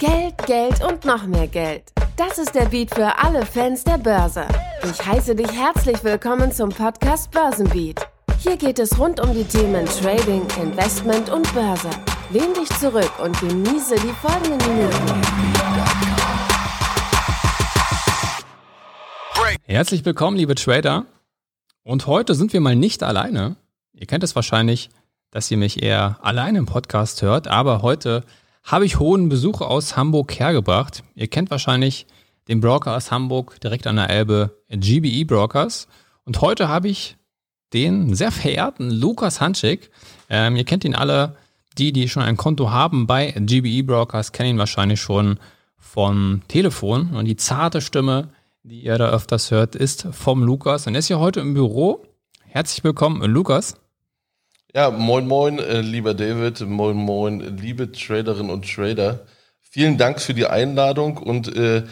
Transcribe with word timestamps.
Geld, 0.00 0.46
Geld 0.46 0.80
und 0.84 1.04
noch 1.04 1.26
mehr 1.26 1.48
Geld. 1.48 1.90
Das 2.16 2.38
ist 2.38 2.54
der 2.54 2.66
Beat 2.66 2.94
für 2.94 3.18
alle 3.18 3.44
Fans 3.44 3.82
der 3.82 3.98
Börse. 3.98 4.46
Ich 4.84 5.04
heiße 5.04 5.34
dich 5.34 5.50
herzlich 5.50 6.04
willkommen 6.04 6.52
zum 6.52 6.68
Podcast 6.68 7.32
Börsenbeat. 7.32 8.06
Hier 8.38 8.56
geht 8.56 8.78
es 8.78 8.96
rund 8.96 9.18
um 9.18 9.34
die 9.34 9.42
Themen 9.42 9.86
Trading, 9.86 10.46
Investment 10.62 11.30
und 11.30 11.52
Börse. 11.52 11.90
Lehn 12.30 12.54
dich 12.54 12.68
zurück 12.78 13.10
und 13.20 13.40
genieße 13.40 13.96
die 13.96 14.14
folgenden 14.22 14.58
Minuten. 14.68 15.22
Herzlich 19.64 20.04
willkommen, 20.04 20.36
liebe 20.36 20.54
Trader. 20.54 21.06
Und 21.82 22.06
heute 22.06 22.36
sind 22.36 22.52
wir 22.52 22.60
mal 22.60 22.76
nicht 22.76 23.02
alleine. 23.02 23.56
Ihr 23.94 24.06
kennt 24.06 24.22
es 24.22 24.36
wahrscheinlich, 24.36 24.90
dass 25.32 25.50
ihr 25.50 25.56
mich 25.56 25.82
eher 25.82 26.20
alleine 26.22 26.58
im 26.58 26.66
Podcast 26.66 27.20
hört, 27.22 27.48
aber 27.48 27.82
heute 27.82 28.22
habe 28.64 28.84
ich 28.84 28.98
hohen 28.98 29.28
Besuch 29.28 29.60
aus 29.60 29.96
Hamburg 29.96 30.38
hergebracht. 30.38 31.02
Ihr 31.14 31.28
kennt 31.28 31.50
wahrscheinlich 31.50 32.06
den 32.48 32.60
Broker 32.60 32.96
aus 32.96 33.10
Hamburg 33.10 33.60
direkt 33.60 33.86
an 33.86 33.96
der 33.96 34.10
Elbe, 34.10 34.56
GBE 34.70 35.24
Brokers. 35.24 35.88
Und 36.24 36.40
heute 36.40 36.68
habe 36.68 36.88
ich 36.88 37.16
den 37.72 38.14
sehr 38.14 38.32
verehrten 38.32 38.90
Lukas 38.90 39.40
Hanschik. 39.40 39.90
Ähm, 40.30 40.56
ihr 40.56 40.64
kennt 40.64 40.84
ihn 40.84 40.94
alle, 40.94 41.36
die, 41.76 41.92
die 41.92 42.08
schon 42.08 42.22
ein 42.22 42.36
Konto 42.36 42.70
haben 42.70 43.06
bei 43.06 43.32
GBE 43.32 43.82
Brokers, 43.84 44.32
kennen 44.32 44.50
ihn 44.50 44.58
wahrscheinlich 44.58 45.00
schon 45.00 45.38
vom 45.76 46.42
Telefon. 46.48 47.14
Und 47.14 47.26
die 47.26 47.36
zarte 47.36 47.80
Stimme, 47.80 48.28
die 48.62 48.80
ihr 48.80 48.98
da 48.98 49.10
öfters 49.10 49.50
hört, 49.50 49.76
ist 49.76 50.08
vom 50.12 50.42
Lukas. 50.42 50.86
Und 50.86 50.94
er 50.94 51.00
ist 51.00 51.08
ja 51.08 51.18
heute 51.18 51.40
im 51.40 51.54
Büro. 51.54 52.04
Herzlich 52.44 52.82
willkommen, 52.84 53.22
Lukas. 53.30 53.76
Ja, 54.74 54.90
moin 54.90 55.26
moin, 55.26 55.58
äh, 55.58 55.80
lieber 55.80 56.12
David, 56.12 56.60
moin 56.60 56.94
moin, 56.94 57.56
liebe 57.56 57.90
Traderinnen 57.90 58.50
und 58.50 58.70
Trader. 58.70 59.24
Vielen 59.62 59.96
Dank 59.96 60.20
für 60.20 60.34
die 60.34 60.44
Einladung 60.44 61.16
und 61.16 61.56
äh, 61.56 61.84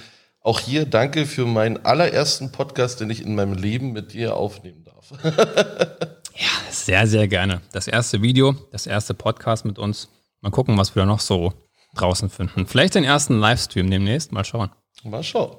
auch 0.43 0.61
hier 0.61 0.85
danke 0.85 1.25
für 1.25 1.47
meinen 1.47 1.87
allerersten 1.87 2.53
Podcast, 2.53 3.01
den 3.01 3.09
ich 3.09 3.25
in 3.25 3.35
meinem 3.35 3.55
Leben 3.55 3.93
mit 3.93 4.13
dir 4.13 4.37
aufnehmen 4.37 4.85
darf. 4.85 5.11
ja, 5.25 6.49
sehr, 6.71 7.07
sehr 7.07 7.27
gerne. 7.29 7.63
Das 7.73 7.89
erste 7.89 8.21
Video, 8.21 8.55
das 8.71 8.87
erste 8.87 9.15
Podcast 9.15 9.65
mit 9.65 9.79
uns. 9.79 10.11
Mal 10.43 10.51
gucken, 10.51 10.77
was 10.77 10.95
wir 10.95 11.01
da 11.01 11.07
noch 11.07 11.21
so 11.21 11.55
draußen 11.95 12.29
finden. 12.29 12.67
Vielleicht 12.67 12.95
den 12.95 13.05
ersten 13.05 13.39
Livestream 13.39 13.91
demnächst. 13.91 14.33
Mal 14.33 14.45
schauen. 14.45 14.69
Mal 15.03 15.23
schauen. 15.23 15.57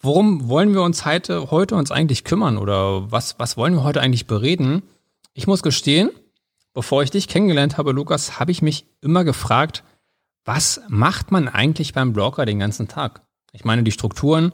Worum 0.00 0.48
wollen 0.48 0.74
wir 0.74 0.82
uns 0.82 1.06
heute, 1.06 1.52
heute 1.52 1.76
uns 1.76 1.92
eigentlich 1.92 2.24
kümmern 2.24 2.58
oder 2.58 3.12
was, 3.12 3.38
was 3.38 3.56
wollen 3.56 3.74
wir 3.74 3.84
heute 3.84 4.00
eigentlich 4.00 4.26
bereden? 4.26 4.82
Ich 5.36 5.48
muss 5.48 5.64
gestehen, 5.64 6.10
bevor 6.74 7.02
ich 7.02 7.10
dich 7.10 7.26
kennengelernt 7.26 7.76
habe, 7.76 7.90
Lukas, 7.90 8.38
habe 8.38 8.52
ich 8.52 8.62
mich 8.62 8.86
immer 9.00 9.24
gefragt, 9.24 9.82
was 10.44 10.80
macht 10.88 11.32
man 11.32 11.48
eigentlich 11.48 11.92
beim 11.92 12.12
Broker 12.12 12.46
den 12.46 12.60
ganzen 12.60 12.86
Tag? 12.86 13.22
Ich 13.52 13.64
meine, 13.64 13.82
die 13.82 13.90
Strukturen 13.90 14.52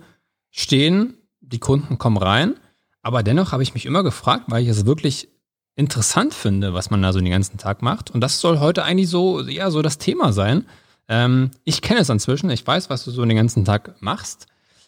stehen, 0.50 1.18
die 1.40 1.58
Kunden 1.58 1.98
kommen 1.98 2.16
rein, 2.16 2.54
aber 3.02 3.22
dennoch 3.22 3.52
habe 3.52 3.62
ich 3.62 3.74
mich 3.74 3.84
immer 3.84 4.02
gefragt, 4.02 4.44
weil 4.48 4.62
ich 4.62 4.68
es 4.68 4.86
wirklich 4.86 5.28
interessant 5.76 6.32
finde, 6.32 6.72
was 6.72 6.88
man 6.88 7.02
da 7.02 7.12
so 7.12 7.20
den 7.20 7.30
ganzen 7.30 7.58
Tag 7.58 7.82
macht. 7.82 8.10
Und 8.10 8.22
das 8.22 8.40
soll 8.40 8.58
heute 8.58 8.82
eigentlich 8.82 9.10
so, 9.10 9.40
ja, 9.40 9.70
so 9.70 9.82
das 9.82 9.98
Thema 9.98 10.32
sein. 10.32 10.66
Ähm, 11.08 11.50
ich 11.64 11.82
kenne 11.82 12.00
es 12.00 12.08
inzwischen, 12.08 12.48
ich 12.48 12.66
weiß, 12.66 12.88
was 12.88 13.04
du 13.04 13.10
so 13.10 13.22
den 13.24 13.36
ganzen 13.36 13.66
Tag 13.66 14.00
machst, 14.00 14.46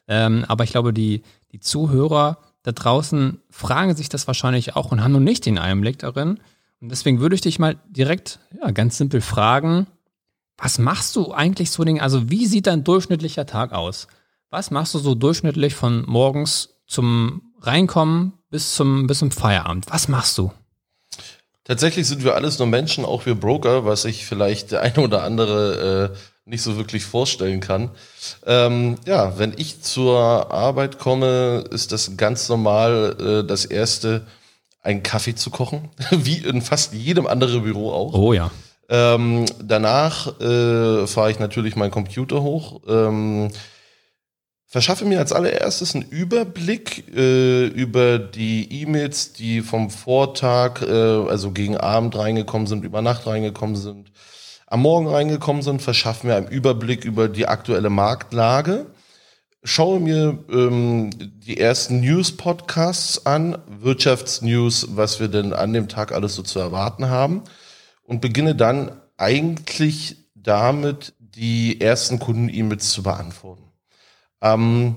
ähm, 0.08 0.46
aber 0.48 0.64
ich 0.64 0.70
glaube, 0.70 0.94
die, 0.94 1.22
die 1.52 1.60
Zuhörer 1.60 2.38
da 2.62 2.72
draußen 2.72 3.40
fragen 3.50 3.96
sich 3.96 4.08
das 4.08 4.26
wahrscheinlich 4.26 4.76
auch 4.76 4.92
und 4.92 5.02
haben 5.02 5.12
noch 5.12 5.20
nicht 5.20 5.46
den 5.46 5.58
Einblick 5.58 5.98
darin. 5.98 6.40
Und 6.80 6.88
deswegen 6.90 7.20
würde 7.20 7.34
ich 7.34 7.40
dich 7.40 7.58
mal 7.58 7.76
direkt, 7.88 8.38
ja, 8.60 8.70
ganz 8.70 8.96
simpel 8.98 9.20
fragen, 9.20 9.86
was 10.56 10.78
machst 10.78 11.16
du 11.16 11.32
eigentlich 11.32 11.70
so 11.70 11.84
den, 11.84 12.00
also 12.00 12.30
wie 12.30 12.46
sieht 12.46 12.66
dein 12.66 12.84
durchschnittlicher 12.84 13.46
Tag 13.46 13.72
aus? 13.72 14.06
Was 14.50 14.70
machst 14.70 14.94
du 14.94 14.98
so 14.98 15.14
durchschnittlich 15.14 15.74
von 15.74 16.04
morgens 16.06 16.76
zum 16.86 17.52
Reinkommen 17.60 18.34
bis 18.50 18.74
zum, 18.74 19.06
bis 19.06 19.18
zum 19.18 19.30
Feierabend? 19.30 19.86
Was 19.90 20.08
machst 20.08 20.38
du? 20.38 20.52
Tatsächlich 21.64 22.06
sind 22.06 22.24
wir 22.24 22.34
alles 22.34 22.58
nur 22.58 22.68
Menschen, 22.68 23.04
auch 23.04 23.24
wir 23.24 23.36
Broker, 23.36 23.84
was 23.84 24.04
ich 24.04 24.26
vielleicht 24.26 24.72
der 24.72 24.82
eine 24.82 25.00
oder 25.00 25.22
andere 25.22 26.12
äh, 26.12 26.16
nicht 26.44 26.62
so 26.62 26.76
wirklich 26.76 27.04
vorstellen 27.04 27.60
kann. 27.60 27.90
Ähm, 28.46 28.96
ja, 29.06 29.38
wenn 29.38 29.54
ich 29.56 29.82
zur 29.82 30.50
Arbeit 30.52 30.98
komme, 30.98 31.64
ist 31.70 31.92
das 31.92 32.16
ganz 32.16 32.48
normal 32.48 33.16
äh, 33.20 33.46
das 33.46 33.64
erste, 33.64 34.26
einen 34.82 35.02
Kaffee 35.02 35.34
zu 35.34 35.50
kochen, 35.50 35.90
wie 36.10 36.38
in 36.38 36.62
fast 36.62 36.92
jedem 36.94 37.26
anderen 37.26 37.62
Büro 37.62 37.92
auch. 37.92 38.14
Oh 38.14 38.32
ja. 38.32 38.50
Ähm, 38.88 39.46
danach 39.62 40.38
äh, 40.40 41.06
fahre 41.06 41.30
ich 41.30 41.38
natürlich 41.38 41.76
meinen 41.76 41.92
Computer 41.92 42.42
hoch, 42.42 42.80
ähm, 42.88 43.48
verschaffe 44.66 45.04
mir 45.04 45.18
als 45.18 45.32
allererstes 45.32 45.94
einen 45.94 46.04
Überblick 46.10 47.04
äh, 47.14 47.66
über 47.66 48.18
die 48.18 48.82
E-Mails, 48.82 49.32
die 49.32 49.60
vom 49.60 49.90
Vortag, 49.90 50.82
äh, 50.82 50.90
also 50.90 51.52
gegen 51.52 51.76
Abend 51.76 52.16
reingekommen 52.16 52.66
sind, 52.66 52.84
über 52.84 53.00
Nacht 53.00 53.26
reingekommen 53.26 53.76
sind 53.76 54.10
am 54.72 54.80
Morgen 54.80 55.06
reingekommen 55.06 55.60
sind, 55.60 55.82
verschaffen 55.82 56.30
wir 56.30 56.36
einen 56.36 56.48
Überblick 56.48 57.04
über 57.04 57.28
die 57.28 57.46
aktuelle 57.46 57.90
Marktlage. 57.90 58.86
Schaue 59.62 60.00
mir 60.00 60.42
ähm, 60.50 61.10
die 61.14 61.60
ersten 61.60 62.00
News-Podcasts 62.00 63.26
an, 63.26 63.58
Wirtschaftsnews, 63.66 64.96
was 64.96 65.20
wir 65.20 65.28
denn 65.28 65.52
an 65.52 65.74
dem 65.74 65.88
Tag 65.88 66.12
alles 66.12 66.36
so 66.36 66.42
zu 66.42 66.58
erwarten 66.58 67.10
haben 67.10 67.42
und 68.02 68.22
beginne 68.22 68.54
dann 68.54 68.98
eigentlich 69.18 70.16
damit, 70.34 71.12
die 71.18 71.78
ersten 71.78 72.18
Kunden-E-Mails 72.18 72.92
zu 72.92 73.02
beantworten. 73.02 73.70
Ähm, 74.40 74.96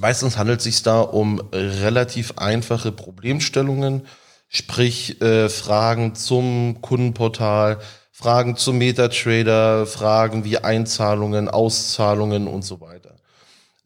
meistens 0.00 0.36
handelt 0.36 0.58
es 0.58 0.64
sich 0.64 0.82
da 0.82 1.02
um 1.02 1.38
relativ 1.52 2.32
einfache 2.36 2.90
Problemstellungen, 2.90 4.08
sprich 4.48 5.22
äh, 5.22 5.48
Fragen 5.48 6.16
zum 6.16 6.80
Kundenportal, 6.80 7.78
Fragen 8.20 8.56
zum 8.56 8.78
Metatrader, 8.78 9.86
Fragen 9.86 10.42
wie 10.42 10.58
Einzahlungen, 10.58 11.48
Auszahlungen 11.48 12.48
und 12.48 12.62
so 12.62 12.80
weiter. 12.80 13.14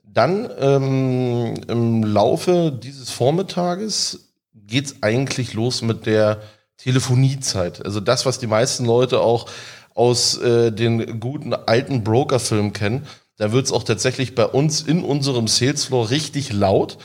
Dann 0.04 0.48
ähm, 0.58 1.52
im 1.68 2.02
Laufe 2.02 2.72
dieses 2.72 3.10
Vormittages 3.10 4.30
geht's 4.54 5.02
eigentlich 5.02 5.52
los 5.52 5.82
mit 5.82 6.06
der 6.06 6.40
Telefoniezeit. 6.78 7.84
Also 7.84 8.00
das, 8.00 8.24
was 8.24 8.38
die 8.38 8.46
meisten 8.46 8.86
Leute 8.86 9.20
auch 9.20 9.50
aus 9.94 10.38
äh, 10.38 10.72
den 10.72 11.20
guten 11.20 11.52
alten 11.52 12.02
Broker-Filmen 12.02 12.72
kennen. 12.72 13.06
Da 13.36 13.52
wird's 13.52 13.70
auch 13.70 13.84
tatsächlich 13.84 14.34
bei 14.34 14.46
uns 14.46 14.80
in 14.80 15.04
unserem 15.04 15.46
Salesfloor 15.46 16.08
richtig 16.08 16.54
laut. 16.54 16.96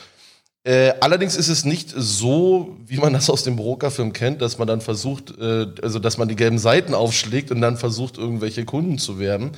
Äh, 0.68 0.92
allerdings 1.00 1.34
ist 1.34 1.48
es 1.48 1.64
nicht 1.64 1.94
so, 1.96 2.76
wie 2.84 2.98
man 2.98 3.14
das 3.14 3.30
aus 3.30 3.42
dem 3.42 3.56
Brokerfilm 3.56 4.12
kennt, 4.12 4.42
dass 4.42 4.58
man 4.58 4.68
dann 4.68 4.82
versucht, 4.82 5.32
äh, 5.40 5.66
also 5.80 5.98
dass 5.98 6.18
man 6.18 6.28
die 6.28 6.36
gelben 6.36 6.58
Seiten 6.58 6.92
aufschlägt 6.92 7.50
und 7.50 7.62
dann 7.62 7.78
versucht, 7.78 8.18
irgendwelche 8.18 8.66
Kunden 8.66 8.98
zu 8.98 9.18
werben. 9.18 9.52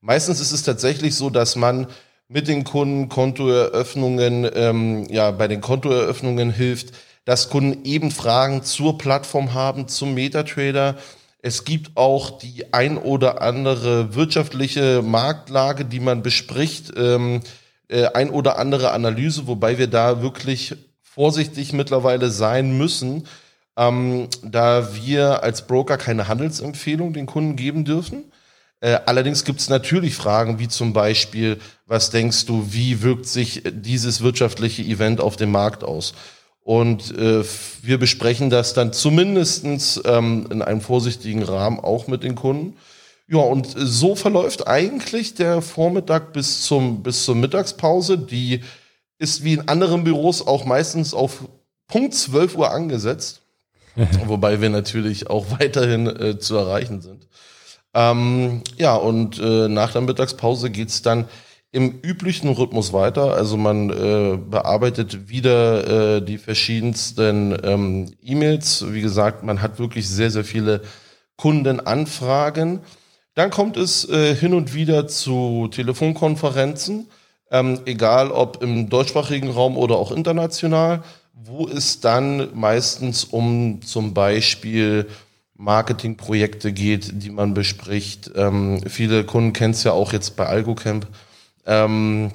Meistens 0.00 0.40
ist 0.40 0.52
es 0.52 0.62
tatsächlich 0.62 1.14
so, 1.14 1.28
dass 1.28 1.56
man 1.56 1.88
mit 2.28 2.48
den 2.48 2.64
Kunden 2.64 3.10
Kontoeröffnungen, 3.10 4.48
ähm, 4.54 5.06
ja, 5.10 5.30
bei 5.30 5.46
den 5.46 5.60
Kontoeröffnungen 5.60 6.50
hilft, 6.50 6.94
dass 7.26 7.50
Kunden 7.50 7.84
eben 7.84 8.10
Fragen 8.10 8.62
zur 8.62 8.96
Plattform 8.96 9.52
haben, 9.52 9.88
zum 9.88 10.14
Metatrader. 10.14 10.96
Es 11.42 11.64
gibt 11.64 11.98
auch 11.98 12.38
die 12.38 12.72
ein 12.72 12.96
oder 12.96 13.42
andere 13.42 14.14
wirtschaftliche 14.14 15.02
Marktlage, 15.02 15.84
die 15.84 16.00
man 16.00 16.22
bespricht. 16.22 16.94
Ähm, 16.96 17.42
äh, 17.88 18.06
ein 18.06 18.30
oder 18.30 18.58
andere 18.58 18.92
Analyse, 18.92 19.46
wobei 19.46 19.78
wir 19.78 19.86
da 19.86 20.22
wirklich 20.22 20.74
vorsichtig 21.02 21.72
mittlerweile 21.72 22.30
sein 22.30 22.76
müssen, 22.76 23.26
ähm, 23.76 24.28
da 24.42 24.94
wir 24.94 25.42
als 25.42 25.66
Broker 25.66 25.96
keine 25.96 26.28
Handelsempfehlung 26.28 27.12
den 27.12 27.26
Kunden 27.26 27.56
geben 27.56 27.84
dürfen. 27.84 28.24
Äh, 28.80 28.98
allerdings 29.06 29.44
gibt 29.44 29.60
es 29.60 29.70
natürlich 29.70 30.14
Fragen 30.14 30.58
wie 30.58 30.68
zum 30.68 30.92
Beispiel, 30.92 31.58
was 31.86 32.10
denkst 32.10 32.46
du, 32.46 32.72
wie 32.72 33.02
wirkt 33.02 33.26
sich 33.26 33.62
dieses 33.70 34.20
wirtschaftliche 34.20 34.82
Event 34.82 35.20
auf 35.20 35.36
dem 35.36 35.50
Markt 35.50 35.82
aus? 35.82 36.14
Und 36.60 37.16
äh, 37.16 37.44
wir 37.82 37.98
besprechen 37.98 38.50
das 38.50 38.74
dann 38.74 38.92
zumindestens 38.92 40.00
ähm, 40.04 40.48
in 40.50 40.62
einem 40.62 40.80
vorsichtigen 40.80 41.44
Rahmen 41.44 41.78
auch 41.78 42.08
mit 42.08 42.24
den 42.24 42.34
Kunden. 42.34 42.76
Ja, 43.28 43.38
und 43.38 43.66
so 43.76 44.14
verläuft 44.14 44.68
eigentlich 44.68 45.34
der 45.34 45.62
Vormittag 45.62 46.32
bis 46.32 46.62
zum, 46.62 47.02
bis 47.02 47.24
zur 47.24 47.34
Mittagspause. 47.34 48.18
Die 48.18 48.62
ist 49.18 49.42
wie 49.42 49.54
in 49.54 49.68
anderen 49.68 50.04
Büros 50.04 50.46
auch 50.46 50.64
meistens 50.64 51.12
auf 51.12 51.48
Punkt 51.88 52.14
12 52.14 52.56
Uhr 52.56 52.70
angesetzt. 52.70 53.42
wobei 54.26 54.60
wir 54.60 54.70
natürlich 54.70 55.30
auch 55.30 55.46
weiterhin 55.58 56.06
äh, 56.06 56.38
zu 56.38 56.56
erreichen 56.56 57.00
sind. 57.00 57.26
Ähm, 57.94 58.62
ja, 58.76 58.94
und 58.94 59.38
äh, 59.38 59.68
nach 59.68 59.92
der 59.92 60.02
Mittagspause 60.02 60.70
geht's 60.70 61.02
dann 61.02 61.26
im 61.72 61.98
üblichen 62.02 62.50
Rhythmus 62.50 62.92
weiter. 62.92 63.34
Also 63.34 63.56
man 63.56 63.90
äh, 63.90 64.36
bearbeitet 64.36 65.28
wieder 65.28 66.16
äh, 66.16 66.22
die 66.22 66.38
verschiedensten 66.38 67.56
ähm, 67.62 68.12
E-Mails. 68.22 68.84
Wie 68.92 69.00
gesagt, 69.00 69.42
man 69.42 69.62
hat 69.62 69.78
wirklich 69.78 70.08
sehr, 70.08 70.30
sehr 70.30 70.44
viele 70.44 70.82
Kundenanfragen. 71.36 72.80
Dann 73.36 73.50
kommt 73.50 73.76
es 73.76 74.08
äh, 74.08 74.34
hin 74.34 74.54
und 74.54 74.72
wieder 74.72 75.08
zu 75.08 75.68
Telefonkonferenzen, 75.70 77.06
ähm, 77.50 77.80
egal 77.84 78.30
ob 78.30 78.62
im 78.62 78.88
deutschsprachigen 78.88 79.50
Raum 79.50 79.76
oder 79.76 79.96
auch 79.96 80.10
international, 80.10 81.02
wo 81.34 81.68
es 81.68 82.00
dann 82.00 82.48
meistens 82.58 83.24
um 83.24 83.82
zum 83.82 84.14
Beispiel 84.14 85.06
Marketingprojekte 85.54 86.72
geht, 86.72 87.22
die 87.22 87.28
man 87.28 87.52
bespricht. 87.52 88.30
Ähm, 88.36 88.80
viele 88.88 89.24
Kunden 89.24 89.52
kennen 89.52 89.74
es 89.74 89.84
ja 89.84 89.92
auch 89.92 90.14
jetzt 90.14 90.36
bei 90.36 90.46
AlgoCamp, 90.46 91.06
ähm, 91.66 92.32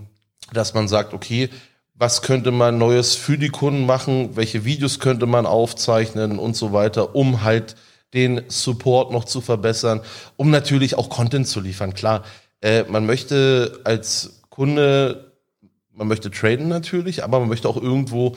dass 0.53 0.75
man 0.75 0.87
sagt, 0.87 1.15
okay, 1.15 1.49
was 1.95 2.21
könnte 2.21 2.51
man 2.51 2.77
Neues 2.77 3.15
für 3.15 3.39
die 3.39 3.49
Kunden 3.49 3.87
machen, 3.87 4.35
welche 4.35 4.65
Videos 4.65 4.99
könnte 4.99 5.25
man 5.25 5.47
aufzeichnen 5.47 6.37
und 6.37 6.55
so 6.55 6.73
weiter, 6.73 7.15
um 7.15 7.41
halt 7.43 7.75
den 8.13 8.41
Support 8.47 9.11
noch 9.11 9.25
zu 9.25 9.41
verbessern, 9.41 10.01
um 10.37 10.51
natürlich 10.51 10.95
auch 10.95 11.09
Content 11.09 11.47
zu 11.47 11.59
liefern. 11.59 11.93
Klar, 11.93 12.23
äh, 12.61 12.83
man 12.83 13.05
möchte 13.05 13.79
als 13.83 14.41
Kunde, 14.49 15.31
man 15.93 16.07
möchte 16.07 16.29
traden 16.29 16.67
natürlich, 16.67 17.23
aber 17.23 17.39
man 17.39 17.49
möchte 17.49 17.69
auch 17.69 17.77
irgendwo 17.77 18.35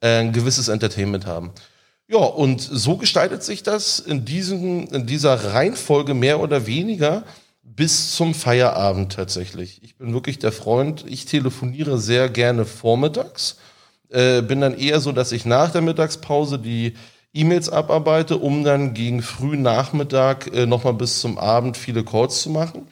äh, 0.00 0.18
ein 0.18 0.32
gewisses 0.32 0.68
Entertainment 0.68 1.26
haben. 1.26 1.52
Ja, 2.08 2.18
und 2.18 2.60
so 2.60 2.96
gestaltet 2.96 3.42
sich 3.42 3.62
das 3.62 3.98
in, 3.98 4.24
diesen, 4.24 4.88
in 4.88 5.06
dieser 5.06 5.54
Reihenfolge 5.54 6.14
mehr 6.14 6.40
oder 6.40 6.66
weniger 6.66 7.24
bis 7.62 8.14
zum 8.14 8.34
Feierabend 8.34 9.12
tatsächlich. 9.12 9.82
Ich 9.82 9.96
bin 9.96 10.12
wirklich 10.12 10.38
der 10.38 10.52
Freund, 10.52 11.04
ich 11.06 11.24
telefoniere 11.24 11.98
sehr 11.98 12.28
gerne 12.28 12.66
vormittags. 12.66 13.56
Äh, 14.10 14.42
bin 14.42 14.60
dann 14.60 14.76
eher 14.76 15.00
so, 15.00 15.12
dass 15.12 15.32
ich 15.32 15.46
nach 15.46 15.70
der 15.70 15.80
Mittagspause 15.80 16.58
die 16.58 16.94
E-Mails 17.34 17.70
abarbeite, 17.70 18.36
um 18.36 18.62
dann 18.64 18.94
gegen 18.94 19.22
frühen 19.22 19.62
Nachmittag 19.62 20.54
äh, 20.54 20.66
nochmal 20.66 20.94
bis 20.94 21.20
zum 21.20 21.38
Abend 21.38 21.76
viele 21.76 22.04
Calls 22.04 22.42
zu 22.42 22.50
machen. 22.50 22.86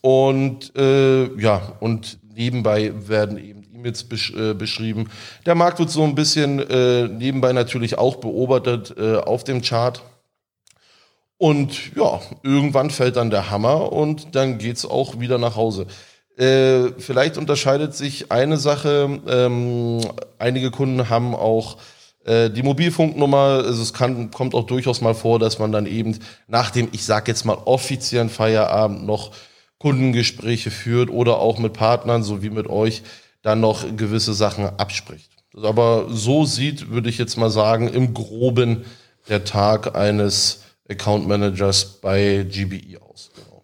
Und 0.00 0.74
äh, 0.76 1.32
ja, 1.40 1.76
und 1.80 2.18
nebenbei 2.34 2.92
werden 3.08 3.38
eben 3.38 3.64
E-Mails 3.74 4.04
besch 4.04 4.32
äh, 4.34 4.54
beschrieben. 4.54 5.08
Der 5.46 5.54
Markt 5.54 5.78
wird 5.78 5.90
so 5.90 6.02
ein 6.02 6.14
bisschen 6.14 6.58
äh, 6.58 7.08
nebenbei 7.08 7.52
natürlich 7.52 7.98
auch 7.98 8.16
beobachtet 8.16 8.94
äh, 8.98 9.16
auf 9.16 9.44
dem 9.44 9.62
Chart. 9.62 10.02
Und 11.36 11.94
ja, 11.94 12.20
irgendwann 12.42 12.90
fällt 12.90 13.16
dann 13.16 13.30
der 13.30 13.50
Hammer 13.50 13.92
und 13.92 14.34
dann 14.34 14.58
geht's 14.58 14.84
auch 14.84 15.20
wieder 15.20 15.38
nach 15.38 15.54
Hause. 15.54 15.86
Äh, 16.36 16.92
vielleicht 16.98 17.38
unterscheidet 17.38 17.94
sich 17.94 18.32
eine 18.32 18.56
Sache. 18.56 19.20
Ähm, 19.28 20.00
einige 20.38 20.72
Kunden 20.72 21.08
haben 21.08 21.36
auch 21.36 21.76
die 22.28 22.62
Mobilfunknummer. 22.62 23.62
Also 23.64 23.82
es 23.82 23.92
kann, 23.92 24.30
kommt 24.30 24.54
auch 24.54 24.66
durchaus 24.66 25.00
mal 25.00 25.14
vor, 25.14 25.38
dass 25.38 25.58
man 25.58 25.72
dann 25.72 25.86
eben 25.86 26.18
nach 26.46 26.70
dem, 26.70 26.88
ich 26.92 27.04
sag 27.04 27.26
jetzt 27.28 27.44
mal, 27.44 27.54
offiziellen 27.54 28.28
Feierabend 28.28 29.06
noch 29.06 29.32
Kundengespräche 29.78 30.70
führt 30.70 31.10
oder 31.10 31.38
auch 31.38 31.58
mit 31.58 31.72
Partnern, 31.72 32.22
so 32.22 32.42
wie 32.42 32.50
mit 32.50 32.66
euch, 32.66 33.02
dann 33.42 33.60
noch 33.60 33.84
gewisse 33.96 34.34
Sachen 34.34 34.66
abspricht. 34.66 35.30
Aber 35.56 36.06
so 36.10 36.44
sieht, 36.44 36.90
würde 36.90 37.08
ich 37.08 37.18
jetzt 37.18 37.36
mal 37.36 37.50
sagen, 37.50 37.88
im 37.88 38.12
Groben 38.14 38.84
der 39.28 39.44
Tag 39.44 39.96
eines 39.96 40.62
Account 40.88 41.26
Managers 41.26 42.00
bei 42.00 42.46
GBE 42.48 43.00
aus. 43.00 43.30
Genau. 43.34 43.62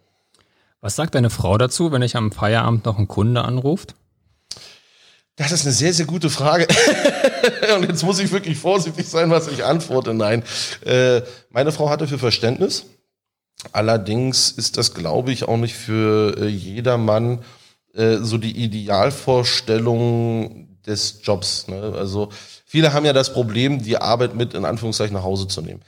Was 0.81 0.97
sagt 0.97 1.15
deine 1.15 1.31
Frau 1.31 1.59
dazu, 1.59 1.93
wenn 1.93 2.03
ich 2.03 2.17
am 2.17 2.33
Feierabend 2.33 2.85
noch 2.85 2.99
einen 2.99 3.09
Kunde 3.09 3.43
anruft? 3.43 3.95
Das 5.37 5.51
ist 5.51 5.65
eine 5.65 5.73
sehr, 5.73 5.93
sehr 5.93 6.07
gute 6.07 6.31
Frage. 6.31 6.69
Und 7.77 7.89
jetzt 7.89 8.05
muss 8.05 8.19
ich 8.19 8.33
wirklich 8.33 8.59
vorsichtig 8.59 9.09
sein, 9.09 9.31
was 9.31 9.49
ich 9.49 9.65
antworte. 9.65 10.13
Nein, 10.15 10.43
äh, 10.85 11.23
meine 11.51 11.73
Frau 11.73 11.91
hatte 11.91 12.07
für 12.07 12.19
Verständnis. 12.19 12.87
Allerdings 13.73 14.51
ist 14.51 14.77
das, 14.77 14.95
glaube 14.95 15.33
ich, 15.33 15.49
auch 15.49 15.57
nicht 15.57 15.75
für 15.75 16.37
äh, 16.39 16.47
jedermann 16.47 17.41
äh, 17.95 18.17
so 18.17 18.39
die 18.39 18.57
Idealvorstellung 18.57 20.69
des 20.87 21.21
Jobs. 21.23 21.69
Ne? 21.69 21.95
Also 21.97 22.31
viele 22.67 22.93
haben 22.93 23.07
ja 23.07 23.13
das 23.13 23.33
Problem, 23.33 23.83
die 23.83 23.97
Arbeit 23.97 24.35
mit 24.35 24.55
in 24.55 24.65
Anführungszeichen 24.65 25.15
nach 25.15 25.23
Hause 25.23 25.49
zu 25.49 25.63
nehmen. 25.63 25.81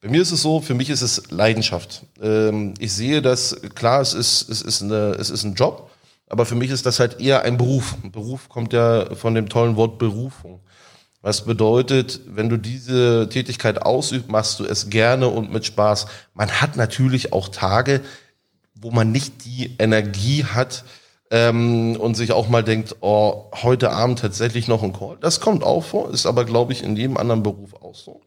Bei 0.00 0.08
mir 0.08 0.20
ist 0.20 0.32
es 0.32 0.42
so, 0.42 0.60
für 0.60 0.74
mich 0.74 0.90
ist 0.90 1.00
es 1.00 1.30
Leidenschaft. 1.30 2.02
Ähm, 2.20 2.74
ich 2.78 2.92
sehe 2.92 3.22
das, 3.22 3.56
klar, 3.74 4.00
es 4.00 4.14
ist, 4.14 4.50
es, 4.50 4.60
ist 4.60 4.82
eine, 4.82 5.16
es 5.18 5.30
ist 5.30 5.44
ein 5.44 5.54
Job, 5.54 5.90
aber 6.28 6.44
für 6.44 6.56
mich 6.56 6.70
ist 6.70 6.84
das 6.84 6.98
halt 6.98 7.20
eher 7.20 7.42
ein 7.42 7.56
Beruf. 7.56 7.94
Beruf 8.10 8.48
kommt 8.48 8.72
ja 8.72 9.14
von 9.14 9.34
dem 9.34 9.48
tollen 9.48 9.76
Wort 9.76 9.98
Berufung. 9.98 10.60
Was 11.22 11.44
bedeutet, 11.44 12.20
wenn 12.26 12.48
du 12.48 12.56
diese 12.56 13.28
Tätigkeit 13.30 13.80
ausübst, 13.80 14.28
machst 14.28 14.58
du 14.58 14.64
es 14.64 14.90
gerne 14.90 15.28
und 15.28 15.52
mit 15.52 15.64
Spaß. 15.64 16.06
Man 16.34 16.50
hat 16.50 16.76
natürlich 16.76 17.32
auch 17.32 17.48
Tage, 17.48 18.00
wo 18.74 18.90
man 18.90 19.12
nicht 19.12 19.44
die 19.44 19.76
Energie 19.78 20.44
hat 20.44 20.84
ähm, 21.30 21.96
und 21.96 22.16
sich 22.16 22.32
auch 22.32 22.48
mal 22.48 22.64
denkt, 22.64 22.96
oh, 23.00 23.44
heute 23.62 23.92
Abend 23.92 24.18
tatsächlich 24.18 24.66
noch 24.66 24.82
ein 24.82 24.92
Call. 24.92 25.16
Das 25.20 25.40
kommt 25.40 25.62
auch 25.62 25.84
vor, 25.84 26.10
ist 26.10 26.26
aber, 26.26 26.44
glaube 26.44 26.72
ich, 26.72 26.82
in 26.82 26.96
jedem 26.96 27.16
anderen 27.16 27.44
Beruf 27.44 27.74
auch 27.74 27.94
so. 27.94 28.20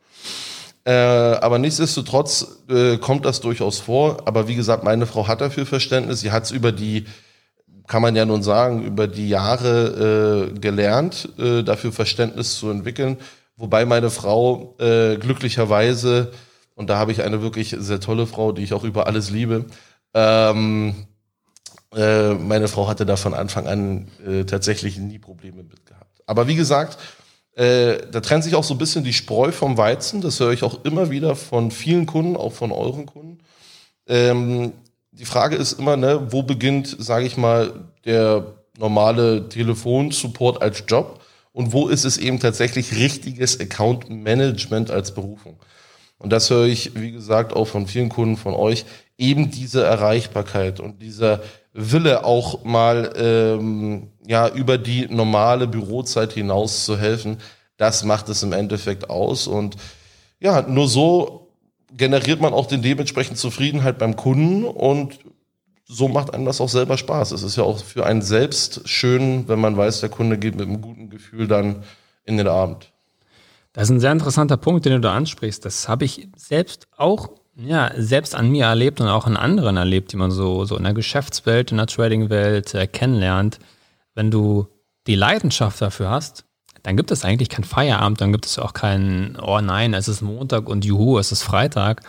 Äh, 0.85 0.91
aber 0.91 1.59
nichtsdestotrotz 1.59 2.47
äh, 2.69 2.97
kommt 2.97 3.25
das 3.25 3.41
durchaus 3.41 3.79
vor. 3.79 4.19
Aber 4.25 4.47
wie 4.47 4.55
gesagt, 4.55 4.83
meine 4.83 5.05
Frau 5.05 5.27
hat 5.27 5.41
dafür 5.41 5.65
Verständnis. 5.65 6.21
Sie 6.21 6.31
hat 6.31 6.43
es 6.43 6.51
über 6.51 6.71
die, 6.71 7.05
kann 7.87 8.01
man 8.01 8.15
ja 8.15 8.25
nun 8.25 8.43
sagen, 8.43 8.83
über 8.83 9.07
die 9.07 9.29
Jahre 9.29 10.51
äh, 10.53 10.59
gelernt, 10.59 11.29
äh, 11.37 11.63
dafür 11.63 11.91
Verständnis 11.91 12.57
zu 12.57 12.69
entwickeln. 12.69 13.17
Wobei 13.57 13.85
meine 13.85 14.09
Frau 14.09 14.75
äh, 14.79 15.17
glücklicherweise, 15.17 16.31
und 16.75 16.89
da 16.89 16.97
habe 16.97 17.11
ich 17.11 17.23
eine 17.23 17.41
wirklich 17.41 17.75
sehr 17.77 17.99
tolle 17.99 18.27
Frau, 18.27 18.51
die 18.51 18.63
ich 18.63 18.73
auch 18.73 18.83
über 18.83 19.07
alles 19.07 19.29
liebe, 19.29 19.65
ähm, 20.13 20.95
äh, 21.95 22.33
meine 22.33 22.67
Frau 22.67 22.87
hatte 22.87 23.05
da 23.05 23.15
von 23.15 23.33
Anfang 23.33 23.67
an 23.67 24.07
äh, 24.25 24.43
tatsächlich 24.43 24.97
nie 24.97 25.19
Probleme 25.19 25.63
mit 25.63 25.85
gehabt. 25.85 26.21
Aber 26.25 26.47
wie 26.47 26.55
gesagt, 26.55 26.97
äh, 27.53 27.99
da 28.11 28.19
trennt 28.19 28.43
sich 28.43 28.55
auch 28.55 28.63
so 28.63 28.73
ein 28.73 28.77
bisschen 28.77 29.03
die 29.03 29.13
Spreu 29.13 29.51
vom 29.51 29.77
Weizen. 29.77 30.21
Das 30.21 30.39
höre 30.39 30.51
ich 30.51 30.63
auch 30.63 30.83
immer 30.83 31.09
wieder 31.09 31.35
von 31.35 31.71
vielen 31.71 32.05
Kunden, 32.05 32.35
auch 32.35 32.51
von 32.51 32.71
euren 32.71 33.05
Kunden. 33.05 33.39
Ähm, 34.07 34.73
die 35.17 35.25
Frage 35.25 35.55
ist 35.55 35.73
immer, 35.73 35.97
ne, 35.97 36.27
wo 36.31 36.43
beginnt, 36.43 36.95
sage 36.99 37.25
ich 37.25 37.37
mal, 37.37 37.71
der 38.05 38.55
normale 38.77 39.47
Telefonsupport 39.49 40.61
als 40.61 40.83
Job 40.87 41.21
und 41.53 41.71
wo 41.71 41.87
ist 41.87 42.03
es 42.03 42.17
eben 42.17 42.39
tatsächlich 42.39 42.95
richtiges 42.95 43.59
Account 43.59 44.09
Management 44.09 44.91
als 44.91 45.13
Berufung? 45.13 45.57
Und 46.17 46.31
das 46.31 46.49
höre 46.49 46.65
ich, 46.65 46.95
wie 46.95 47.11
gesagt, 47.11 47.53
auch 47.53 47.65
von 47.65 47.87
vielen 47.87 48.09
Kunden 48.09 48.37
von 48.37 48.53
euch, 48.53 48.85
eben 49.17 49.51
diese 49.51 49.83
Erreichbarkeit 49.83 50.79
und 50.79 51.01
dieser 51.01 51.41
Wille 51.73 52.25
auch 52.25 52.63
mal 52.63 53.13
ähm, 53.17 54.11
ja 54.25 54.47
über 54.49 54.77
die 54.77 55.07
normale 55.07 55.67
Bürozeit 55.67 56.33
hinaus 56.33 56.85
zu 56.85 56.97
helfen, 56.97 57.37
das 57.77 58.03
macht 58.03 58.29
es 58.29 58.43
im 58.43 58.53
Endeffekt 58.53 59.09
aus 59.09 59.47
und 59.47 59.75
ja, 60.39 60.61
nur 60.61 60.87
so 60.87 61.44
generiert 61.95 62.41
man 62.41 62.53
auch 62.53 62.67
den 62.67 62.81
dementsprechend 62.81 63.37
Zufriedenheit 63.37 63.97
beim 63.97 64.15
Kunden 64.15 64.63
und 64.65 65.19
so 65.87 66.07
macht 66.07 66.33
einem 66.33 66.45
das 66.45 66.61
auch 66.61 66.69
selber 66.69 66.97
Spaß. 66.97 67.31
Es 67.31 67.43
ist 67.43 67.57
ja 67.57 67.63
auch 67.63 67.79
für 67.79 68.05
einen 68.05 68.21
selbst 68.21 68.87
schön, 68.89 69.47
wenn 69.47 69.59
man 69.59 69.77
weiß, 69.77 69.99
der 69.99 70.09
Kunde 70.09 70.37
geht 70.37 70.55
mit 70.55 70.67
einem 70.67 70.81
guten 70.81 71.09
Gefühl 71.09 71.47
dann 71.47 71.83
in 72.23 72.37
den 72.37 72.47
Abend. 72.47 72.91
Das 73.73 73.83
ist 73.85 73.91
ein 73.91 73.99
sehr 73.99 74.11
interessanter 74.11 74.57
Punkt, 74.57 74.85
den 74.85 74.93
du 74.93 74.99
da 74.99 75.13
ansprichst. 75.13 75.63
Das 75.63 75.87
habe 75.87 76.05
ich 76.05 76.29
selbst 76.35 76.87
auch 76.97 77.29
ja, 77.57 77.91
selbst 77.95 78.35
an 78.35 78.49
mir 78.49 78.65
erlebt 78.65 78.99
und 78.99 79.07
auch 79.07 79.25
an 79.25 79.37
anderen 79.37 79.77
erlebt, 79.77 80.11
die 80.11 80.17
man 80.17 80.31
so, 80.31 80.65
so 80.65 80.75
in 80.75 80.83
der 80.83 80.93
Geschäftswelt, 80.93 81.71
in 81.71 81.77
der 81.77 81.87
Tradingwelt 81.87 82.73
äh, 82.73 82.87
kennenlernt. 82.87 83.59
Wenn 84.13 84.31
du 84.31 84.67
die 85.07 85.15
Leidenschaft 85.15 85.81
dafür 85.81 86.09
hast, 86.09 86.45
dann 86.85 86.95
gibt 86.97 87.09
es 87.09 87.25
eigentlich 87.25 87.49
kein 87.49 87.63
Feierabend, 87.63 88.21
dann 88.21 88.31
gibt 88.31 88.45
es 88.45 88.59
auch 88.59 88.73
kein, 88.73 89.37
oh 89.41 89.59
nein, 89.59 89.95
es 89.95 90.07
ist 90.07 90.21
Montag 90.21 90.69
und 90.69 90.85
juhu, 90.85 91.17
es 91.17 91.31
ist 91.31 91.41
Freitag. 91.41 92.03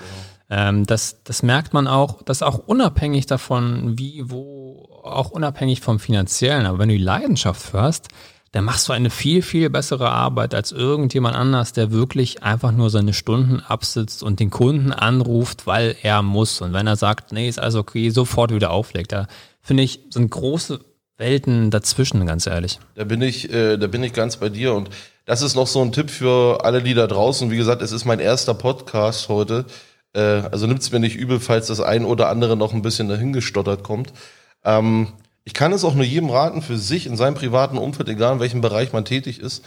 Ja. 0.51 0.69
Ähm, 0.69 0.85
das, 0.85 1.23
das 1.25 1.43
merkt 1.43 1.73
man 1.73 1.89
auch, 1.89 2.23
das 2.23 2.43
auch 2.43 2.59
unabhängig 2.59 3.25
davon, 3.25 3.99
wie, 3.99 4.25
wo, 4.27 4.87
auch 5.03 5.31
unabhängig 5.31 5.81
vom 5.81 5.99
Finanziellen. 5.99 6.67
Aber 6.67 6.79
wenn 6.79 6.91
du 6.91 6.95
die 6.95 7.03
Leidenschaft 7.03 7.63
für 7.63 7.81
hast, 7.81 8.09
dann 8.53 8.65
machst 8.65 8.87
du 8.89 8.93
eine 8.93 9.09
viel, 9.09 9.41
viel 9.41 9.71
bessere 9.71 10.11
Arbeit 10.11 10.55
als 10.55 10.73
irgendjemand 10.73 11.37
anders, 11.37 11.73
der 11.73 11.91
wirklich 11.91 12.43
einfach 12.43 12.73
nur 12.73 12.91
seine 12.91 13.15
Stunden 13.15 13.61
absitzt 13.61 14.23
und 14.23 14.41
den 14.41 14.51
Kunden 14.51 14.93
anruft, 14.93 15.67
weil 15.67 15.97
er 16.03 16.21
muss. 16.21 16.61
Und 16.61 16.75
wenn 16.75 16.87
er 16.87 16.97
sagt, 16.97 17.33
nee, 17.33 17.49
ist 17.49 17.59
alles 17.59 17.77
okay, 17.77 18.11
sofort 18.11 18.53
wieder 18.53 18.73
auflegt. 18.73 19.13
Da 19.13 19.27
finde 19.63 19.85
ich, 19.85 20.01
sind 20.11 20.31
große 20.31 20.81
Welten 21.19 21.71
dazwischen, 21.71 22.27
ganz 22.27 22.47
ehrlich. 22.47 22.79
Da 22.95 23.05
bin 23.05 23.23
ich, 23.23 23.53
äh, 23.53 23.79
da 23.79 23.87
bin 23.87 24.03
ich 24.03 24.13
ganz 24.13 24.37
bei 24.37 24.49
dir 24.49 24.75
und 24.75 24.91
das 25.25 25.43
ist 25.43 25.55
noch 25.55 25.67
so 25.67 25.81
ein 25.83 25.93
Tipp 25.93 26.11
für 26.11 26.65
alle, 26.65 26.83
die 26.83 26.95
da 26.95 27.07
draußen. 27.07 27.51
Wie 27.51 27.57
gesagt, 27.57 27.83
es 27.83 27.93
ist 27.93 28.05
mein 28.05 28.21
erster 28.21 28.55
Podcast 28.55 29.29
heute. 29.29 29.65
Äh, 30.13 30.21
also 30.21 30.67
nimmt 30.67 30.83
es 30.83 30.93
mir 30.93 31.01
nicht 31.01 31.17
übel, 31.17 31.41
falls 31.41 31.69
das 31.69 31.81
ein 31.81 32.05
oder 32.05 32.29
andere 32.29 32.57
noch 32.57 32.75
ein 32.75 32.83
bisschen 32.83 33.09
dahingestottert 33.09 33.83
kommt. 33.83 34.13
Ähm, 34.63 35.15
ich 35.45 35.55
kann 35.55 35.73
es 35.73 35.85
auch 35.85 35.95
nur 35.95 36.05
jedem 36.05 36.29
raten, 36.29 36.61
für 36.61 36.77
sich 36.77 37.07
in 37.07 37.17
seinem 37.17 37.35
privaten 37.35 37.79
Umfeld, 37.79 38.09
egal 38.09 38.35
in 38.35 38.41
welchem 38.41 38.61
Bereich 38.61 38.93
man 38.93 39.05
tätig 39.05 39.41
ist, 39.41 39.65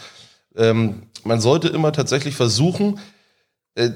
ähm, 0.56 1.04
man 1.24 1.42
sollte 1.42 1.70
immer 1.70 1.94
tatsächlich 1.94 2.36
versuchen, 2.36 3.00
äh, 3.76 3.92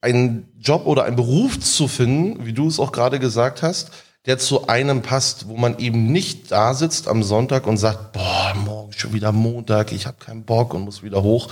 einen 0.00 0.48
Job 0.58 0.86
oder 0.86 1.04
einen 1.04 1.16
Beruf 1.16 1.58
zu 1.58 1.88
finden, 1.88 2.44
wie 2.44 2.52
du 2.52 2.68
es 2.68 2.78
auch 2.78 2.92
gerade 2.92 3.18
gesagt 3.18 3.62
hast, 3.62 3.92
der 4.26 4.38
zu 4.38 4.66
einem 4.66 5.02
passt, 5.02 5.48
wo 5.48 5.56
man 5.56 5.78
eben 5.78 6.10
nicht 6.10 6.50
da 6.50 6.74
sitzt 6.74 7.08
am 7.08 7.22
Sonntag 7.22 7.66
und 7.66 7.76
sagt, 7.76 8.12
boah, 8.12 8.54
morgen 8.64 8.92
schon 8.92 9.12
wieder 9.12 9.32
Montag, 9.32 9.92
ich 9.92 10.06
habe 10.06 10.16
keinen 10.18 10.42
Bock 10.42 10.74
und 10.74 10.82
muss 10.82 11.02
wieder 11.02 11.22
hoch. 11.22 11.48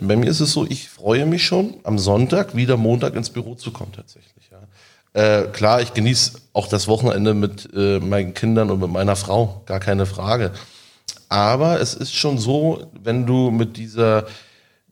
Bei 0.00 0.16
mir 0.16 0.30
ist 0.30 0.40
es 0.40 0.52
so, 0.52 0.66
ich 0.66 0.88
freue 0.88 1.26
mich 1.26 1.44
schon, 1.44 1.74
am 1.84 1.98
Sonntag 1.98 2.56
wieder 2.56 2.76
Montag 2.76 3.14
ins 3.14 3.30
Büro 3.30 3.54
zu 3.54 3.72
kommen 3.72 3.92
tatsächlich. 3.92 4.50
Ja. 4.50 5.20
Äh, 5.20 5.48
klar, 5.48 5.82
ich 5.82 5.92
genieße 5.92 6.32
auch 6.52 6.68
das 6.68 6.88
Wochenende 6.88 7.34
mit 7.34 7.68
äh, 7.74 7.98
meinen 7.98 8.32
Kindern 8.32 8.70
und 8.70 8.80
mit 8.80 8.90
meiner 8.90 9.16
Frau, 9.16 9.62
gar 9.66 9.80
keine 9.80 10.06
Frage. 10.06 10.52
Aber 11.28 11.80
es 11.80 11.94
ist 11.94 12.14
schon 12.14 12.38
so, 12.38 12.86
wenn 13.02 13.26
du 13.26 13.50
mit 13.50 13.76
dieser 13.76 14.26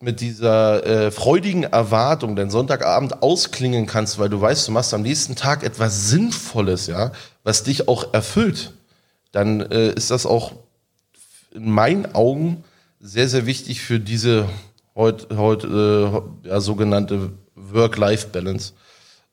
mit 0.00 0.20
dieser 0.20 0.84
äh, 0.84 1.10
freudigen 1.10 1.64
Erwartung 1.64 2.36
den 2.36 2.50
Sonntagabend 2.50 3.22
ausklingen 3.22 3.86
kannst, 3.86 4.18
weil 4.18 4.28
du 4.28 4.40
weißt, 4.40 4.68
du 4.68 4.72
machst 4.72 4.92
am 4.92 5.02
nächsten 5.02 5.36
Tag 5.36 5.62
etwas 5.62 6.10
Sinnvolles, 6.10 6.86
ja, 6.86 7.12
was 7.44 7.62
dich 7.62 7.88
auch 7.88 8.12
erfüllt, 8.12 8.72
dann 9.32 9.60
äh, 9.60 9.92
ist 9.92 10.10
das 10.10 10.26
auch 10.26 10.52
in 11.54 11.70
meinen 11.70 12.14
Augen 12.14 12.64
sehr, 13.00 13.28
sehr 13.28 13.46
wichtig 13.46 13.80
für 13.80 13.98
diese 13.98 14.48
heute 14.94 15.36
heut, 15.36 15.64
äh, 15.64 16.48
ja, 16.48 16.60
sogenannte 16.60 17.32
Work-Life-Balance. 17.54 18.72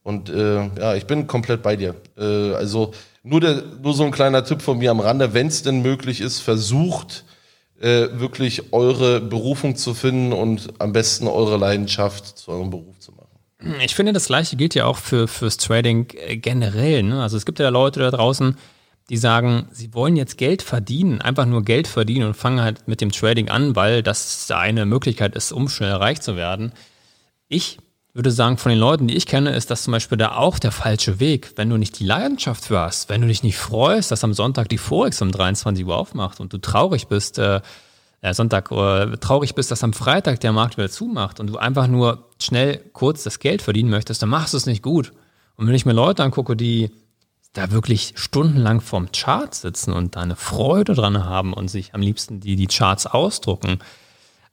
Und 0.04 0.30
äh, 0.30 0.70
ja, 0.78 0.96
ich 0.96 1.06
bin 1.06 1.28
komplett 1.28 1.62
bei 1.64 1.76
dir. 1.76 1.96
Äh, 2.18 2.54
also 2.54 2.94
nur, 3.24 3.40
der, 3.40 3.64
nur 3.82 3.94
so 3.94 4.04
ein 4.04 4.12
kleiner 4.12 4.44
Tipp 4.44 4.62
von 4.62 4.78
mir 4.78 4.92
am 4.92 5.00
Rande, 5.00 5.34
wenn 5.34 5.48
es 5.48 5.64
denn 5.64 5.82
möglich 5.82 6.20
ist, 6.20 6.40
versucht 6.40 7.24
äh, 7.80 8.08
wirklich 8.14 8.74
eure 8.74 9.20
Berufung 9.20 9.76
zu 9.76 9.94
finden 9.94 10.34
und 10.34 10.74
am 10.80 10.94
besten 10.94 11.28
eure 11.28 11.58
Leidenschaft 11.58 12.38
zu 12.38 12.52
eurem 12.52 12.70
Beruf 12.70 13.00
zu 13.00 13.12
machen. 13.12 13.24
Ich 13.82 13.96
finde, 13.96 14.12
das 14.14 14.28
gleiche 14.28 14.58
gilt 14.58 14.76
ja 14.76 14.86
auch 14.86 14.98
für 14.98 15.28
fürs 15.28 15.58
Trading 15.58 16.08
äh, 16.16 16.38
generell. 16.38 17.04
Ne? 17.04 17.22
Also 17.22 17.38
es 17.38 17.46
gibt 17.46 17.60
ja 17.60 17.70
Leute 17.70 18.00
da 18.00 18.12
draußen, 18.12 18.58
die 19.10 19.18
sagen, 19.18 19.68
sie 19.72 19.94
wollen 19.94 20.16
jetzt 20.16 20.38
Geld 20.38 20.62
verdienen, 20.62 21.22
einfach 21.22 21.46
nur 21.46 21.64
Geld 21.64 21.88
verdienen 21.88 22.28
und 22.28 22.36
fangen 22.36 22.62
halt 22.62 22.88
mit 22.88 23.02
dem 23.02 23.12
Trading 23.12 23.50
an, 23.50 23.76
weil 23.76 24.02
das 24.02 24.50
eine 24.52 24.86
Möglichkeit 24.86 25.36
ist, 25.36 25.52
um 25.52 25.68
schnell 25.68 25.94
reich 25.94 26.22
zu 26.22 26.36
werden. 26.36 26.72
Ich 27.48 27.80
würde 28.14 28.32
sagen, 28.32 28.58
von 28.58 28.70
den 28.70 28.80
Leuten, 28.80 29.08
die 29.08 29.16
ich 29.16 29.26
kenne, 29.26 29.56
ist 29.56 29.72
das 29.72 29.84
zum 29.84 29.92
Beispiel 29.92 30.18
da 30.18 30.36
auch 30.36 30.60
der 30.60 30.72
falsche 30.72 31.20
Weg. 31.20 31.54
Wenn 31.56 31.70
du 31.70 31.78
nicht 31.78 32.00
die 32.00 32.06
Leidenschaft 32.06 32.66
für 32.66 32.80
hast, 32.80 33.10
wenn 33.10 33.22
du 33.22 33.28
dich 33.28 33.42
nicht 33.42 33.58
freust, 33.58 34.12
dass 34.12 34.24
am 34.24 34.34
Sonntag 34.34 34.70
die 34.70 34.78
Forex 34.78 35.22
um 35.22 35.32
23 35.32 35.86
Uhr 35.86 35.98
aufmacht 35.98 36.40
und 36.40 36.54
du 36.54 36.60
traurig 36.60 37.08
bist, 37.08 37.40
äh, 37.40 37.62
Sonntag 38.32 38.72
äh, 38.72 39.18
traurig 39.18 39.56
bist, 39.56 39.72
dass 39.72 39.84
am 39.84 39.94
Freitag 39.94 40.40
der 40.40 40.54
Markt 40.54 40.78
wieder 40.78 40.90
zumacht 40.90 41.40
und 41.40 41.48
du 41.48 41.58
einfach 41.58 41.88
nur 41.88 42.30
schnell 42.42 42.78
kurz 42.94 43.24
das 43.24 43.40
Geld 43.40 43.62
verdienen 43.62 43.90
möchtest, 43.90 44.22
dann 44.22 44.30
machst 44.30 44.54
du 44.54 44.58
es 44.58 44.66
nicht 44.66 44.84
gut. 44.84 45.12
Und 45.56 45.68
wenn 45.68 45.76
ich 45.76 45.86
mir 45.86 45.94
Leute 45.94 46.24
angucke, 46.24 46.56
die 46.56 46.92
da 47.52 47.72
wirklich 47.72 48.14
stundenlang 48.16 48.80
vorm 48.80 49.12
Chart 49.12 49.54
sitzen 49.54 49.92
und 49.92 50.16
da 50.16 50.22
eine 50.22 50.36
Freude 50.36 50.94
dran 50.94 51.26
haben 51.26 51.54
und 51.54 51.68
sich 51.68 51.94
am 51.94 52.02
liebsten 52.02 52.40
die, 52.40 52.56
die 52.56 52.68
Charts 52.68 53.06
ausdrucken, 53.06 53.80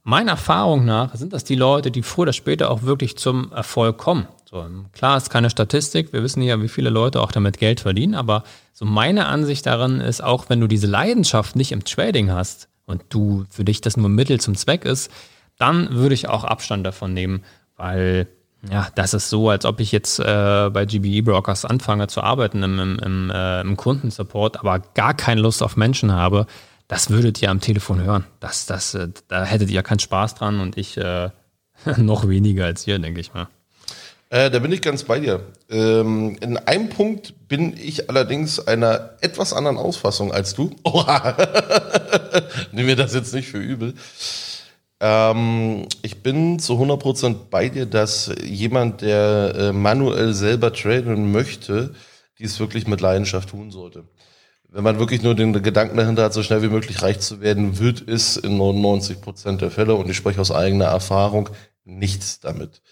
Meiner 0.03 0.33
Erfahrung 0.33 0.85
nach 0.85 1.15
sind 1.15 1.33
das 1.33 1.45
die 1.45 1.57
Leute, 1.57 1.91
die 1.91 2.03
früher 2.03 2.23
oder 2.23 2.33
später 2.33 2.71
auch 2.71 2.83
wirklich 2.83 3.19
zum 3.19 3.53
Erfolg 3.53 3.99
kommen. 3.99 4.27
So, 4.51 4.67
klar 4.93 5.17
ist 5.17 5.31
keine 5.31 5.51
Statistik, 5.51 6.13
wir 6.13 6.23
wissen 6.23 6.43
ja, 6.43 6.61
wie 6.61 6.69
viele 6.69 6.91
Leute 6.91 7.21
auch 7.21 7.33
damit 7.33 7.59
Geld 7.59 7.81
verdienen, 7.81 8.15
aber 8.15 8.43
so 8.73 8.85
meine 8.85 9.27
Ansicht 9.27 9.67
daran 9.67 10.01
ist 10.01 10.23
auch, 10.23 10.47
wenn 10.49 10.61
du 10.61 10.67
diese 10.67 10.87
Leidenschaft 10.87 11.55
nicht 11.55 11.71
im 11.71 11.85
Trading 11.85 12.33
hast 12.33 12.69
und 12.87 13.03
du 13.11 13.45
für 13.51 13.65
dich 13.65 13.81
das 13.81 13.97
nur 13.97 14.09
Mittel 14.09 14.41
zum 14.41 14.57
Zweck 14.57 14.85
ist, 14.85 15.11
dann 15.59 15.91
würde 15.93 16.15
ich 16.15 16.29
auch 16.29 16.45
Abstand 16.45 16.85
davon 16.85 17.13
nehmen, 17.13 17.45
weil 17.77 18.27
ja, 18.69 18.89
das 18.95 19.15
ist 19.15 19.31
so, 19.31 19.49
als 19.49 19.65
ob 19.65 19.81
ich 19.81 19.93
jetzt 19.93 20.19
äh, 20.19 20.71
bei 20.73 20.85
GBE 20.85 21.23
Brokers 21.23 21.65
anfange 21.65 22.09
zu 22.09 22.23
arbeiten 22.23 22.63
im, 22.63 22.79
im, 22.79 22.99
im, 22.99 23.31
äh, 23.31 23.61
im 23.61 23.77
Kundensupport, 23.77 24.59
aber 24.59 24.81
gar 24.81 25.15
keine 25.15 25.41
Lust 25.41 25.63
auf 25.63 25.77
Menschen 25.77 26.13
habe 26.13 26.47
das 26.91 27.09
würdet 27.09 27.41
ihr 27.41 27.51
am 27.51 27.61
Telefon 27.61 28.03
hören. 28.03 28.27
Das, 28.41 28.67
das, 28.67 28.95
äh, 28.95 29.09
da 29.29 29.45
hättet 29.45 29.71
ihr 29.71 29.85
keinen 29.85 30.01
Spaß 30.01 30.35
dran 30.35 30.59
und 30.59 30.77
ich 30.77 30.97
äh, 30.97 31.31
noch 31.97 32.29
weniger 32.29 32.65
als 32.65 32.85
ihr, 32.85 32.99
denke 32.99 33.21
ich 33.21 33.33
mal. 33.33 33.47
Äh, 34.29 34.51
da 34.51 34.59
bin 34.59 34.73
ich 34.73 34.83
ganz 34.83 35.05
bei 35.05 35.21
dir. 35.21 35.41
Ähm, 35.71 36.37
in 36.41 36.57
einem 36.57 36.89
Punkt 36.89 37.47
bin 37.47 37.77
ich 37.77 38.11
allerdings 38.11 38.59
einer 38.59 39.11
etwas 39.21 39.53
anderen 39.53 39.77
Ausfassung 39.77 40.33
als 40.33 40.55
du. 40.55 40.75
Oha. 40.83 41.37
Nimm 42.73 42.87
mir 42.87 42.97
das 42.97 43.15
jetzt 43.15 43.35
nicht 43.35 43.49
für 43.49 43.59
übel. 43.59 43.95
Ähm, 44.99 45.87
ich 46.03 46.25
bin 46.25 46.59
zu 46.59 46.73
100% 46.73 47.37
bei 47.51 47.69
dir, 47.69 47.87
dass 47.87 48.33
jemand, 48.45 49.03
der 49.03 49.55
äh, 49.55 49.73
manuell 49.73 50.35
selber 50.35 50.73
traden 50.73 51.31
möchte, 51.31 51.95
dies 52.41 52.59
wirklich 52.59 52.89
mit 52.89 53.01
Leidenschaft 53.01 53.51
tun 53.51 53.71
sollte 53.71 54.07
wenn 54.73 54.85
man 54.85 54.99
wirklich 54.99 55.23
nur 55.23 55.35
den 55.35 55.53
Gedanken 55.63 55.97
dahinter 55.97 56.25
hat, 56.25 56.33
so 56.33 56.43
schnell 56.43 56.63
wie 56.63 56.69
möglich 56.69 57.03
reich 57.03 57.21
zu 57.21 57.41
werden, 57.41 57.79
wird 57.79 58.07
es 58.07 58.37
in 58.37 58.57
99 58.57 59.21
Prozent 59.21 59.61
der 59.61 59.71
Fälle, 59.71 59.95
und 59.95 60.09
ich 60.09 60.17
spreche 60.17 60.41
aus 60.41 60.53
eigener 60.53 60.87
Erfahrung, 60.87 61.49
nichts 61.85 62.41
damit. 62.41 62.83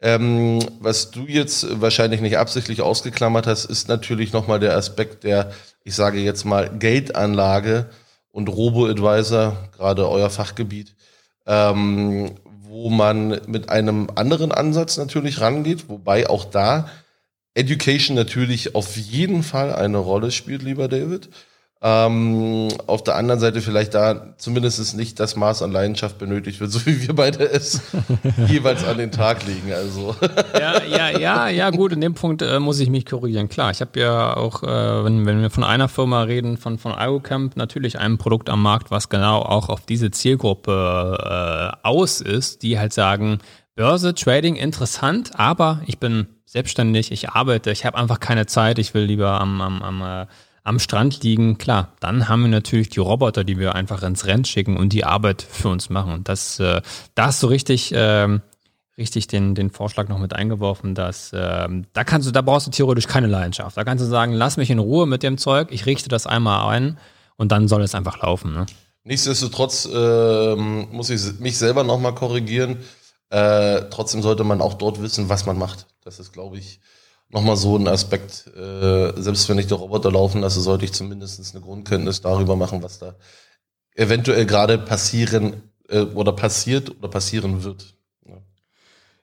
Ähm, 0.00 0.58
was 0.80 1.12
du 1.12 1.26
jetzt 1.26 1.80
wahrscheinlich 1.80 2.20
nicht 2.20 2.36
absichtlich 2.36 2.82
ausgeklammert 2.82 3.46
hast, 3.46 3.66
ist 3.66 3.88
natürlich 3.88 4.32
nochmal 4.32 4.58
der 4.58 4.76
Aspekt 4.76 5.22
der, 5.22 5.52
ich 5.84 5.94
sage 5.94 6.18
jetzt 6.18 6.44
mal, 6.44 6.70
Geldanlage 6.76 7.88
und 8.32 8.48
Robo-Advisor, 8.48 9.68
gerade 9.76 10.08
euer 10.08 10.28
Fachgebiet, 10.28 10.96
ähm, 11.46 12.32
wo 12.62 12.90
man 12.90 13.40
mit 13.46 13.68
einem 13.68 14.08
anderen 14.16 14.50
Ansatz 14.50 14.96
natürlich 14.96 15.40
rangeht, 15.40 15.88
wobei 15.88 16.28
auch 16.28 16.46
da 16.46 16.88
Education 17.54 18.16
natürlich 18.16 18.74
auf 18.74 18.96
jeden 18.96 19.42
Fall 19.42 19.74
eine 19.74 19.98
Rolle 19.98 20.30
spielt, 20.30 20.62
lieber 20.62 20.88
David. 20.88 21.28
Ähm, 21.84 22.68
auf 22.86 23.02
der 23.02 23.16
anderen 23.16 23.40
Seite 23.40 23.60
vielleicht 23.60 23.94
da 23.94 24.34
zumindest 24.38 24.96
nicht 24.96 25.18
das 25.18 25.34
Maß 25.34 25.62
an 25.62 25.72
Leidenschaft 25.72 26.16
benötigt 26.16 26.60
wird, 26.60 26.70
so 26.70 26.86
wie 26.86 27.08
wir 27.08 27.14
beide 27.14 27.44
es 27.50 27.80
jeweils 28.46 28.84
an 28.84 28.98
den 28.98 29.10
Tag 29.10 29.44
legen. 29.46 29.72
Also. 29.72 30.14
Ja, 30.58 30.82
ja, 30.84 31.18
ja, 31.18 31.48
ja, 31.48 31.70
gut, 31.70 31.92
in 31.92 32.00
dem 32.00 32.14
Punkt 32.14 32.42
äh, 32.42 32.60
muss 32.60 32.78
ich 32.78 32.88
mich 32.88 33.04
korrigieren. 33.04 33.48
Klar, 33.48 33.72
ich 33.72 33.80
habe 33.80 33.98
ja 33.98 34.36
auch, 34.36 34.62
äh, 34.62 35.04
wenn, 35.04 35.26
wenn 35.26 35.40
wir 35.40 35.50
von 35.50 35.64
einer 35.64 35.88
Firma 35.88 36.22
reden, 36.22 36.56
von, 36.56 36.78
von 36.78 36.94
IOCamp, 36.96 37.56
natürlich 37.56 37.98
ein 37.98 38.16
Produkt 38.16 38.48
am 38.48 38.62
Markt, 38.62 38.90
was 38.90 39.08
genau 39.08 39.40
auch 39.40 39.68
auf 39.68 39.84
diese 39.86 40.10
Zielgruppe 40.12 41.72
äh, 41.82 41.86
aus 41.86 42.20
ist, 42.20 42.62
die 42.62 42.78
halt 42.78 42.92
sagen, 42.92 43.38
Börse, 43.74 44.14
Trading 44.14 44.54
interessant, 44.54 45.32
aber 45.34 45.80
ich 45.86 45.98
bin 45.98 46.26
selbstständig, 46.52 47.10
ich 47.12 47.30
arbeite, 47.30 47.70
ich 47.70 47.86
habe 47.86 47.96
einfach 47.96 48.20
keine 48.20 48.44
Zeit, 48.44 48.78
ich 48.78 48.92
will 48.92 49.04
lieber 49.04 49.40
am, 49.40 49.62
am, 49.62 49.82
am, 49.82 50.02
äh, 50.02 50.26
am 50.64 50.78
Strand 50.78 51.22
liegen. 51.22 51.56
Klar, 51.56 51.94
dann 52.00 52.28
haben 52.28 52.42
wir 52.42 52.50
natürlich 52.50 52.90
die 52.90 53.00
Roboter, 53.00 53.42
die 53.42 53.58
wir 53.58 53.74
einfach 53.74 54.02
ins 54.02 54.26
Rennen 54.26 54.44
schicken 54.44 54.76
und 54.76 54.92
die 54.92 55.04
Arbeit 55.04 55.40
für 55.40 55.70
uns 55.70 55.88
machen. 55.88 56.12
Und 56.12 56.28
das, 56.28 56.60
äh, 56.60 56.82
da 57.14 57.26
hast 57.26 57.42
du 57.42 57.46
richtig, 57.46 57.94
äh, 57.94 58.38
richtig 58.98 59.28
den, 59.28 59.54
den 59.54 59.70
Vorschlag 59.70 60.08
noch 60.08 60.18
mit 60.18 60.34
eingeworfen, 60.34 60.94
dass 60.94 61.32
äh, 61.32 61.68
da 61.94 62.04
kannst 62.04 62.28
du, 62.28 62.32
da 62.32 62.42
brauchst 62.42 62.66
du 62.66 62.70
theoretisch 62.70 63.06
keine 63.06 63.28
Leidenschaft. 63.28 63.74
Da 63.78 63.84
kannst 63.84 64.04
du 64.04 64.08
sagen, 64.08 64.34
lass 64.34 64.58
mich 64.58 64.68
in 64.68 64.78
Ruhe 64.78 65.06
mit 65.06 65.22
dem 65.22 65.38
Zeug, 65.38 65.68
ich 65.70 65.86
richte 65.86 66.10
das 66.10 66.26
einmal 66.26 66.68
ein 66.68 66.98
und 67.36 67.50
dann 67.50 67.66
soll 67.66 67.80
es 67.80 67.94
einfach 67.94 68.20
laufen. 68.20 68.52
Ne? 68.52 68.66
Nichtsdestotrotz 69.04 69.88
äh, 69.90 70.54
muss 70.54 71.08
ich 71.08 71.40
mich 71.40 71.56
selber 71.56 71.82
nochmal 71.82 72.14
korrigieren. 72.14 72.76
Äh, 73.32 73.88
trotzdem 73.88 74.20
sollte 74.20 74.44
man 74.44 74.60
auch 74.60 74.74
dort 74.74 75.00
wissen, 75.00 75.30
was 75.30 75.46
man 75.46 75.56
macht. 75.56 75.86
Das 76.04 76.18
ist, 76.18 76.34
glaube 76.34 76.58
ich, 76.58 76.80
nochmal 77.30 77.56
so 77.56 77.78
ein 77.78 77.88
Aspekt. 77.88 78.46
Äh, 78.54 79.14
selbst 79.16 79.48
wenn 79.48 79.58
ich 79.58 79.68
die 79.68 79.72
Roboter 79.72 80.12
laufen 80.12 80.42
lasse, 80.42 80.60
sollte 80.60 80.84
ich 80.84 80.92
zumindest 80.92 81.54
eine 81.54 81.64
Grundkenntnis 81.64 82.20
darüber 82.20 82.56
machen, 82.56 82.82
was 82.82 82.98
da 82.98 83.14
eventuell 83.94 84.44
gerade 84.44 84.76
passieren 84.76 85.62
äh, 85.88 86.00
oder 86.00 86.32
passiert 86.32 86.90
oder 86.90 87.08
passieren 87.08 87.64
wird. 87.64 87.94
Ja. 88.26 88.34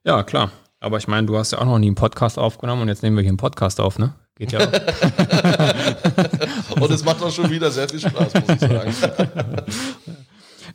ja, 0.05 0.23
klar. 0.23 0.51
Aber 0.79 0.97
ich 0.97 1.07
meine, 1.07 1.27
du 1.27 1.37
hast 1.37 1.51
ja 1.51 1.59
auch 1.59 1.65
noch 1.65 1.77
nie 1.77 1.85
einen 1.85 1.95
Podcast 1.95 2.39
aufgenommen 2.39 2.81
und 2.81 2.87
jetzt 2.87 3.03
nehmen 3.03 3.15
wir 3.15 3.21
hier 3.21 3.29
einen 3.29 3.37
Podcast 3.37 3.79
auf, 3.79 3.99
ne? 3.99 4.15
Geht 4.33 4.53
ja 4.53 4.61
auch. 4.61 4.71
und 6.81 6.89
es 6.89 7.05
macht 7.05 7.21
auch 7.21 7.31
schon 7.31 7.51
wieder 7.51 7.69
sehr 7.69 7.87
viel 7.87 7.99
Spaß, 7.99 8.33
muss 8.33 8.49
ich 8.49 8.59
sagen. 8.59 8.95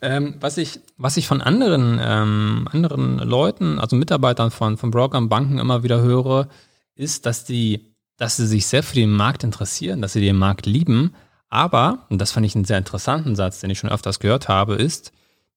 Ähm, 0.05 0.35
was, 0.39 0.59
ich, 0.59 0.81
was 0.99 1.17
ich 1.17 1.27
von 1.27 1.41
anderen, 1.41 1.99
ähm, 1.99 2.69
anderen 2.71 3.19
Leuten, 3.19 3.79
also 3.79 3.97
Mitarbeitern 3.97 4.51
von, 4.51 4.77
von 4.77 4.91
Brokern, 4.91 5.31
Banken 5.31 5.59
immer 5.59 5.83
wieder 5.83 6.03
höre, 6.03 6.49
ist, 6.95 7.25
dass 7.25 7.47
die, 7.47 7.95
dass 8.19 8.37
sie 8.37 8.47
sich 8.47 8.67
sehr 8.67 8.83
für 8.83 8.97
den 8.97 9.11
Markt 9.11 9.45
interessieren, 9.45 10.03
dass 10.03 10.13
sie 10.13 10.21
den 10.21 10.37
Markt 10.37 10.67
lieben. 10.67 11.15
Aber, 11.49 12.07
und 12.11 12.21
das 12.21 12.33
fand 12.33 12.45
ich 12.45 12.55
einen 12.55 12.67
sehr 12.67 12.77
interessanten 12.77 13.35
Satz, 13.35 13.61
den 13.61 13.71
ich 13.71 13.79
schon 13.79 13.89
öfters 13.89 14.21
gehört 14.21 14.47
habe, 14.47 14.75
ist, 14.75 15.13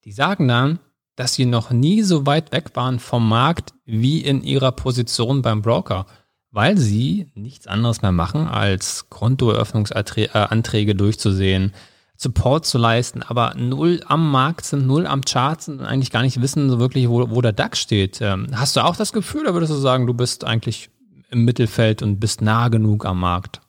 die 0.05 0.13
sagen 0.13 0.47
dann, 0.47 0.79
dass 1.17 1.33
sie 1.33 1.45
noch 1.45 1.71
nie 1.71 2.01
so 2.01 2.25
weit 2.25 2.53
weg 2.53 2.71
waren 2.75 2.99
vom 2.99 3.27
Markt 3.27 3.73
wie 3.83 4.21
in 4.21 4.43
ihrer 4.43 4.71
Position 4.71 5.41
beim 5.41 5.61
Broker, 5.61 6.05
weil 6.51 6.77
sie 6.77 7.31
nichts 7.35 7.67
anderes 7.67 8.01
mehr 8.01 8.13
machen, 8.13 8.47
als 8.47 9.09
Kontoeröffnungsanträge 9.09 10.95
durchzusehen, 10.95 11.73
Support 12.17 12.65
zu 12.65 12.79
leisten, 12.79 13.21
aber 13.21 13.53
null 13.55 14.01
am 14.07 14.31
Markt 14.31 14.65
sind, 14.65 14.87
null 14.87 15.05
am 15.05 15.21
Chart 15.21 15.61
sind 15.61 15.79
und 15.79 15.85
eigentlich 15.85 16.11
gar 16.11 16.23
nicht 16.23 16.41
wissen 16.41 16.69
so 16.69 16.79
wirklich, 16.79 17.07
wo, 17.07 17.29
wo 17.29 17.41
der 17.41 17.53
DAX 17.53 17.79
steht. 17.79 18.19
Ähm, 18.21 18.47
hast 18.53 18.75
du 18.75 18.83
auch 18.83 18.95
das 18.95 19.13
Gefühl 19.13 19.41
oder 19.41 19.53
würdest 19.53 19.71
du 19.71 19.77
sagen, 19.77 20.07
du 20.07 20.15
bist 20.15 20.43
eigentlich 20.43 20.89
im 21.29 21.45
Mittelfeld 21.45 22.01
und 22.01 22.19
bist 22.19 22.41
nah 22.41 22.69
genug 22.69 23.05
am 23.05 23.19
Markt? 23.19 23.61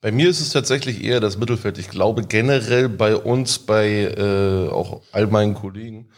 Bei 0.00 0.12
mir 0.12 0.28
ist 0.28 0.40
es 0.40 0.50
tatsächlich 0.50 1.02
eher 1.02 1.20
das 1.20 1.38
Mittelfeld. 1.38 1.78
Ich 1.78 1.88
glaube 1.88 2.24
generell 2.24 2.88
bei 2.88 3.16
uns, 3.16 3.58
bei 3.58 4.14
äh, 4.16 4.68
auch 4.68 5.02
all 5.12 5.26
meinen 5.26 5.54
Kollegen, 5.54 6.08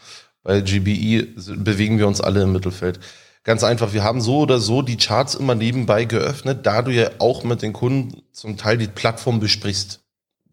bei 0.43 0.61
GBE 0.61 1.27
bewegen 1.57 1.97
wir 1.97 2.07
uns 2.07 2.21
alle 2.21 2.43
im 2.43 2.51
Mittelfeld. 2.51 2.99
Ganz 3.43 3.63
einfach, 3.63 3.93
wir 3.93 4.03
haben 4.03 4.21
so 4.21 4.39
oder 4.39 4.59
so 4.59 4.81
die 4.81 4.97
Charts 4.97 5.35
immer 5.35 5.53
nebenbei 5.53 6.05
geöffnet, 6.05 6.65
da 6.65 6.81
du 6.83 6.91
ja 6.91 7.09
auch 7.19 7.43
mit 7.43 7.61
den 7.61 7.73
Kunden 7.73 8.23
zum 8.31 8.57
Teil 8.57 8.77
die 8.77 8.87
Plattform 8.87 9.39
besprichst. 9.39 10.04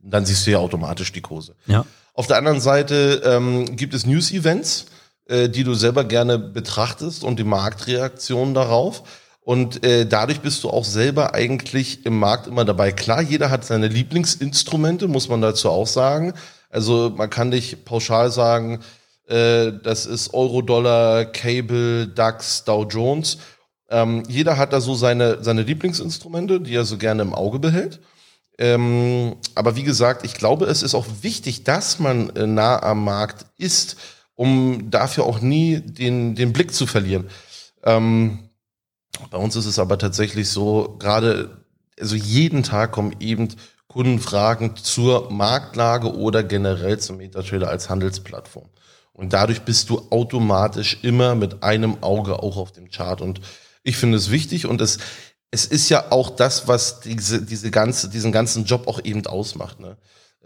Dann 0.03 0.27
siehst 0.27 0.47
du 0.47 0.51
ja 0.51 0.59
automatisch 0.59 1.13
die 1.13 1.21
Kurse. 1.21 1.55
Ja. 1.67 1.87
Auf 2.15 2.27
der 2.27 2.37
anderen 2.37 2.61
Seite 2.61 3.23
ähm, 3.25 3.77
gibt 3.77 3.95
es 3.95 4.05
News-Events, 4.05 4.87
äh, 5.27 5.49
die 5.49 5.65
du 5.65 5.75
selber 5.75 6.05
gerne 6.05 6.39
betrachtest 6.39 7.25
und 7.25 7.39
die 7.39 7.45
Marktreaktion 7.45 8.55
darauf. 8.55 9.05
Und 9.45 9.85
äh, 9.85 10.07
dadurch 10.07 10.41
bist 10.41 10.63
du 10.63 10.71
auch 10.71 10.85
selber 10.85 11.35
eigentlich 11.35 12.07
im 12.07 12.19
Markt 12.19 12.47
immer 12.47 12.65
dabei. 12.65 12.93
Klar, 12.93 13.23
jeder 13.23 13.51
hat 13.51 13.65
seine 13.65 13.89
Lieblingsinstrumente, 13.89 15.09
muss 15.09 15.29
man 15.29 15.41
dazu 15.41 15.71
auch 15.71 15.87
sagen. 15.87 16.35
Also 16.71 17.13
man 17.17 17.29
kann 17.29 17.49
nicht 17.49 17.85
pauschal 17.85 18.31
sagen, 18.31 18.81
äh, 19.27 19.73
das 19.83 20.07
ist 20.07 20.33
Euro-Dollar, 20.35 21.25
Cable, 21.25 22.09
DAX, 22.09 22.65
Dow 22.65 22.85
Jones. 22.85 23.39
Ähm, 23.91 24.23
jeder 24.29 24.59
hat 24.59 24.73
da 24.73 24.81
so 24.81 24.95
seine, 24.95 25.43
seine 25.43 25.63
Lieblingsinstrumente, 25.63 26.61
die 26.61 26.75
er 26.75 26.85
so 26.85 26.97
gerne 26.97 27.23
im 27.23 27.35
Auge 27.35 27.59
behält. 27.59 28.01
Ähm, 28.59 29.37
aber 29.55 29.77
wie 29.77 29.83
gesagt, 29.83 30.25
ich 30.25 30.35
glaube, 30.35 30.67
es 30.67 30.83
ist 30.83 30.95
auch 30.95 31.07
wichtig, 31.23 31.65
dass 31.65 31.99
man 31.99 32.31
äh, 32.31 32.47
nah 32.47 32.83
am 32.83 33.05
Markt 33.05 33.47
ist, 33.57 33.97
um 34.35 34.91
dafür 34.91 35.25
auch 35.25 35.41
nie 35.41 35.81
den, 35.81 36.35
den 36.35 36.53
Blick 36.53 36.75
zu 36.75 36.87
verlieren. 36.87 37.29
Ähm, 37.83 38.51
bei 39.31 39.39
uns 39.39 39.57
ist 39.57 39.67
es 39.67 39.79
aber 39.79 39.99
tatsächlich 39.99 40.49
so, 40.49 40.97
gerade, 40.99 41.65
also 41.99 42.17
jeden 42.17 42.63
Tag 42.63 42.93
kommen 42.93 43.17
eben 43.21 43.49
Kundenfragen 43.89 44.77
zur 44.77 45.31
Marktlage 45.31 46.15
oder 46.15 46.43
generell 46.43 46.99
zum 46.99 47.19
MetaTrader 47.19 47.69
als 47.69 47.91
Handelsplattform. 47.91 48.69
Und 49.13 49.35
dadurch 49.35 49.63
bist 49.63 49.91
du 49.91 50.07
automatisch 50.11 50.99
immer 51.03 51.35
mit 51.35 51.63
einem 51.63 52.03
Auge 52.03 52.43
auch 52.43 52.57
auf 52.57 52.73
dem 52.73 52.91
Chart. 52.91 53.21
Und 53.21 53.41
ich 53.83 53.97
finde 53.99 54.17
es 54.17 54.31
wichtig 54.31 54.67
und 54.67 54.81
es, 54.81 54.99
es 55.53 55.67
ist 55.67 55.91
ja 55.91 56.07
auch 56.11 56.31
das, 56.31 56.67
was 56.67 57.01
diese, 57.01 57.43
diese 57.43 57.71
ganze, 57.71 58.09
diesen 58.09 58.33
ganzen 58.33 58.65
Job 58.65 58.89
auch 58.89 58.99
eben 59.05 59.25
ausmacht. 59.27 59.79
Ne? 59.81 59.97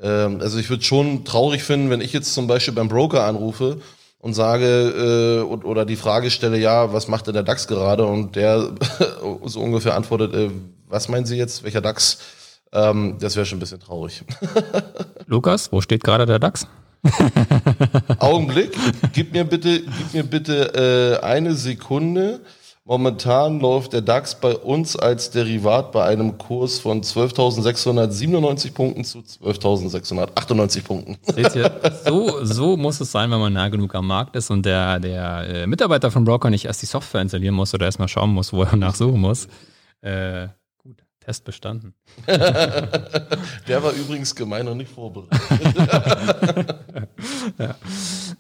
Ähm, 0.03 0.41
also 0.41 0.59
ich 0.59 0.69
würde 0.69 0.83
schon 0.83 1.25
traurig 1.25 1.63
finden, 1.63 1.91
wenn 1.91 2.01
ich 2.01 2.13
jetzt 2.13 2.35
zum 2.35 2.49
Beispiel 2.49 2.75
beim 2.75 2.89
Broker 2.89 3.25
anrufe 3.25 3.81
und 4.19 4.35
sage 4.35 4.67
äh, 4.67 5.43
oder 5.43 5.87
die 5.87 5.95
Frage 5.95 6.31
stelle, 6.31 6.59
ja, 6.59 6.93
was 6.93 7.07
macht 7.07 7.29
denn 7.29 7.35
der 7.35 7.45
DAX 7.45 7.69
gerade? 7.69 8.05
Und 8.05 8.35
der 8.35 8.73
so 9.45 9.61
ungefähr 9.61 9.95
antwortet, 9.95 10.35
äh, 10.35 10.51
was 10.89 11.09
meinen 11.09 11.25
Sie 11.25 11.37
jetzt, 11.37 11.63
welcher 11.63 11.81
DAX? 11.81 12.19
Ähm, 12.73 13.17
das 13.21 13.37
wäre 13.37 13.47
schon 13.47 13.59
ein 13.59 13.61
bisschen 13.61 13.81
traurig. 13.81 14.25
Lukas, 15.27 15.71
wo 15.71 15.81
steht 15.81 16.03
gerade 16.03 16.27
der 16.27 16.41
DAX? 16.41 16.67
Augenblick, 18.19 18.77
gib 19.13 19.33
mir 19.33 19.45
bitte, 19.45 19.83
gib 19.83 20.15
mir 20.15 20.25
bitte 20.25 21.21
äh, 21.23 21.25
eine 21.25 21.55
Sekunde. 21.55 22.41
Momentan 22.89 23.59
läuft 23.59 23.95
der 23.95 24.01
DAX 24.01 24.37
bei 24.37 24.55
uns 24.55 24.95
als 24.95 25.33
Derivat 25.33 25.91
bei 25.91 26.05
einem 26.05 26.39
Kurs 26.39 26.79
von 26.79 27.03
12.697 27.03 28.75
Punkten 28.75 29.03
zu 29.03 29.19
12.698 29.19 30.85
Punkten. 30.85 31.17
Seht 31.23 31.57
ihr, 31.57 31.81
so, 32.07 32.45
so 32.45 32.77
muss 32.77 33.01
es 33.01 33.11
sein, 33.11 33.33
wenn 33.33 33.41
man 33.41 33.53
nah 33.55 33.71
genug 33.71 33.93
am 33.97 34.07
Markt 34.07 34.37
ist 34.37 34.51
und 34.51 34.65
der, 34.65 35.01
der 35.01 35.49
äh, 35.49 35.67
Mitarbeiter 35.67 36.13
vom 36.13 36.25
Broker 36.25 36.49
nicht 36.49 36.67
erst 36.67 36.81
die 36.81 36.87
Software 36.87 37.23
installieren 37.23 37.57
muss 37.57 37.75
oder 37.75 37.87
erstmal 37.87 38.07
schauen 38.07 38.31
muss, 38.31 38.53
wo 38.53 38.63
er 38.63 38.77
nachsuchen 38.77 39.21
muss. 39.21 39.49
Äh, 40.01 40.47
Test 41.27 41.45
bestanden. 41.45 41.93
der 42.27 43.83
war 43.83 43.93
übrigens 43.93 44.37
gemein 44.37 44.65
noch 44.65 44.77
nicht 44.77 44.93
vorbereitet. 44.93 45.77
ja. 47.59 47.75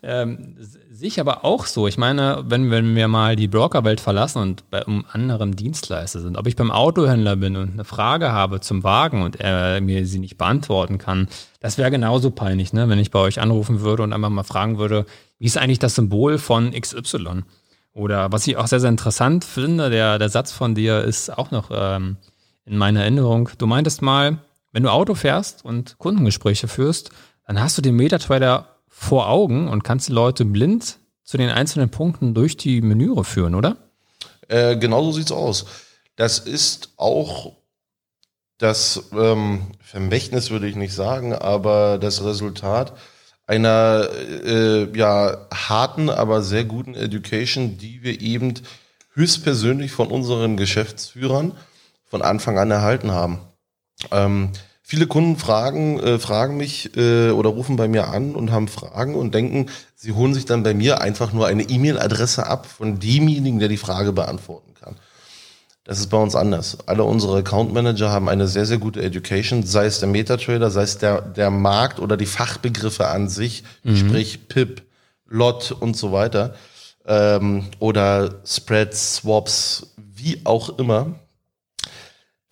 ähm, 0.05 0.57
Sehe 0.92 1.09
ich 1.09 1.18
aber 1.18 1.44
auch 1.44 1.66
so. 1.66 1.88
Ich 1.88 1.99
meine, 1.99 2.44
wenn, 2.46 2.70
wenn 2.70 2.94
wir 2.94 3.09
mal 3.09 3.35
die 3.35 3.49
Brokerwelt 3.49 4.01
verlassen 4.01 4.40
und 4.40 4.70
bei 4.70 4.87
einem 4.87 5.05
anderen 5.11 5.57
Dienstleister 5.57 6.20
sind, 6.20 6.38
ob 6.38 6.46
ich 6.46 6.55
beim 6.55 6.70
Autohändler 6.70 7.35
bin 7.35 7.57
und 7.57 7.72
eine 7.72 7.85
Frage 7.85 8.31
habe 8.31 8.61
zum 8.61 8.85
Wagen 8.85 9.22
und 9.22 9.40
er 9.40 9.81
mir 9.81 10.07
sie 10.07 10.20
nicht 10.20 10.38
beantworten 10.38 10.99
kann, 10.99 11.27
das 11.59 11.79
wäre 11.79 11.90
genauso 11.90 12.31
peinlich, 12.31 12.72
ne? 12.72 12.88
wenn 12.88 13.01
ich 13.01 13.11
bei 13.11 13.18
euch 13.18 13.40
anrufen 13.40 13.81
würde 13.81 14.05
und 14.05 14.12
einfach 14.12 14.31
mal 14.31 14.44
fragen 14.44 14.79
würde, 14.79 15.07
wie 15.40 15.46
ist 15.46 15.59
eigentlich 15.59 15.81
das 15.81 15.96
Symbol 15.96 16.38
von 16.38 16.70
XY? 16.70 17.42
Oder 17.92 18.31
was 18.31 18.46
ich 18.46 18.57
auch 18.57 18.68
sehr, 18.68 18.81
sehr 18.81 18.90
interessant 18.90 19.44
finde, 19.44 19.90
der, 19.90 20.20
der 20.20 20.29
Satz 20.29 20.53
von 20.53 20.77
dir 20.77 21.03
ist 21.03 21.37
auch 21.37 21.51
noch 21.51 21.70
ähm, 21.75 22.16
in 22.66 22.76
meiner 22.76 23.00
Erinnerung. 23.00 23.48
Du 23.59 23.66
meintest 23.66 24.02
mal, 24.02 24.38
wenn 24.72 24.83
du 24.83 24.90
Auto 24.90 25.14
fährst 25.14 25.64
und 25.64 25.96
Kundengespräche 25.98 26.68
führst, 26.68 27.11
dann 27.46 27.61
hast 27.61 27.79
du 27.79 27.83
den 27.83 27.96
Metatrader 27.96 28.76
vor 28.88 29.29
Augen 29.29 29.68
und 29.68 29.85
kannst 29.85 30.09
die 30.09 30.12
Leute 30.12 30.44
blind 30.44 30.98
zu 31.22 31.38
den 31.38 31.50
einzelnen 31.50 31.90
Punkten 31.90 32.35
durch 32.35 32.57
die 32.57 32.81
Menüre 32.81 33.24
führen, 33.24 33.55
oder? 33.55 33.76
Äh, 34.48 34.76
genau 34.76 35.05
so 35.05 35.12
sieht's 35.12 35.33
aus. 35.33 35.66
Das 36.16 36.38
ist 36.38 36.90
auch 36.96 37.52
das 38.59 39.11
ähm, 39.12 39.72
Vermächtnis, 39.81 40.50
würde 40.50 40.66
ich 40.66 40.76
nicht 40.76 40.94
sagen, 40.94 41.35
aber 41.35 41.98
das 41.98 42.24
Resultat 42.24 42.96
einer 43.46 44.09
äh, 44.44 44.96
ja 44.96 45.46
harten, 45.52 46.11
aber 46.11 46.42
sehr 46.42 46.64
guten 46.64 46.94
Education, 46.94 47.79
die 47.79 48.02
wir 48.02 48.20
eben 48.20 48.55
höchstpersönlich 49.12 49.92
von 49.92 50.09
unseren 50.09 50.57
Geschäftsführern 50.57 51.52
von 52.16 52.22
Anfang 52.22 52.59
an 52.59 52.70
erhalten 52.70 53.12
haben. 53.12 53.40
Ähm, 54.11 54.52
Viele 54.88 55.09
Kunden 55.09 55.37
fragen, 55.37 55.98
äh, 55.98 56.20
fragen 56.20 56.57
mich 56.57 56.96
äh, 56.96 57.31
oder 57.31 57.50
rufen 57.50 57.74
bei 57.74 57.88
mir 57.88 58.07
an 58.07 58.37
und 58.37 58.52
haben 58.52 58.68
Fragen 58.68 59.16
und 59.16 59.35
denken, 59.35 59.66
sie 59.96 60.12
holen 60.12 60.33
sich 60.33 60.44
dann 60.44 60.62
bei 60.62 60.74
mir 60.74 61.00
einfach 61.00 61.33
nur 61.33 61.48
eine 61.48 61.64
E-Mail-Adresse 61.64 62.46
ab 62.46 62.66
von 62.66 63.00
demjenigen, 63.00 63.59
der 63.59 63.66
die 63.66 63.79
Frage 63.79 64.12
beantworten 64.12 64.74
kann. 64.74 64.94
Das 65.83 65.98
ist 65.98 66.07
bei 66.07 66.18
uns 66.18 66.37
anders. 66.37 66.79
Alle 66.87 67.02
unsere 67.02 67.38
Account 67.38 67.74
Manager 67.74 68.11
haben 68.12 68.29
eine 68.29 68.46
sehr, 68.46 68.64
sehr 68.64 68.79
gute 68.79 69.02
Education, 69.02 69.64
sei 69.64 69.87
es 69.87 69.98
der 69.98 70.09
Metatrader, 70.09 70.70
sei 70.70 70.83
es 70.83 70.98
der, 70.98 71.20
der 71.20 71.50
Markt 71.50 71.98
oder 71.98 72.16
die 72.16 72.24
Fachbegriffe 72.24 73.09
an 73.09 73.29
sich, 73.29 73.64
mhm. 73.83 73.96
sprich 73.96 74.46
PIP, 74.46 74.83
LOT 75.26 75.72
und 75.72 75.96
so 75.96 76.12
weiter, 76.12 76.55
ähm, 77.07 77.64
oder 77.81 78.37
Spreads, 78.44 79.16
Swaps, 79.16 79.94
wie 79.96 80.42
auch 80.44 80.79
immer. 80.79 81.16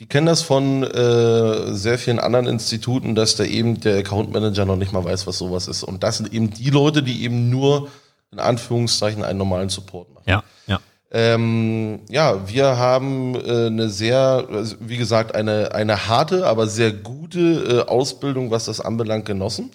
Die 0.05 0.09
kennen 0.09 0.27
das 0.27 0.43
von 0.43 0.83
äh, 0.83 1.75
sehr 1.75 1.99
vielen 1.99 2.19
anderen 2.19 2.47
Instituten, 2.47 3.15
dass 3.15 3.37
da 3.37 3.45
eben 3.45 3.81
der 3.81 3.97
Account 4.01 4.31
Manager 4.35 4.67
noch 4.67 4.77
nicht 4.77 4.93
mal 4.93 5.03
weiß, 5.03 5.27
was 5.27 5.39
sowas 5.39 5.67
ist. 5.67 5.83
Und 5.83 6.03
das 6.03 6.19
sind 6.19 6.31
eben 6.35 6.51
die 6.51 6.69
Leute, 6.69 7.03
die 7.03 7.23
eben 7.25 7.49
nur 7.49 7.89
in 8.31 8.39
Anführungszeichen 8.39 9.25
einen 9.25 9.39
normalen 9.39 9.71
Support 9.71 10.13
machen. 10.13 10.25
Ja, 10.27 10.45
ja. 10.67 10.79
Ähm, 11.11 12.01
ja, 12.11 12.47
wir 12.47 12.77
haben 12.77 13.35
äh, 13.35 13.69
eine 13.69 13.89
sehr, 13.89 14.47
also 14.53 14.77
wie 14.81 14.99
gesagt, 14.99 15.35
eine, 15.35 15.75
eine 15.75 16.07
harte, 16.07 16.47
aber 16.47 16.67
sehr 16.67 16.93
gute 16.93 17.87
äh, 17.87 17.91
Ausbildung, 17.91 18.51
was 18.51 18.67
das 18.67 18.83
anbelangt, 18.83 19.25
genossen. 19.25 19.71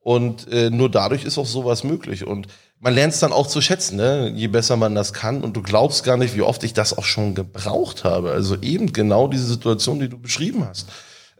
Und 0.00 0.50
äh, 0.50 0.70
nur 0.70 0.90
dadurch 0.90 1.24
ist 1.24 1.38
auch 1.38 1.46
sowas 1.46 1.84
möglich. 1.84 2.26
Und 2.26 2.46
man 2.80 2.94
lernt 2.94 3.14
es 3.14 3.20
dann 3.20 3.32
auch 3.32 3.46
zu 3.46 3.60
schätzen, 3.60 3.96
ne? 3.96 4.32
je 4.34 4.46
besser 4.46 4.76
man 4.76 4.94
das 4.94 5.12
kann. 5.12 5.42
Und 5.42 5.56
du 5.56 5.62
glaubst 5.62 6.04
gar 6.04 6.16
nicht, 6.16 6.36
wie 6.36 6.42
oft 6.42 6.62
ich 6.64 6.72
das 6.72 6.96
auch 6.96 7.04
schon 7.04 7.34
gebraucht 7.34 8.04
habe. 8.04 8.30
Also 8.30 8.56
eben 8.62 8.92
genau 8.92 9.28
diese 9.28 9.46
Situation, 9.46 10.00
die 10.00 10.08
du 10.08 10.18
beschrieben 10.18 10.66
hast. 10.68 10.86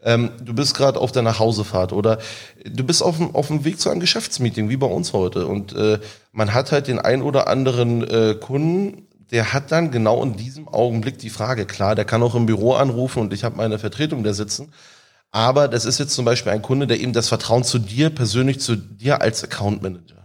Ähm, 0.03 0.31
du 0.41 0.53
bist 0.53 0.75
gerade 0.75 0.99
auf 0.99 1.11
der 1.11 1.23
Nachhausefahrt 1.23 1.91
oder 1.91 2.19
du 2.65 2.83
bist 2.83 3.01
auf 3.01 3.17
dem, 3.17 3.35
auf 3.35 3.47
dem 3.47 3.65
Weg 3.65 3.79
zu 3.79 3.89
einem 3.89 3.99
Geschäftsmeeting, 3.99 4.69
wie 4.69 4.77
bei 4.77 4.87
uns 4.87 5.13
heute. 5.13 5.45
Und 5.45 5.73
äh, 5.73 5.99
man 6.31 6.53
hat 6.53 6.71
halt 6.71 6.87
den 6.87 6.99
ein 6.99 7.21
oder 7.21 7.47
anderen 7.47 8.03
äh, 8.07 8.35
Kunden, 8.39 9.07
der 9.31 9.53
hat 9.53 9.71
dann 9.71 9.91
genau 9.91 10.23
in 10.23 10.35
diesem 10.35 10.67
Augenblick 10.67 11.19
die 11.19 11.29
Frage. 11.29 11.65
Klar, 11.65 11.95
der 11.95 12.05
kann 12.05 12.23
auch 12.23 12.35
im 12.35 12.45
Büro 12.45 12.73
anrufen 12.73 13.21
und 13.21 13.33
ich 13.33 13.43
habe 13.43 13.57
meine 13.57 13.77
Vertretung 13.77 14.23
da 14.23 14.33
sitzen. 14.33 14.71
Aber 15.31 15.67
das 15.67 15.85
ist 15.85 15.99
jetzt 15.99 16.15
zum 16.15 16.25
Beispiel 16.25 16.51
ein 16.51 16.61
Kunde, 16.61 16.87
der 16.87 16.99
eben 16.99 17.13
das 17.13 17.29
Vertrauen 17.29 17.63
zu 17.63 17.79
dir, 17.79 18.09
persönlich 18.09 18.59
zu 18.59 18.75
dir 18.75 19.21
als 19.21 19.43
Account 19.43 19.81
Manager 19.81 20.19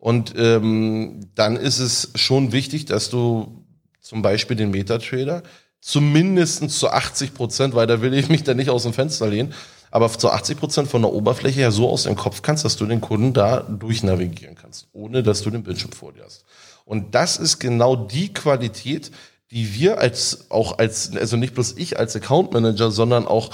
und 0.00 0.34
ähm, 0.36 1.28
dann 1.34 1.56
ist 1.56 1.80
es 1.80 2.10
schon 2.14 2.52
wichtig, 2.52 2.84
dass 2.86 3.10
du 3.10 3.64
zum 4.00 4.22
Beispiel 4.22 4.56
den 4.56 4.70
Metatrader 4.70 5.42
zumindest 5.80 6.70
zu 6.70 6.88
80 6.88 7.34
Prozent, 7.34 7.74
weil 7.74 7.86
da 7.86 8.00
will 8.00 8.14
ich 8.14 8.28
mich 8.28 8.44
da 8.44 8.54
nicht 8.54 8.70
aus 8.70 8.84
dem 8.84 8.92
Fenster 8.92 9.28
lehnen, 9.28 9.54
aber 9.90 10.10
zu 10.10 10.30
80 10.30 10.58
Prozent 10.58 10.88
von 10.88 11.02
der 11.02 11.12
Oberfläche 11.12 11.60
her 11.60 11.72
so 11.72 11.88
aus 11.88 12.04
dem 12.04 12.14
Kopf 12.14 12.42
kannst, 12.42 12.64
dass 12.64 12.76
du 12.76 12.86
den 12.86 13.00
Kunden 13.00 13.32
da 13.32 13.60
durchnavigieren 13.60 14.54
kannst, 14.54 14.88
ohne 14.92 15.22
dass 15.22 15.42
du 15.42 15.50
den 15.50 15.62
Bildschirm 15.62 15.92
vor 15.92 16.12
dir 16.12 16.24
hast. 16.24 16.44
Und 16.84 17.14
das 17.14 17.36
ist 17.36 17.58
genau 17.58 17.96
die 17.96 18.32
Qualität, 18.32 19.10
die 19.50 19.74
wir 19.74 19.98
als 19.98 20.50
auch 20.50 20.78
als 20.78 21.16
also 21.16 21.36
nicht 21.36 21.54
bloß 21.54 21.74
ich 21.78 21.98
als 21.98 22.14
Account 22.14 22.52
Manager, 22.52 22.90
sondern 22.90 23.26
auch 23.26 23.50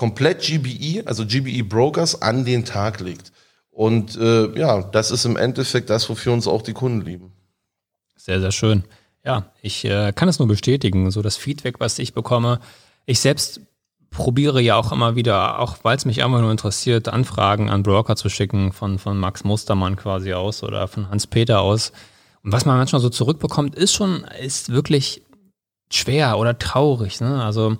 komplett 0.00 0.40
GBE, 0.40 1.06
also 1.06 1.26
GBE 1.26 1.62
Brokers, 1.62 2.22
an 2.22 2.46
den 2.46 2.64
Tag 2.64 3.00
legt. 3.00 3.32
Und 3.70 4.16
äh, 4.16 4.58
ja, 4.58 4.80
das 4.80 5.10
ist 5.10 5.26
im 5.26 5.36
Endeffekt 5.36 5.90
das, 5.90 6.08
wofür 6.08 6.32
uns 6.32 6.48
auch 6.48 6.62
die 6.62 6.72
Kunden 6.72 7.02
lieben. 7.02 7.32
Sehr, 8.16 8.40
sehr 8.40 8.50
schön. 8.50 8.84
Ja, 9.22 9.52
ich 9.60 9.84
äh, 9.84 10.14
kann 10.14 10.30
es 10.30 10.38
nur 10.38 10.48
bestätigen. 10.48 11.10
So 11.10 11.20
das 11.20 11.36
Feedback, 11.36 11.80
was 11.80 11.98
ich 11.98 12.14
bekomme. 12.14 12.60
Ich 13.04 13.20
selbst 13.20 13.60
probiere 14.08 14.62
ja 14.62 14.76
auch 14.76 14.90
immer 14.90 15.16
wieder, 15.16 15.58
auch 15.58 15.76
weil 15.82 15.98
es 15.98 16.06
mich 16.06 16.24
einfach 16.24 16.40
nur 16.40 16.50
interessiert, 16.50 17.10
Anfragen 17.10 17.68
an 17.68 17.82
Broker 17.82 18.16
zu 18.16 18.30
schicken, 18.30 18.72
von, 18.72 18.98
von 18.98 19.18
Max 19.18 19.44
Mustermann 19.44 19.96
quasi 19.96 20.32
aus 20.32 20.62
oder 20.62 20.88
von 20.88 21.10
Hans-Peter 21.10 21.60
aus. 21.60 21.92
Und 22.42 22.52
was 22.52 22.64
man 22.64 22.78
manchmal 22.78 23.02
so 23.02 23.10
zurückbekommt, 23.10 23.74
ist 23.74 23.92
schon, 23.92 24.24
ist 24.40 24.72
wirklich 24.72 25.20
schwer 25.92 26.38
oder 26.38 26.58
traurig. 26.58 27.20
Ne? 27.20 27.44
Also, 27.44 27.76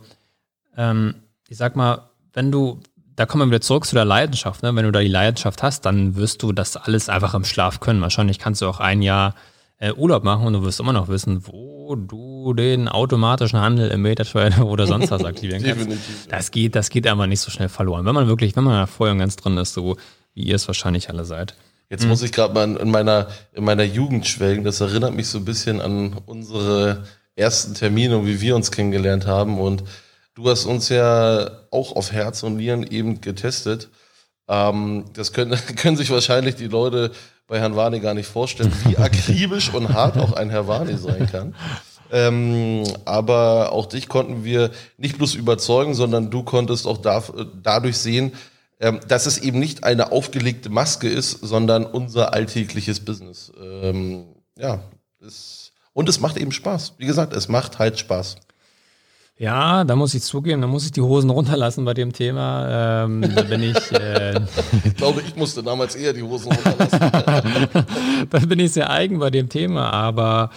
ähm, 0.76 1.14
ich 1.48 1.56
sag 1.56 1.76
mal, 1.76 2.09
wenn 2.32 2.52
du, 2.52 2.80
da 3.16 3.26
kommen 3.26 3.42
wir 3.48 3.54
wieder 3.54 3.60
zurück 3.60 3.86
zu 3.86 3.94
der 3.94 4.04
Leidenschaft, 4.04 4.62
ne? 4.62 4.74
wenn 4.74 4.84
du 4.84 4.92
da 4.92 5.00
die 5.00 5.08
Leidenschaft 5.08 5.62
hast, 5.62 5.84
dann 5.86 6.16
wirst 6.16 6.42
du 6.42 6.52
das 6.52 6.76
alles 6.76 7.08
einfach 7.08 7.34
im 7.34 7.44
Schlaf 7.44 7.80
können. 7.80 8.00
Wahrscheinlich 8.00 8.38
kannst 8.38 8.62
du 8.62 8.66
auch 8.66 8.80
ein 8.80 9.02
Jahr 9.02 9.34
äh, 9.78 9.92
Urlaub 9.92 10.24
machen 10.24 10.46
und 10.46 10.52
du 10.52 10.62
wirst 10.62 10.80
immer 10.80 10.92
noch 10.92 11.08
wissen, 11.08 11.46
wo 11.46 11.96
du 11.96 12.54
den 12.54 12.88
automatischen 12.88 13.60
Handel 13.60 13.90
im 13.90 14.02
Metatrader 14.02 14.64
oder 14.66 14.86
sonst 14.86 15.10
was 15.10 15.24
aktivieren 15.24 15.62
kannst. 15.62 15.88
das 16.28 16.50
geht, 16.50 16.76
das 16.76 16.90
geht 16.90 17.06
einfach 17.06 17.26
nicht 17.26 17.40
so 17.40 17.50
schnell 17.50 17.68
verloren. 17.68 18.04
Wenn 18.04 18.14
man 18.14 18.28
wirklich, 18.28 18.56
wenn 18.56 18.64
man 18.64 18.74
da 18.74 18.86
vorher 18.86 19.16
ganz 19.16 19.36
drin 19.36 19.56
ist, 19.56 19.72
so 19.72 19.96
wie 20.34 20.42
ihr 20.42 20.54
es 20.54 20.68
wahrscheinlich 20.68 21.08
alle 21.08 21.24
seid. 21.24 21.54
Jetzt 21.88 22.06
muss 22.06 22.22
ich 22.22 22.30
gerade 22.30 22.54
mal 22.54 22.76
in 22.76 22.90
meiner, 22.92 23.26
in 23.52 23.64
meiner 23.64 23.82
Jugend 23.82 24.24
schwelgen. 24.28 24.62
Das 24.62 24.80
erinnert 24.80 25.12
mich 25.12 25.26
so 25.26 25.38
ein 25.38 25.44
bisschen 25.44 25.80
an 25.80 26.16
unsere 26.24 27.02
ersten 27.34 27.74
Termine 27.74 28.16
und 28.16 28.26
wie 28.26 28.40
wir 28.40 28.54
uns 28.54 28.70
kennengelernt 28.70 29.26
haben. 29.26 29.58
Und 29.58 29.82
du 30.34 30.48
hast 30.48 30.64
uns 30.64 30.88
ja 30.88 31.50
auch 31.70 31.96
auf 31.96 32.12
Herz 32.12 32.42
und 32.42 32.56
Nieren 32.56 32.82
eben 32.84 33.20
getestet. 33.20 33.88
Ähm, 34.48 35.04
das 35.12 35.32
können, 35.32 35.58
können 35.76 35.96
sich 35.96 36.10
wahrscheinlich 36.10 36.56
die 36.56 36.68
Leute 36.68 37.12
bei 37.46 37.58
Herrn 37.58 37.76
Warni 37.76 38.00
gar 38.00 38.14
nicht 38.14 38.28
vorstellen, 38.28 38.72
wie 38.84 38.96
akribisch 38.96 39.72
und 39.74 39.92
hart 39.92 40.16
auch 40.18 40.32
ein 40.32 40.50
Herr 40.50 40.68
Warni 40.68 40.96
sein 40.96 41.28
kann. 41.30 41.54
Ähm, 42.12 42.84
aber 43.04 43.72
auch 43.72 43.86
dich 43.86 44.08
konnten 44.08 44.44
wir 44.44 44.70
nicht 44.98 45.16
bloß 45.18 45.34
überzeugen, 45.34 45.94
sondern 45.94 46.30
du 46.30 46.42
konntest 46.42 46.86
auch 46.86 46.98
da, 46.98 47.22
dadurch 47.62 47.98
sehen, 47.98 48.32
ähm, 48.80 49.00
dass 49.06 49.26
es 49.26 49.38
eben 49.38 49.58
nicht 49.58 49.84
eine 49.84 50.10
aufgelegte 50.10 50.70
Maske 50.70 51.08
ist, 51.08 51.32
sondern 51.32 51.84
unser 51.84 52.32
alltägliches 52.32 53.00
Business. 53.00 53.52
Ähm, 53.60 54.26
ja, 54.58 54.80
es, 55.24 55.72
und 55.92 56.08
es 56.08 56.20
macht 56.20 56.36
eben 56.36 56.52
Spaß. 56.52 56.94
Wie 56.98 57.06
gesagt, 57.06 57.32
es 57.32 57.48
macht 57.48 57.78
halt 57.78 57.98
Spaß. 57.98 58.36
Ja, 59.40 59.84
da 59.84 59.96
muss 59.96 60.12
ich 60.12 60.22
zugeben, 60.22 60.60
da 60.60 60.66
muss 60.66 60.84
ich 60.84 60.92
die 60.92 61.00
Hosen 61.00 61.30
runterlassen 61.30 61.86
bei 61.86 61.94
dem 61.94 62.12
Thema. 62.12 63.04
Ähm, 63.04 63.24
da 63.34 63.40
bin 63.40 63.62
ich. 63.62 63.90
Äh, 63.90 64.38
ich 64.84 64.96
glaube, 64.96 65.22
ich 65.26 65.34
musste 65.34 65.62
damals 65.62 65.94
eher 65.94 66.12
die 66.12 66.22
Hosen 66.22 66.52
runterlassen. 66.52 67.00
da 68.30 68.38
bin 68.40 68.58
ich 68.58 68.72
sehr 68.72 68.90
eigen 68.90 69.18
bei 69.18 69.30
dem 69.30 69.48
Thema, 69.48 69.94
aber 69.94 70.50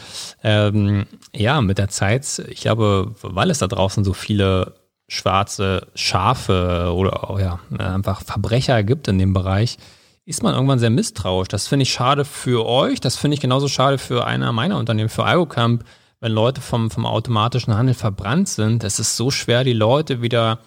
ähm, 0.44 1.06
ja, 1.34 1.62
mit 1.62 1.78
der 1.78 1.88
Zeit, 1.88 2.44
ich 2.50 2.60
glaube, 2.60 3.16
weil 3.22 3.52
es 3.52 3.60
da 3.60 3.68
draußen 3.68 4.04
so 4.04 4.12
viele 4.12 4.74
schwarze 5.08 5.88
Schafe 5.96 6.92
oder 6.94 7.30
auch 7.30 7.40
ja, 7.40 7.62
einfach 7.78 8.22
Verbrecher 8.22 8.84
gibt 8.84 9.08
in 9.08 9.18
dem 9.18 9.32
Bereich, 9.32 9.78
ist 10.26 10.44
man 10.44 10.56
irgendwann 10.56 10.80
sehr 10.80 10.90
misstrauisch. 10.90 11.48
Das 11.48 11.68
finde 11.68 11.84
ich 11.84 11.94
schade 11.94 12.26
für 12.26 12.66
euch, 12.66 13.00
das 13.00 13.16
finde 13.16 13.36
ich 13.36 13.42
genauso 13.42 13.70
schade 13.70 13.98
für 13.98 14.28
einer 14.28 14.52
meiner 14.52 14.78
Unternehmen, 14.78 15.08
für 15.08 15.22
IoCamp 15.22 15.86
wenn 16.24 16.32
Leute 16.32 16.62
vom, 16.62 16.90
vom 16.90 17.06
automatischen 17.06 17.76
Handel 17.76 17.94
verbrannt 17.94 18.48
sind, 18.48 18.86
es 18.86 18.98
ist 18.98 19.18
so 19.18 19.30
schwer, 19.30 19.66
die 19.66 19.74
Leute 19.74 20.22
wieder 20.22 20.60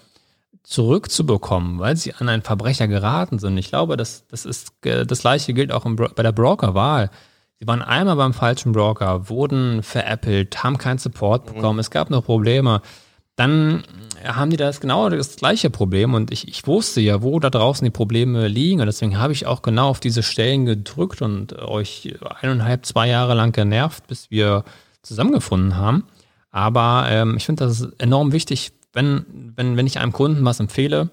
zurückzubekommen, 0.63 1.79
weil 1.79 1.97
sie 1.97 2.13
an 2.13 2.29
einen 2.29 2.43
Verbrecher 2.43 2.87
geraten 2.89 3.39
sind. 3.39 3.57
Ich 3.57 3.69
glaube, 3.69 3.97
das, 3.97 4.27
das 4.29 4.45
ist 4.45 4.73
das 4.83 5.21
gleiche 5.21 5.55
gilt 5.55 5.73
auch 5.73 5.87
im, 5.87 5.97
bei 5.97 6.23
der 6.23 6.33
Brokerwahl. 6.33 7.09
Sie 7.59 7.67
waren 7.67 7.81
einmal 7.81 8.17
beim 8.17 8.35
falschen 8.35 8.73
Broker, 8.73 9.31
wurden 9.31 9.83
veräppelt, 9.83 10.63
haben 10.63 10.77
keinen 10.77 10.99
Support 10.99 11.49
mhm. 11.49 11.55
bekommen, 11.55 11.77
mhm. 11.77 11.81
es 11.81 11.91
gab 11.91 12.11
noch 12.11 12.27
Probleme. 12.27 12.83
Dann 13.37 13.85
haben 14.27 14.51
die 14.51 14.59
das 14.59 14.81
genau 14.81 15.09
das 15.09 15.37
gleiche 15.37 15.71
Problem 15.71 16.13
und 16.13 16.33
ich, 16.33 16.49
ich 16.49 16.67
wusste 16.67 17.01
ja, 17.01 17.23
wo 17.23 17.41
da 17.41 17.49
draußen 17.49 17.83
die 17.83 17.91
Probleme 17.91 18.47
liegen 18.47 18.81
und 18.81 18.87
deswegen 18.87 19.19
habe 19.19 19.33
ich 19.33 19.47
auch 19.47 19.63
genau 19.63 19.89
auf 19.89 20.01
diese 20.01 20.23
Stellen 20.23 20.67
gedrückt 20.67 21.23
und 21.23 21.59
euch 21.59 22.15
eineinhalb, 22.43 22.85
zwei 22.85 23.09
Jahre 23.09 23.33
lang 23.33 23.53
genervt, 23.53 24.07
bis 24.07 24.31
wir 24.31 24.63
zusammengefunden 25.07 25.77
haben. 25.77 26.05
Aber 26.51 27.07
ähm, 27.09 27.37
ich 27.37 27.47
finde 27.47 27.67
das 27.67 27.83
enorm 27.99 28.33
wichtig, 28.33 28.73
wenn, 28.93 29.53
wenn, 29.57 29.77
wenn 29.77 29.87
ich 29.87 29.99
einem 29.99 30.13
Kunden 30.13 30.45
was 30.45 30.61
empfehle, 30.61 31.11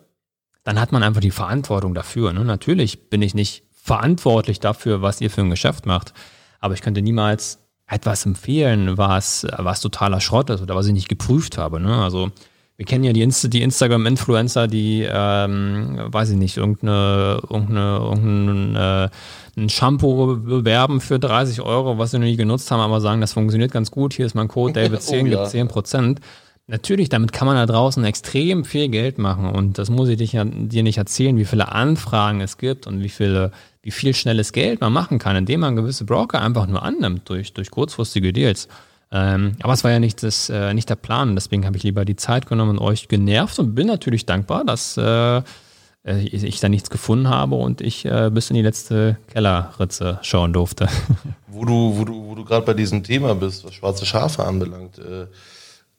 dann 0.63 0.79
hat 0.79 0.91
man 0.91 1.03
einfach 1.03 1.21
die 1.21 1.31
Verantwortung 1.31 1.93
dafür. 1.93 2.31
Ne? 2.33 2.45
Natürlich 2.45 3.09
bin 3.09 3.21
ich 3.21 3.33
nicht 3.33 3.63
verantwortlich 3.71 4.59
dafür, 4.59 5.01
was 5.01 5.19
ihr 5.19 5.29
für 5.29 5.41
ein 5.41 5.49
Geschäft 5.49 5.85
macht, 5.85 6.13
aber 6.59 6.73
ich 6.73 6.81
könnte 6.81 7.01
niemals 7.01 7.59
etwas 7.85 8.25
empfehlen, 8.25 8.97
was, 8.97 9.45
was 9.57 9.81
totaler 9.81 10.21
Schrott 10.21 10.49
ist 10.49 10.61
oder 10.61 10.75
was 10.75 10.87
ich 10.87 10.93
nicht 10.93 11.09
geprüft 11.09 11.57
habe. 11.57 11.81
Ne? 11.81 12.01
Also 12.01 12.31
wir 12.77 12.85
kennen 12.85 13.03
ja 13.03 13.13
die, 13.13 13.21
Insta 13.21 13.47
die 13.47 13.61
Instagram-Influencer, 13.61 14.67
die, 14.67 15.07
ähm, 15.07 15.99
weiß 16.05 16.31
ich 16.31 16.37
nicht, 16.37 16.57
irgendeine, 16.57 17.39
irgendeine, 17.49 17.97
irgendeine 17.99 19.11
äh, 19.55 19.69
Shampoo 19.69 20.37
bewerben 20.37 20.99
für 20.99 21.19
30 21.19 21.61
Euro, 21.61 21.99
was 21.99 22.11
sie 22.11 22.19
noch 22.19 22.25
nie 22.25 22.35
genutzt 22.35 22.71
haben, 22.71 22.79
aber 22.79 22.99
sagen, 22.99 23.21
das 23.21 23.33
funktioniert 23.33 23.71
ganz 23.71 23.91
gut, 23.91 24.13
hier 24.13 24.25
ist 24.25 24.33
mein 24.33 24.47
Code 24.47 24.79
David10, 24.79 25.11
oh, 25.11 25.25
ja. 25.25 25.37
gibt 25.37 25.49
10 25.49 25.67
Prozent. 25.67 26.19
Natürlich, 26.65 27.09
damit 27.09 27.33
kann 27.33 27.45
man 27.45 27.57
da 27.57 27.65
draußen 27.65 28.03
extrem 28.05 28.63
viel 28.63 28.87
Geld 28.87 29.17
machen 29.17 29.49
und 29.49 29.77
das 29.77 29.89
muss 29.89 30.09
ich 30.09 30.17
dir, 30.17 30.45
dir 30.45 30.81
nicht 30.81 30.97
erzählen, 30.97 31.37
wie 31.37 31.45
viele 31.45 31.71
Anfragen 31.71 32.41
es 32.41 32.57
gibt 32.57 32.87
und 32.87 33.01
wie 33.01 33.09
viele, 33.09 33.51
wie 33.81 33.91
viel 33.91 34.13
schnelles 34.15 34.53
Geld 34.53 34.81
man 34.81 34.93
machen 34.93 35.19
kann, 35.19 35.35
indem 35.35 35.59
man 35.59 35.75
gewisse 35.75 36.05
Broker 36.05 36.41
einfach 36.41 36.65
nur 36.65 36.81
annimmt 36.81 37.29
durch, 37.29 37.53
durch 37.53 37.69
kurzfristige 37.69 38.33
Deals. 38.33 38.67
Ähm, 39.15 39.57
aber 39.61 39.73
es 39.73 39.83
war 39.83 39.91
ja 39.91 39.99
nicht, 39.99 40.23
das, 40.23 40.49
äh, 40.49 40.73
nicht 40.73 40.89
der 40.89 40.95
Plan, 40.95 41.35
deswegen 41.35 41.67
habe 41.67 41.77
ich 41.77 41.83
lieber 41.83 42.03
die 42.03 42.15
Zeit 42.15 42.47
genommen 42.47 42.79
und 42.79 42.79
euch 42.79 43.07
genervt 43.07 43.59
und 43.59 43.75
bin 43.75 43.85
natürlich 43.85 44.25
dankbar, 44.25 44.65
dass 44.65 44.97
äh, 44.97 45.37
äh, 45.37 46.19
ich 46.23 46.59
da 46.59 46.67
nichts 46.67 46.89
gefunden 46.89 47.29
habe 47.29 47.53
und 47.55 47.79
ich 47.79 48.05
äh, 48.05 48.31
bis 48.33 48.49
in 48.49 48.55
die 48.55 48.63
letzte 48.63 49.17
Kellerritze 49.31 50.17
schauen 50.23 50.51
durfte. 50.51 50.87
Wo 51.47 51.65
du, 51.65 51.95
wo 51.95 52.03
du, 52.03 52.29
wo 52.29 52.33
du 52.33 52.43
gerade 52.43 52.65
bei 52.65 52.73
diesem 52.73 53.03
Thema 53.03 53.35
bist, 53.35 53.63
was 53.63 53.75
schwarze 53.75 54.07
Schafe 54.07 54.43
anbelangt, 54.43 54.97
äh, 54.97 55.27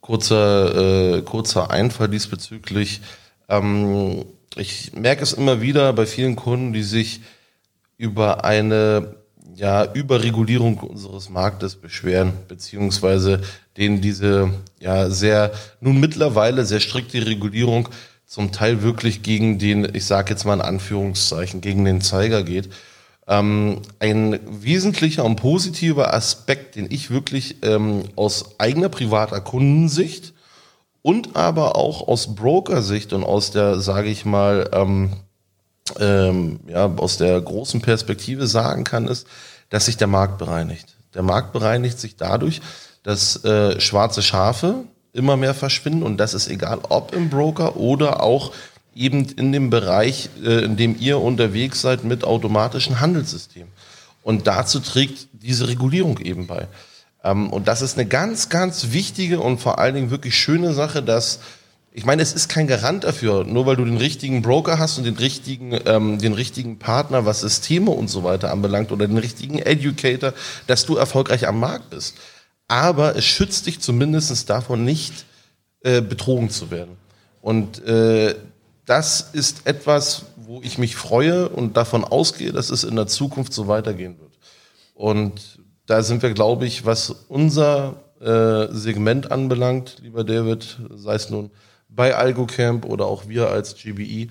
kurzer, 0.01 1.19
äh, 1.19 1.23
kurzer 1.23 1.71
Einfall 1.71 2.09
diesbezüglich. 2.09 3.01
Ähm, 3.49 4.25
ich 4.57 4.93
merke 4.95 5.23
es 5.23 5.33
immer 5.33 5.61
wieder 5.61 5.93
bei 5.93 6.07
vielen 6.07 6.35
Kunden, 6.35 6.73
die 6.73 6.83
sich 6.83 7.21
über 7.99 8.45
eine 8.45 9.15
ja, 9.55 9.93
Überregulierung 9.93 10.79
unseres 10.79 11.29
Marktes 11.29 11.77
beschweren, 11.77 12.33
beziehungsweise 12.49 13.43
denen 13.77 14.01
diese 14.01 14.51
ja 14.81 15.11
sehr 15.11 15.53
nun 15.81 16.01
mittlerweile 16.01 16.65
sehr 16.65 16.81
strikte 16.81 17.27
Regulierung 17.27 17.89
zum 18.27 18.53
Teil 18.53 18.83
wirklich 18.83 19.23
gegen 19.23 19.59
den, 19.59 19.95
ich 19.95 20.07
sage 20.07 20.31
jetzt 20.31 20.45
mal 20.45 20.55
in 20.55 20.61
Anführungszeichen, 20.61 21.61
gegen 21.61 21.85
den 21.85 22.01
Zeiger 22.01 22.43
geht. 22.43 22.69
Ähm, 23.27 23.81
ein 24.01 24.41
wesentlicher 24.45 25.25
und 25.25 25.37
positiver 25.37 26.13
Aspekt, 26.13 26.77
den 26.77 26.91
ich 26.91 27.11
wirklich 27.11 27.57
ähm, 27.63 28.05
aus 28.17 28.59
eigener 28.59 28.89
privater 28.89 29.41
Kundensicht 29.41 30.35
und 31.01 31.37
aber 31.37 31.77
auch 31.77 32.09
aus 32.09 32.35
Brokersicht 32.35 33.13
und 33.13 33.25
aus 33.25 33.51
der, 33.51 33.79
sage 33.79 34.09
ich 34.09 34.25
mal, 34.25 34.69
ähm, 34.73 35.11
ähm, 35.99 36.61
ja, 36.67 36.87
aus 36.97 37.19
der 37.19 37.41
großen 37.41 37.81
Perspektive 37.81 38.47
sagen 38.47 38.85
kann, 38.85 39.07
ist, 39.09 39.27
dass 39.71 39.87
sich 39.87 39.97
der 39.97 40.07
Markt 40.07 40.39
bereinigt. 40.39 40.95
Der 41.15 41.23
Markt 41.23 41.53
bereinigt 41.53 41.99
sich 41.99 42.17
dadurch, 42.17 42.61
dass 43.03 43.45
äh, 43.45 43.81
schwarze 43.81 44.23
Schafe, 44.23 44.85
immer 45.13 45.37
mehr 45.37 45.55
verschwinden 45.55 46.03
und 46.03 46.17
das 46.17 46.35
ist 46.35 46.49
egal, 46.49 46.81
ob 46.89 47.15
im 47.15 47.31
Broker 47.31 47.77
oder 47.77 48.23
auch 48.23 48.53
eben 48.95 49.27
in 49.37 49.53
dem 49.53 49.71
Bereich, 49.71 50.29
äh, 50.45 50.65
in 50.65 50.77
dem 50.77 50.97
ihr 50.99 51.21
unterwegs 51.21 51.81
seid 51.81 52.05
mit 52.05 52.25
automatischen 52.25 53.01
Handelssystemen. 53.01 53.73
Und 54.23 54.47
dazu 54.47 54.81
trägt 54.81 55.29
diese 55.33 55.69
Regulierung 55.69 56.19
eben 56.19 56.47
bei. 56.47 56.67
Ähm, 57.23 57.51
und 57.51 57.69
das 57.69 57.83
ist 57.83 57.97
eine 57.97 58.07
ganz, 58.07 58.49
ganz 58.49 58.91
wichtige 58.91 59.41
und 59.41 59.59
vor 59.61 59.79
allen 59.79 59.95
Dingen 59.95 60.11
wirklich 60.11 60.37
schöne 60.37 60.73
Sache, 60.73 61.03
dass 61.03 61.41
ich 61.95 62.05
meine, 62.05 62.21
es 62.21 62.33
ist 62.35 62.49
kein 62.49 62.67
Garant 62.67 63.05
dafür, 63.05 63.45
nur 63.45 63.65
weil 63.65 63.77
du 63.77 63.85
den 63.85 63.97
richtigen 63.97 64.43
Broker 64.43 64.79
hast 64.79 64.99
und 64.99 65.05
den 65.05 65.17
richtigen, 65.17 65.79
ähm, 65.87 66.19
den 66.19 66.35
richtigen 66.35 66.79
Partner, 66.79 67.25
was 67.25 67.41
Systeme 67.41 67.93
und 67.93 68.09
so 68.09 68.25
weiter 68.25 68.51
anbelangt, 68.51 68.93
oder 68.93 69.07
den 69.07 69.17
richtigen 69.17 69.59
Educator, 69.59 70.35
dass 70.67 70.85
du 70.85 70.97
erfolgreich 70.97 71.49
am 71.49 71.61
Markt 71.61 71.91
bist 71.91 72.17
aber 72.69 73.17
es 73.17 73.25
schützt 73.25 73.67
dich 73.67 73.81
zumindest 73.81 74.49
davon 74.51 74.85
nicht, 74.85 75.27
äh, 75.81 76.01
betrogen 76.01 76.51
zu 76.51 76.71
werden. 76.71 76.97
Und 77.41 77.85
äh, 77.85 78.35
das 78.87 79.31
ist 79.33 79.67
etwas, 79.67 80.27
wo 80.37 80.61
ich 80.63 80.79
mich 80.79 80.97
freue 80.97 81.49
und 81.49 81.77
davon 81.77 82.05
ausgehe, 82.05 82.53
dass 82.53 82.71
es 82.71 82.85
in 82.85 82.97
der 82.97 83.07
Zukunft 83.07 83.53
so 83.53 83.69
weitergehen 83.69 84.19
wird. 84.19 84.33
Und 84.95 85.59
da 85.87 86.03
sind 86.03 86.23
wir, 86.23 86.33
glaube 86.33 86.67
ich, 86.67 86.87
was 86.87 87.11
unser 87.29 88.03
äh, 88.21 88.73
Segment 88.73 89.31
anbelangt, 89.31 89.99
lieber 90.03 90.25
David, 90.25 90.79
sei 90.95 91.15
es 91.15 91.29
nun 91.29 91.51
bei 91.95 92.15
AlgoCamp 92.15 92.85
oder 92.85 93.07
auch 93.07 93.29
wir 93.29 93.49
als 93.49 93.77
GBE 93.77 94.29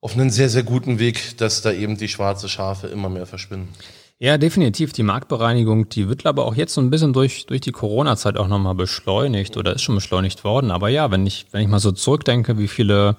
auf 0.00 0.14
einen 0.14 0.30
sehr, 0.30 0.48
sehr 0.48 0.62
guten 0.62 0.98
Weg, 0.98 1.36
dass 1.38 1.62
da 1.62 1.72
eben 1.72 1.96
die 1.96 2.08
schwarze 2.08 2.48
Schafe 2.48 2.86
immer 2.86 3.08
mehr 3.08 3.26
verschwinden. 3.26 3.72
Ja, 4.18 4.38
definitiv. 4.38 4.92
Die 4.92 5.02
Marktbereinigung, 5.02 5.90
die 5.90 6.08
wird 6.08 6.24
aber 6.24 6.46
auch 6.46 6.54
jetzt 6.54 6.72
so 6.72 6.80
ein 6.80 6.88
bisschen 6.90 7.12
durch, 7.12 7.46
durch 7.46 7.60
die 7.60 7.72
Corona-Zeit 7.72 8.38
auch 8.38 8.48
nochmal 8.48 8.74
beschleunigt 8.74 9.56
oder 9.58 9.74
ist 9.74 9.82
schon 9.82 9.94
beschleunigt 9.94 10.42
worden. 10.42 10.70
Aber 10.70 10.88
ja, 10.88 11.10
wenn 11.10 11.26
ich, 11.26 11.46
wenn 11.50 11.60
ich 11.60 11.68
mal 11.68 11.80
so 11.80 11.92
zurückdenke, 11.92 12.56
wie 12.56 12.68
viele, 12.68 13.16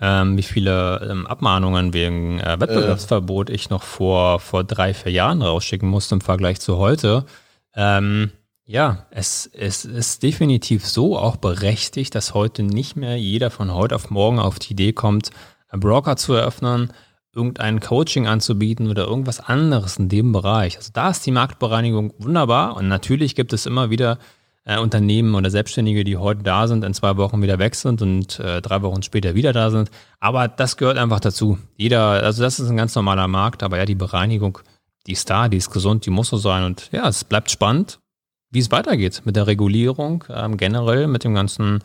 ähm, 0.00 0.36
wie 0.36 0.42
viele 0.42 1.06
ähm, 1.08 1.26
Abmahnungen 1.28 1.92
wegen 1.92 2.40
äh, 2.40 2.56
Wettbewerbsverbot 2.58 3.50
ich 3.50 3.70
noch 3.70 3.84
vor, 3.84 4.40
vor 4.40 4.64
drei, 4.64 4.94
vier 4.94 5.12
Jahren 5.12 5.42
rausschicken 5.42 5.88
musste 5.88 6.16
im 6.16 6.20
Vergleich 6.20 6.58
zu 6.58 6.76
heute. 6.76 7.24
Ähm, 7.76 8.32
ja, 8.72 9.06
es, 9.10 9.50
es 9.52 9.84
ist 9.84 10.22
definitiv 10.22 10.86
so 10.86 11.18
auch 11.18 11.36
berechtigt, 11.36 12.14
dass 12.14 12.32
heute 12.32 12.62
nicht 12.62 12.96
mehr 12.96 13.18
jeder 13.18 13.50
von 13.50 13.74
heute 13.74 13.94
auf 13.94 14.08
morgen 14.08 14.38
auf 14.38 14.58
die 14.58 14.72
Idee 14.72 14.94
kommt, 14.94 15.30
einen 15.68 15.80
Broker 15.80 16.16
zu 16.16 16.32
eröffnen 16.32 16.90
irgendein 17.34 17.80
Coaching 17.80 18.26
anzubieten 18.26 18.88
oder 18.88 19.04
irgendwas 19.06 19.40
anderes 19.40 19.96
in 19.98 20.08
dem 20.08 20.32
Bereich. 20.32 20.76
Also 20.76 20.90
da 20.92 21.10
ist 21.10 21.24
die 21.24 21.32
Marktbereinigung 21.32 22.12
wunderbar 22.18 22.76
und 22.76 22.88
natürlich 22.88 23.34
gibt 23.34 23.52
es 23.52 23.66
immer 23.66 23.90
wieder 23.90 24.18
äh, 24.64 24.78
Unternehmen 24.78 25.34
oder 25.34 25.50
Selbstständige, 25.50 26.04
die 26.04 26.16
heute 26.16 26.42
da 26.42 26.68
sind, 26.68 26.84
in 26.84 26.94
zwei 26.94 27.16
Wochen 27.16 27.42
wieder 27.42 27.58
weg 27.58 27.74
sind 27.74 28.02
und 28.02 28.38
äh, 28.38 28.60
drei 28.60 28.82
Wochen 28.82 29.02
später 29.02 29.34
wieder 29.34 29.52
da 29.52 29.70
sind. 29.70 29.90
Aber 30.20 30.48
das 30.48 30.76
gehört 30.76 30.98
einfach 30.98 31.20
dazu. 31.20 31.58
Jeder, 31.76 32.22
also 32.22 32.42
das 32.42 32.60
ist 32.60 32.68
ein 32.68 32.76
ganz 32.76 32.94
normaler 32.94 33.28
Markt, 33.28 33.62
aber 33.62 33.78
ja, 33.78 33.86
die 33.86 33.94
Bereinigung, 33.94 34.58
die 35.06 35.12
ist 35.12 35.28
da, 35.28 35.48
die 35.48 35.56
ist 35.56 35.70
gesund, 35.70 36.04
die 36.06 36.10
muss 36.10 36.28
so 36.28 36.36
sein 36.36 36.64
und 36.64 36.90
ja, 36.92 37.08
es 37.08 37.24
bleibt 37.24 37.50
spannend, 37.50 37.98
wie 38.52 38.60
es 38.60 38.70
weitergeht 38.70 39.22
mit 39.24 39.34
der 39.34 39.46
Regulierung 39.46 40.24
ähm, 40.28 40.56
generell, 40.56 41.08
mit 41.08 41.24
dem 41.24 41.34
ganzen 41.34 41.80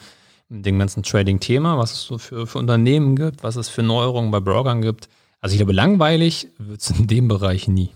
dem 0.50 0.80
ganzen 0.80 1.04
Trading-Thema, 1.04 1.78
was 1.78 1.92
es 1.92 2.04
so 2.04 2.18
für, 2.18 2.48
für 2.48 2.60
Unternehmen 2.60 3.16
gibt, 3.16 3.44
was 3.44 3.56
es 3.58 3.68
für 3.68 3.84
Neuerungen 3.84 4.32
bei 4.32 4.40
Brokern 4.40 4.82
gibt. 4.82 5.10
Also 5.42 5.54
ich 5.54 5.60
glaube, 5.60 5.74
langweilig 5.74 6.48
wird 6.58 6.82
es 6.82 6.90
in 6.92 7.08
dem 7.08 7.28
Bereich 7.28 7.68
nie. 7.68 7.92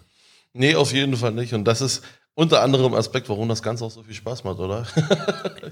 Nee, 0.54 0.76
auf 0.76 0.94
jeden 0.94 1.16
Fall 1.16 1.32
nicht. 1.32 1.54
Und 1.54 1.64
das 1.66 1.82
ist 1.82 2.04
unter 2.34 2.62
anderem 2.62 2.94
Aspekt, 2.94 3.30
warum 3.30 3.48
das 3.50 3.64
Ganze 3.64 3.86
auch 3.86 3.92
so 3.92 4.04
viel 4.04 4.14
Spaß 4.14 4.44
macht, 4.44 4.60
oder? 4.60 4.86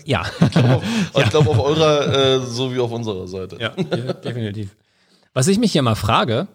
ja. 0.06 0.26
ich 0.42 0.52
glaube 0.52 0.76
auf, 0.76 0.84
ja. 1.16 1.30
glaub 1.30 1.48
auf 1.48 1.60
eurer 1.60 2.14
äh, 2.14 2.40
so 2.46 2.74
wie 2.74 2.80
auf 2.80 2.92
unserer 2.92 3.28
Seite. 3.28 3.58
Ja, 3.60 3.70
definitiv. 4.14 4.76
Was 5.34 5.48
ich 5.48 5.60
mich 5.60 5.72
hier 5.72 5.82
mal 5.82 5.96
frage, 5.96 6.48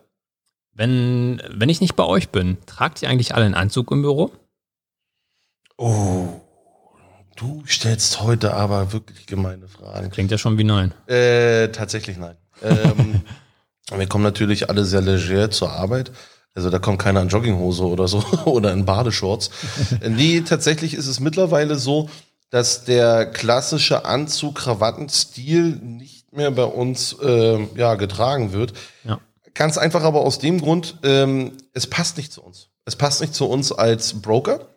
wenn, 0.72 1.40
wenn 1.50 1.68
ich 1.68 1.80
nicht 1.80 1.96
bei 1.96 2.04
euch 2.04 2.30
bin, 2.30 2.56
tragt 2.66 3.02
ihr 3.02 3.08
eigentlich 3.08 3.34
alle 3.34 3.44
einen 3.44 3.54
Anzug 3.54 3.90
im 3.92 4.02
Büro? 4.02 4.32
Oh, 5.76 6.28
du 7.36 7.64
stellst 7.66 8.20
heute 8.20 8.54
aber 8.54 8.92
wirklich 8.92 9.26
gemeine 9.26 9.68
Fragen. 9.68 10.10
Klingt 10.10 10.30
ja 10.30 10.38
schon 10.38 10.56
wie 10.58 10.64
nein. 10.64 10.94
Äh, 11.06 11.68
tatsächlich 11.68 12.16
nein. 12.16 12.36
Ähm, 12.62 13.22
Wir 13.94 14.06
kommen 14.06 14.24
natürlich 14.24 14.70
alle 14.70 14.84
sehr 14.84 15.02
leger 15.02 15.50
zur 15.50 15.70
Arbeit. 15.70 16.10
Also 16.54 16.70
da 16.70 16.78
kommt 16.78 17.00
keiner 17.00 17.20
in 17.20 17.28
Jogginghose 17.28 17.84
oder 17.84 18.08
so 18.08 18.24
oder 18.44 18.72
in 18.72 18.84
Badeshorts. 18.84 19.50
nee, 20.08 20.40
tatsächlich 20.40 20.94
ist 20.94 21.06
es 21.06 21.20
mittlerweile 21.20 21.76
so, 21.76 22.08
dass 22.50 22.84
der 22.84 23.26
klassische 23.26 24.04
Anzug-Krawattenstil 24.04 25.80
nicht 25.82 26.32
mehr 26.32 26.50
bei 26.52 26.64
uns 26.64 27.16
äh, 27.20 27.66
ja, 27.76 27.96
getragen 27.96 28.52
wird. 28.52 28.72
Ja. 29.04 29.20
Ganz 29.54 29.76
einfach 29.76 30.02
aber 30.02 30.20
aus 30.20 30.38
dem 30.38 30.60
Grund, 30.60 30.98
ähm, 31.02 31.52
es 31.72 31.88
passt 31.88 32.16
nicht 32.16 32.32
zu 32.32 32.42
uns. 32.42 32.68
Es 32.84 32.96
passt 32.96 33.20
nicht 33.20 33.34
zu 33.34 33.46
uns 33.46 33.72
als 33.72 34.20
Broker. 34.20 34.73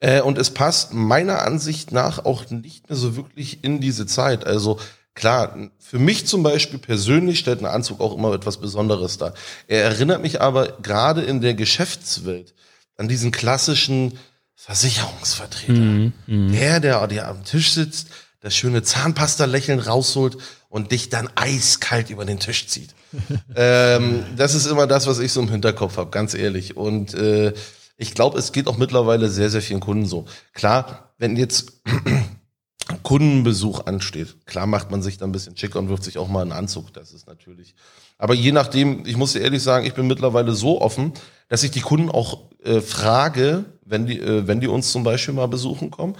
Äh, 0.00 0.20
und 0.20 0.38
es 0.38 0.50
passt 0.50 0.94
meiner 0.94 1.42
Ansicht 1.42 1.92
nach 1.92 2.24
auch 2.24 2.48
nicht 2.50 2.88
mehr 2.88 2.96
so 2.96 3.16
wirklich 3.16 3.64
in 3.64 3.80
diese 3.80 4.06
Zeit. 4.06 4.46
Also 4.46 4.78
Klar, 5.18 5.56
für 5.80 5.98
mich 5.98 6.28
zum 6.28 6.44
Beispiel 6.44 6.78
persönlich 6.78 7.40
stellt 7.40 7.58
ein 7.58 7.66
Anzug 7.66 8.00
auch 8.00 8.16
immer 8.16 8.32
etwas 8.34 8.58
Besonderes 8.58 9.18
dar. 9.18 9.34
Er 9.66 9.82
erinnert 9.82 10.22
mich 10.22 10.40
aber 10.40 10.78
gerade 10.80 11.22
in 11.22 11.40
der 11.40 11.54
Geschäftswelt 11.54 12.54
an 12.96 13.08
diesen 13.08 13.32
klassischen 13.32 14.16
Versicherungsvertreter. 14.54 15.72
Mhm, 15.72 16.12
mh. 16.28 16.52
Der, 16.52 16.78
der, 16.78 17.06
der 17.08 17.26
am 17.26 17.42
Tisch 17.42 17.72
sitzt, 17.72 18.10
das 18.42 18.54
schöne 18.54 18.84
Zahnpasta-Lächeln 18.84 19.80
rausholt 19.80 20.38
und 20.68 20.92
dich 20.92 21.08
dann 21.08 21.28
eiskalt 21.34 22.10
über 22.10 22.24
den 22.24 22.38
Tisch 22.38 22.68
zieht. 22.68 22.94
ähm, 23.56 24.24
das 24.36 24.54
ist 24.54 24.66
immer 24.66 24.86
das, 24.86 25.08
was 25.08 25.18
ich 25.18 25.32
so 25.32 25.40
im 25.40 25.50
Hinterkopf 25.50 25.96
habe, 25.96 26.10
ganz 26.10 26.34
ehrlich. 26.34 26.76
Und 26.76 27.14
äh, 27.14 27.54
ich 27.98 28.14
glaube, 28.14 28.38
es 28.38 28.52
geht 28.52 28.68
auch 28.68 28.78
mittlerweile 28.78 29.28
sehr, 29.28 29.50
sehr 29.50 29.60
vielen 29.60 29.80
Kunden 29.80 30.06
so. 30.06 30.24
Klar, 30.54 31.12
wenn 31.18 31.36
jetzt 31.36 31.82
Kundenbesuch 33.02 33.86
ansteht. 33.86 34.36
Klar 34.46 34.66
macht 34.66 34.90
man 34.90 35.02
sich 35.02 35.18
dann 35.18 35.28
ein 35.28 35.32
bisschen 35.32 35.56
schicker 35.56 35.78
und 35.78 35.88
wirft 35.88 36.04
sich 36.04 36.16
auch 36.16 36.28
mal 36.28 36.42
einen 36.42 36.52
Anzug. 36.52 36.92
Das 36.94 37.12
ist 37.12 37.26
natürlich. 37.26 37.74
Aber 38.16 38.34
je 38.34 38.52
nachdem, 38.52 39.04
ich 39.04 39.16
muss 39.16 39.32
dir 39.32 39.40
ehrlich 39.40 39.62
sagen, 39.62 39.84
ich 39.84 39.94
bin 39.94 40.06
mittlerweile 40.06 40.52
so 40.52 40.80
offen, 40.80 41.12
dass 41.48 41.62
ich 41.64 41.70
die 41.70 41.80
Kunden 41.80 42.08
auch 42.08 42.50
äh, 42.64 42.80
frage, 42.80 43.66
wenn 43.84 44.06
die, 44.06 44.18
äh, 44.18 44.46
wenn 44.46 44.60
die 44.60 44.68
uns 44.68 44.90
zum 44.90 45.02
Beispiel 45.02 45.34
mal 45.34 45.48
besuchen 45.48 45.90
kommen, 45.90 46.16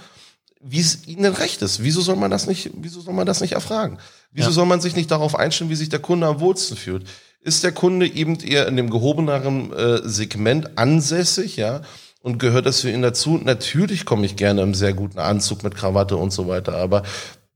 wie 0.61 0.79
es 0.79 1.07
ihnen 1.07 1.33
recht 1.33 1.61
ist. 1.61 1.83
Wieso 1.83 2.01
soll 2.01 2.17
man 2.17 2.29
das 2.29 2.45
nicht, 2.45 2.69
wieso 2.75 3.01
soll 3.01 3.13
man 3.13 3.25
das 3.25 3.41
nicht 3.41 3.53
erfragen? 3.53 3.97
Wieso 4.31 4.49
ja. 4.49 4.53
soll 4.53 4.65
man 4.65 4.81
sich 4.81 4.95
nicht 4.95 5.09
darauf 5.09 5.35
einstellen, 5.35 5.69
wie 5.69 5.75
sich 5.75 5.89
der 5.89 5.99
Kunde 5.99 6.27
am 6.27 6.39
wohlsten 6.39 6.77
fühlt? 6.77 7.07
Ist 7.41 7.63
der 7.63 7.71
Kunde 7.71 8.07
eben 8.07 8.37
eher 8.39 8.67
in 8.67 8.75
dem 8.75 8.89
gehobeneren 8.89 9.71
äh, 9.71 9.99
Segment 10.03 10.77
ansässig, 10.77 11.55
ja? 11.55 11.81
und 12.21 12.37
gehört 12.37 12.65
das 12.65 12.81
für 12.81 12.91
ihn 12.91 13.01
dazu? 13.01 13.39
Natürlich 13.41 14.05
komme 14.05 14.25
ich 14.25 14.35
gerne 14.35 14.61
im 14.61 14.73
sehr 14.73 14.93
guten 14.93 15.19
Anzug 15.19 15.63
mit 15.63 15.75
Krawatte 15.75 16.17
und 16.17 16.31
so 16.31 16.47
weiter, 16.47 16.75
aber 16.75 17.03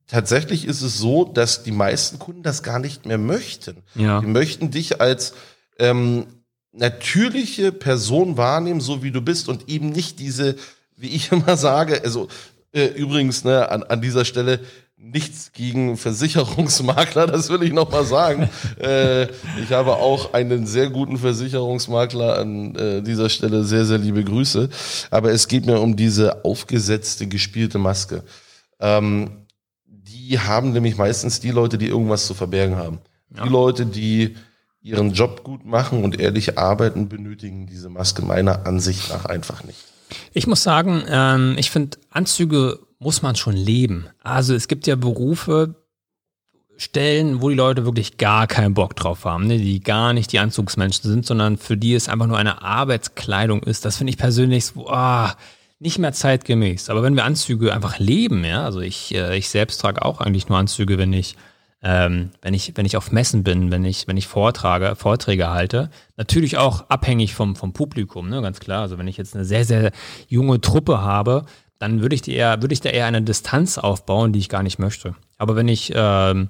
tatsächlich 0.07 0.65
ist 0.65 0.81
es 0.81 0.97
so, 0.97 1.25
dass 1.25 1.63
die 1.63 1.71
meisten 1.71 2.19
Kunden 2.19 2.43
das 2.43 2.63
gar 2.63 2.79
nicht 2.79 3.05
mehr 3.05 3.17
möchten. 3.17 3.83
Ja. 3.95 4.21
Die 4.21 4.27
möchten 4.27 4.71
dich 4.71 5.01
als 5.01 5.33
ähm, 5.79 6.27
natürliche 6.71 7.71
Person 7.71 8.37
wahrnehmen, 8.37 8.81
so 8.81 9.03
wie 9.03 9.11
du 9.11 9.21
bist 9.21 9.49
und 9.49 9.69
eben 9.69 9.89
nicht 9.89 10.19
diese, 10.19 10.55
wie 10.95 11.09
ich 11.09 11.31
immer 11.31 11.57
sage, 11.57 12.01
also 12.03 12.27
äh, 12.71 12.87
übrigens 12.87 13.43
ne, 13.43 13.69
an, 13.69 13.83
an 13.83 14.01
dieser 14.01 14.25
Stelle, 14.25 14.59
nichts 15.03 15.51
gegen 15.51 15.97
Versicherungsmakler, 15.97 17.27
das 17.27 17.49
will 17.49 17.63
ich 17.63 17.73
nochmal 17.73 18.05
sagen. 18.05 18.49
äh, 18.79 19.23
ich 19.61 19.71
habe 19.71 19.97
auch 19.97 20.33
einen 20.33 20.65
sehr 20.65 20.89
guten 20.89 21.17
Versicherungsmakler 21.17 22.37
an 22.37 22.75
äh, 22.75 23.01
dieser 23.01 23.29
Stelle. 23.29 23.63
Sehr, 23.63 23.85
sehr 23.85 23.97
liebe 23.97 24.23
Grüße. 24.23 24.69
Aber 25.11 25.31
es 25.31 25.47
geht 25.47 25.65
mir 25.65 25.79
um 25.79 25.95
diese 25.95 26.45
aufgesetzte, 26.45 27.27
gespielte 27.27 27.77
Maske. 27.77 28.23
Ähm, 28.79 29.45
die 29.85 30.39
haben 30.39 30.71
nämlich 30.71 30.97
meistens 30.97 31.39
die 31.39 31.51
Leute, 31.51 31.77
die 31.77 31.87
irgendwas 31.87 32.25
zu 32.25 32.33
verbergen 32.33 32.77
haben. 32.77 32.99
Ja. 33.35 33.43
Die 33.43 33.49
Leute, 33.49 33.85
die 33.85 34.35
ihren 34.81 35.13
Job 35.13 35.43
gut 35.43 35.65
machen 35.65 36.03
und 36.03 36.19
ehrlich 36.19 36.57
arbeiten, 36.57 37.07
benötigen 37.07 37.67
diese 37.67 37.89
Maske 37.89 38.21
meiner 38.21 38.65
Ansicht 38.65 39.09
nach 39.09 39.25
einfach 39.25 39.63
nicht. 39.63 39.79
Ich 40.33 40.45
muss 40.45 40.61
sagen, 40.61 41.03
ähm, 41.07 41.55
ich 41.57 41.71
finde 41.71 41.97
Anzüge 42.11 42.79
muss 43.03 43.21
man 43.21 43.35
schon 43.35 43.55
leben. 43.55 44.07
Also 44.23 44.55
es 44.55 44.67
gibt 44.67 44.87
ja 44.87 44.95
Berufe, 44.95 45.75
Stellen, 46.77 47.41
wo 47.41 47.49
die 47.49 47.55
Leute 47.55 47.85
wirklich 47.85 48.17
gar 48.17 48.47
keinen 48.47 48.73
Bock 48.73 48.95
drauf 48.95 49.25
haben, 49.25 49.45
ne? 49.45 49.57
die 49.57 49.79
gar 49.79 50.13
nicht 50.13 50.31
die 50.31 50.39
Anzugsmenschen 50.39 51.09
sind, 51.09 51.25
sondern 51.25 51.57
für 51.57 51.77
die 51.77 51.93
es 51.93 52.09
einfach 52.09 52.25
nur 52.25 52.37
eine 52.37 52.63
Arbeitskleidung 52.63 53.61
ist. 53.61 53.85
Das 53.85 53.97
finde 53.97 54.11
ich 54.11 54.17
persönlich 54.17 54.65
so, 54.65 54.87
oh, 54.89 55.27
nicht 55.79 55.99
mehr 55.99 56.13
zeitgemäß. 56.13 56.89
Aber 56.89 57.03
wenn 57.03 57.15
wir 57.15 57.25
Anzüge 57.25 57.73
einfach 57.73 57.99
leben, 57.99 58.43
ja, 58.43 58.63
also 58.63 58.79
ich, 58.79 59.13
äh, 59.13 59.37
ich 59.37 59.49
selbst 59.49 59.81
trage 59.81 60.03
auch 60.03 60.19
eigentlich 60.19 60.49
nur 60.49 60.57
Anzüge, 60.57 60.97
wenn 60.97 61.13
ich, 61.13 61.35
ähm, 61.83 62.31
wenn 62.41 62.53
ich, 62.53 62.71
wenn 62.75 62.85
ich 62.85 62.97
auf 62.97 63.11
Messen 63.11 63.43
bin, 63.43 63.69
wenn 63.69 63.85
ich, 63.85 64.07
wenn 64.07 64.17
ich 64.17 64.27
Vortrage, 64.27 64.95
Vorträge 64.95 65.49
halte. 65.49 65.89
Natürlich 66.15 66.57
auch 66.57 66.89
abhängig 66.89 67.35
vom, 67.35 67.55
vom 67.55 67.73
Publikum, 67.73 68.29
ne, 68.29 68.41
ganz 68.41 68.59
klar. 68.59 68.81
Also 68.81 68.97
wenn 68.97 69.07
ich 69.07 69.17
jetzt 69.17 69.35
eine 69.35 69.45
sehr, 69.45 69.65
sehr 69.65 69.91
junge 70.27 70.59
Truppe 70.61 71.01
habe, 71.01 71.45
dann 71.83 72.01
würde 72.01 72.15
ich, 72.15 72.21
die 72.21 72.33
eher, 72.33 72.61
würde 72.61 72.71
ich 72.71 72.79
da 72.79 72.89
eher 72.89 73.07
eine 73.07 73.21
Distanz 73.21 73.77
aufbauen, 73.77 74.31
die 74.31 74.39
ich 74.39 74.47
gar 74.47 74.63
nicht 74.63 74.79
möchte. 74.79 75.15
Aber 75.37 75.57
wenn 75.57 75.67
ich 75.67 75.91
ähm, 75.93 76.47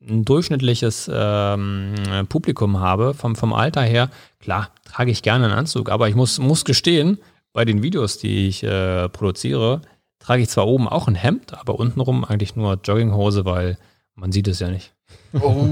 ein 0.00 0.24
durchschnittliches 0.24 1.08
ähm, 1.14 1.94
Publikum 2.28 2.80
habe, 2.80 3.14
vom, 3.14 3.36
vom 3.36 3.52
Alter 3.52 3.82
her, 3.82 4.10
klar, 4.40 4.70
trage 4.84 5.12
ich 5.12 5.22
gerne 5.22 5.44
einen 5.44 5.54
Anzug, 5.54 5.90
aber 5.90 6.08
ich 6.08 6.16
muss, 6.16 6.40
muss 6.40 6.64
gestehen, 6.64 7.18
bei 7.52 7.64
den 7.64 7.84
Videos, 7.84 8.18
die 8.18 8.48
ich 8.48 8.64
äh, 8.64 9.08
produziere, 9.10 9.80
trage 10.18 10.42
ich 10.42 10.48
zwar 10.48 10.66
oben 10.66 10.88
auch 10.88 11.06
ein 11.06 11.14
Hemd, 11.14 11.56
aber 11.56 11.78
untenrum 11.78 12.24
eigentlich 12.24 12.56
nur 12.56 12.80
Jogginghose, 12.82 13.44
weil 13.44 13.78
man 14.16 14.32
sieht 14.32 14.48
es 14.48 14.58
ja 14.58 14.70
nicht. 14.70 14.92
Oh. 15.40 15.68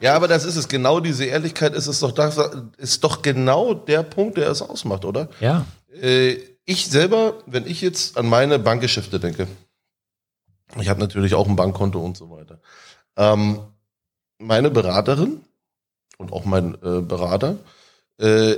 ja, 0.00 0.14
aber 0.14 0.26
das 0.26 0.46
ist 0.46 0.56
es. 0.56 0.68
Genau 0.68 1.00
diese 1.00 1.26
Ehrlichkeit 1.26 1.74
ist 1.74 1.86
es 1.86 2.00
doch, 2.00 2.12
das 2.12 2.40
ist 2.78 3.04
doch 3.04 3.20
genau 3.20 3.74
der 3.74 4.02
Punkt, 4.04 4.38
der 4.38 4.50
es 4.50 4.62
ausmacht, 4.62 5.04
oder? 5.04 5.28
Ja. 5.38 5.66
Äh, 6.00 6.38
ich 6.64 6.86
selber, 6.86 7.34
wenn 7.46 7.66
ich 7.66 7.80
jetzt 7.80 8.16
an 8.16 8.28
meine 8.28 8.58
Bankgeschäfte 8.58 9.18
denke, 9.18 9.48
ich 10.80 10.88
habe 10.88 11.00
natürlich 11.00 11.34
auch 11.34 11.48
ein 11.48 11.56
Bankkonto 11.56 12.00
und 12.00 12.16
so 12.16 12.30
weiter. 12.30 12.60
Ähm, 13.16 13.60
meine 14.38 14.70
Beraterin 14.70 15.40
und 16.18 16.32
auch 16.32 16.44
mein 16.44 16.74
äh, 16.82 17.00
Berater, 17.00 17.58
äh, 18.18 18.56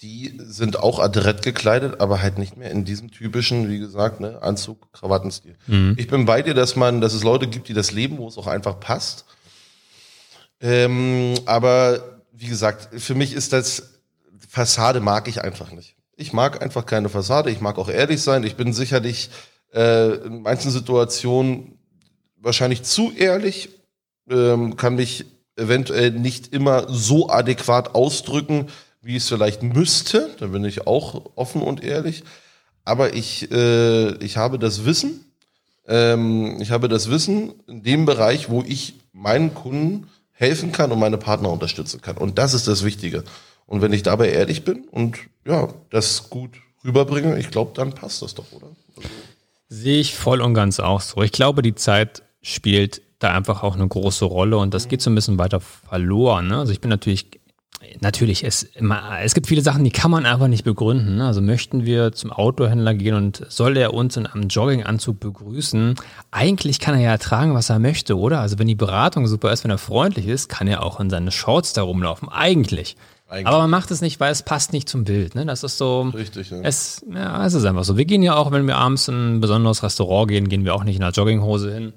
die 0.00 0.38
sind 0.38 0.78
auch 0.78 0.98
adrett 0.98 1.42
gekleidet, 1.42 2.00
aber 2.00 2.20
halt 2.20 2.36
nicht 2.36 2.56
mehr 2.56 2.70
in 2.70 2.84
diesem 2.84 3.10
typischen, 3.10 3.70
wie 3.70 3.78
gesagt, 3.78 4.20
ne, 4.20 4.42
Anzug, 4.42 4.92
Krawattenstil. 4.92 5.56
Mhm. 5.66 5.94
Ich 5.96 6.08
bin 6.08 6.26
bei 6.26 6.42
dir, 6.42 6.52
dass 6.52 6.76
man, 6.76 7.00
dass 7.00 7.14
es 7.14 7.22
Leute 7.22 7.46
gibt, 7.46 7.68
die 7.68 7.74
das 7.74 7.92
leben, 7.92 8.18
wo 8.18 8.28
es 8.28 8.36
auch 8.36 8.46
einfach 8.46 8.80
passt. 8.80 9.24
Ähm, 10.60 11.34
aber 11.46 12.20
wie 12.32 12.48
gesagt, 12.48 13.00
für 13.00 13.14
mich 13.14 13.32
ist 13.32 13.52
das 13.52 13.94
Fassade 14.48 15.00
mag 15.00 15.26
ich 15.28 15.42
einfach 15.42 15.72
nicht. 15.72 15.93
Ich 16.16 16.32
mag 16.32 16.62
einfach 16.62 16.86
keine 16.86 17.08
Fassade. 17.08 17.50
Ich 17.50 17.60
mag 17.60 17.78
auch 17.78 17.88
ehrlich 17.88 18.22
sein. 18.22 18.44
Ich 18.44 18.56
bin 18.56 18.72
sicherlich 18.72 19.30
äh, 19.72 20.14
in 20.26 20.42
manchen 20.42 20.70
Situationen 20.70 21.78
wahrscheinlich 22.36 22.82
zu 22.82 23.12
ehrlich, 23.12 23.70
ähm, 24.28 24.76
kann 24.76 24.96
mich 24.96 25.26
eventuell 25.56 26.10
nicht 26.10 26.52
immer 26.52 26.86
so 26.88 27.28
adäquat 27.28 27.94
ausdrücken, 27.94 28.68
wie 29.02 29.16
es 29.16 29.28
vielleicht 29.28 29.62
müsste. 29.62 30.30
Da 30.38 30.48
bin 30.48 30.64
ich 30.64 30.86
auch 30.86 31.30
offen 31.34 31.62
und 31.62 31.82
ehrlich. 31.82 32.24
Aber 32.84 33.14
ich, 33.14 33.50
äh, 33.50 34.14
ich 34.16 34.36
habe 34.36 34.58
das 34.58 34.84
Wissen, 34.84 35.24
ähm, 35.86 36.60
ich 36.60 36.70
habe 36.70 36.88
das 36.88 37.10
Wissen 37.10 37.54
in 37.66 37.82
dem 37.82 38.04
Bereich, 38.04 38.50
wo 38.50 38.62
ich 38.62 38.94
meinen 39.12 39.54
Kunden 39.54 40.08
helfen 40.32 40.72
kann 40.72 40.92
und 40.92 40.98
meine 40.98 41.18
Partner 41.18 41.50
unterstützen 41.50 42.00
kann. 42.00 42.16
Und 42.16 42.38
das 42.38 42.54
ist 42.54 42.68
das 42.68 42.84
Wichtige. 42.84 43.24
Und 43.66 43.82
wenn 43.82 43.92
ich 43.92 44.02
dabei 44.02 44.30
ehrlich 44.30 44.64
bin 44.64 44.84
und 44.90 45.18
ja, 45.46 45.68
das 45.90 46.30
gut 46.30 46.50
rüberbringe, 46.84 47.38
ich 47.38 47.50
glaube, 47.50 47.72
dann 47.74 47.92
passt 47.92 48.22
das 48.22 48.34
doch, 48.34 48.50
oder? 48.52 48.68
Also 48.96 49.08
Sehe 49.68 50.00
ich 50.00 50.14
voll 50.14 50.40
und 50.40 50.54
ganz 50.54 50.80
auch 50.80 51.00
so. 51.00 51.22
Ich 51.22 51.32
glaube, 51.32 51.62
die 51.62 51.74
Zeit 51.74 52.22
spielt 52.42 53.02
da 53.18 53.32
einfach 53.32 53.62
auch 53.62 53.74
eine 53.74 53.88
große 53.88 54.24
Rolle 54.24 54.58
und 54.58 54.74
das 54.74 54.88
geht 54.88 55.00
so 55.00 55.10
ein 55.10 55.14
bisschen 55.14 55.38
weiter 55.38 55.60
verloren. 55.60 56.48
Ne? 56.48 56.58
Also 56.58 56.72
ich 56.72 56.80
bin 56.80 56.90
natürlich, 56.90 57.40
natürlich, 58.00 58.44
es, 58.44 58.68
es 59.22 59.34
gibt 59.34 59.46
viele 59.46 59.62
Sachen, 59.62 59.82
die 59.82 59.90
kann 59.90 60.10
man 60.10 60.26
einfach 60.26 60.48
nicht 60.48 60.64
begründen. 60.64 61.16
Ne? 61.16 61.26
Also 61.26 61.40
möchten 61.40 61.86
wir 61.86 62.12
zum 62.12 62.30
Autohändler 62.30 62.94
gehen 62.94 63.14
und 63.14 63.46
soll 63.48 63.78
er 63.78 63.94
uns 63.94 64.16
in 64.18 64.26
einem 64.26 64.48
Jogginganzug 64.48 65.18
begrüßen? 65.20 65.94
Eigentlich 66.30 66.78
kann 66.78 66.94
er 66.94 67.00
ja 67.00 67.18
tragen, 67.18 67.54
was 67.54 67.70
er 67.70 67.78
möchte, 67.78 68.18
oder? 68.18 68.40
Also 68.40 68.58
wenn 68.58 68.68
die 68.68 68.74
Beratung 68.74 69.26
super 69.26 69.52
ist, 69.52 69.64
wenn 69.64 69.70
er 69.70 69.78
freundlich 69.78 70.28
ist, 70.28 70.48
kann 70.48 70.68
er 70.68 70.84
auch 70.84 71.00
in 71.00 71.08
seine 71.08 71.30
Shorts 71.30 71.72
da 71.72 71.82
rumlaufen. 71.82 72.28
Eigentlich. 72.28 72.96
Eigentlich. 73.34 73.48
Aber 73.48 73.58
man 73.58 73.70
macht 73.70 73.90
es 73.90 74.00
nicht, 74.00 74.20
weil 74.20 74.30
es 74.30 74.42
passt 74.44 74.72
nicht 74.72 74.88
zum 74.88 75.02
Bild. 75.02 75.34
Ne? 75.34 75.44
Das 75.44 75.64
ist 75.64 75.76
so. 75.76 76.02
Richtig, 76.02 76.50
ja. 76.50 76.60
Es, 76.62 77.04
ja, 77.12 77.44
es 77.44 77.54
ist 77.54 77.64
einfach 77.64 77.82
so. 77.82 77.96
Wir 77.96 78.04
gehen 78.04 78.22
ja 78.22 78.36
auch, 78.36 78.52
wenn 78.52 78.68
wir 78.68 78.76
abends 78.76 79.08
in 79.08 79.36
ein 79.36 79.40
besonderes 79.40 79.82
Restaurant 79.82 80.28
gehen, 80.28 80.48
gehen 80.48 80.64
wir 80.64 80.72
auch 80.72 80.84
nicht 80.84 80.96
in 80.96 81.02
einer 81.02 81.10
Jogginghose 81.10 81.74
hin, 81.74 81.94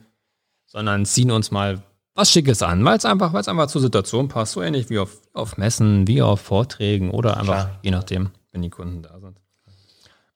sondern 0.66 1.06
ziehen 1.06 1.30
uns 1.30 1.52
mal 1.52 1.84
was 2.16 2.32
Schickes 2.32 2.64
an, 2.64 2.84
weil 2.84 2.98
es 2.98 3.06
einfach, 3.06 3.34
weil 3.34 3.42
es 3.42 3.48
einfach 3.48 3.68
zur 3.68 3.82
Situation 3.82 4.30
passt. 4.30 4.54
So 4.54 4.64
ähnlich 4.64 4.90
wie 4.90 4.98
auf, 4.98 5.12
auf 5.34 5.58
Messen, 5.58 6.08
wie 6.08 6.24
auf 6.24 6.42
Vorträgen 6.42 7.12
oder 7.12 7.38
einfach, 7.38 7.54
Klar. 7.66 7.80
je 7.84 7.92
nachdem, 7.92 8.32
wenn 8.52 8.64
die 8.64 8.72
Kunden 8.72 9.04
da 9.04 9.20
sind. 9.20 9.38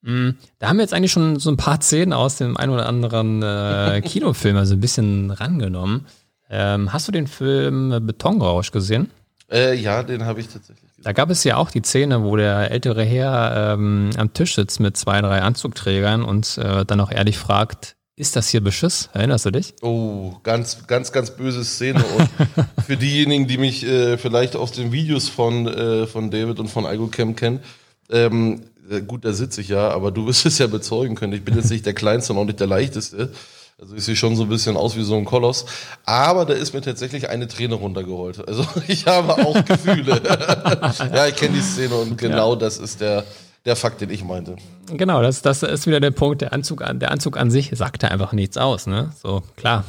Mm, 0.04 0.38
Da 0.60 0.68
haben 0.70 0.78
wir 0.78 0.84
jetzt 0.84 0.94
eigentlich 0.94 1.12
schon 1.12 1.40
so 1.40 1.50
ein 1.50 1.58
paar 1.58 1.82
Szenen 1.82 2.14
aus 2.14 2.36
dem 2.36 2.58
ein 2.58 2.70
oder 2.70 2.88
anderen 2.88 3.42
äh, 3.42 4.02
Kinofilm, 4.06 4.56
also 4.56 4.76
ein 4.76 4.80
bisschen 4.80 5.32
rangenommen. 5.32 6.06
Ähm, 6.52 6.94
hast 6.94 7.08
du 7.08 7.12
den 7.12 7.26
Film 7.26 8.06
Betonrausch 8.06 8.72
gesehen? 8.72 9.10
Äh, 9.52 9.76
ja, 9.76 10.04
den 10.04 10.26
habe 10.26 10.40
ich 10.40 10.48
tatsächlich. 10.48 10.91
Da 11.04 11.14
gab 11.14 11.30
es 11.30 11.44
ja 11.44 11.58
auch 11.58 11.72
die 11.72 11.82
Szene, 11.82 12.24
wo 12.24 12.36
der 12.36 12.72
ältere 12.72 13.04
Herr 13.04 13.74
ähm, 13.74 14.12
am 14.18 14.34
Tisch 14.34 14.56
sitzt 14.56 14.80
mit 14.80 14.98
zwei, 14.98 15.22
drei 15.22 15.42
Anzugträgern 15.42 16.24
und 16.24 16.58
äh, 16.58 16.86
dann 16.86 17.00
auch 17.00 17.12
ehrlich 17.12 17.38
fragt, 17.38 17.96
ist 18.16 18.36
das 18.36 18.50
hier 18.50 18.62
Beschiss? 18.62 19.10
Erinnerst 19.14 19.46
du 19.46 19.52
dich? 19.52 19.74
Oh, 19.82 20.36
ganz, 20.44 20.86
ganz, 20.86 21.12
ganz 21.12 21.32
böse 21.32 21.66
Szene. 21.66 22.04
Und 22.04 22.30
für 22.86 22.98
diejenigen, 22.98 23.48
die 23.48 23.58
mich 23.58 23.84
äh, 23.84 24.18
vielleicht 24.20 24.56
aus 24.56 24.74
den 24.74 24.92
Videos 24.92 25.28
von, 25.28 25.68
äh, 25.68 26.06
von 26.06 26.30
David 26.30 26.60
und 26.60 26.68
von 26.68 26.86
IgoCam 26.86 27.36
kennen, 27.36 27.62
ähm, 28.12 28.62
äh, 28.92 29.02
gut, 29.02 29.26
da 29.26 29.34
sitze 29.34 29.62
ich 29.62 29.70
ja, 29.70 29.90
aber 29.90 30.12
du 30.12 30.28
wirst 30.28 30.46
es 30.46 30.60
ja 30.60 30.68
bezeugen 30.68 31.16
können. 31.16 31.34
Ich 31.34 31.44
bin 31.44 31.56
jetzt 31.56 31.72
nicht 31.72 31.86
der 31.86 31.94
Kleinste 31.94 32.34
und 32.34 32.40
auch 32.40 32.46
nicht 32.46 32.60
der 32.60 32.68
Leichteste. 32.68 33.32
Also 33.82 33.96
ich 33.96 34.04
sehe 34.04 34.16
schon 34.16 34.36
so 34.36 34.44
ein 34.44 34.50
bisschen 34.50 34.78
aus 34.78 34.96
wie 34.96 35.02
so 35.02 35.16
ein 35.18 35.26
Koloss. 35.26 35.66
Aber 36.06 36.46
da 36.46 36.54
ist 36.54 36.72
mir 36.74 36.82
tatsächlich 36.82 37.30
eine 37.30 37.48
Träne 37.48 37.74
runtergerollt. 37.76 38.48
Also 38.48 38.64
ich 38.88 39.08
habe 39.08 39.34
auch 39.44 39.66
Gefühle. 39.66 40.22
ja, 41.16 41.26
ich 41.28 41.36
kenne 41.36 41.56
die 41.56 41.62
Szene 41.62 41.96
und 41.96 42.16
genau 42.18 42.56
das 42.56 42.78
ist 42.78 43.02
der, 43.02 43.24
der 43.66 43.76
Fakt, 43.76 44.02
den 44.02 44.12
ich 44.12 44.24
meinte. 44.24 44.56
Genau, 44.96 45.24
das, 45.24 45.42
das 45.42 45.64
ist 45.64 45.88
wieder 45.88 46.00
der 46.00 46.12
Punkt. 46.12 46.42
Der 46.42 46.54
Anzug, 46.54 46.84
an- 46.84 47.00
der 47.00 47.10
Anzug 47.12 47.38
an 47.38 47.50
sich 47.50 47.72
sagt 47.74 48.04
da 48.04 48.10
einfach 48.10 48.34
nichts 48.34 48.56
aus. 48.58 48.86
Ne? 48.86 49.12
So, 49.22 49.42
klar. 49.56 49.84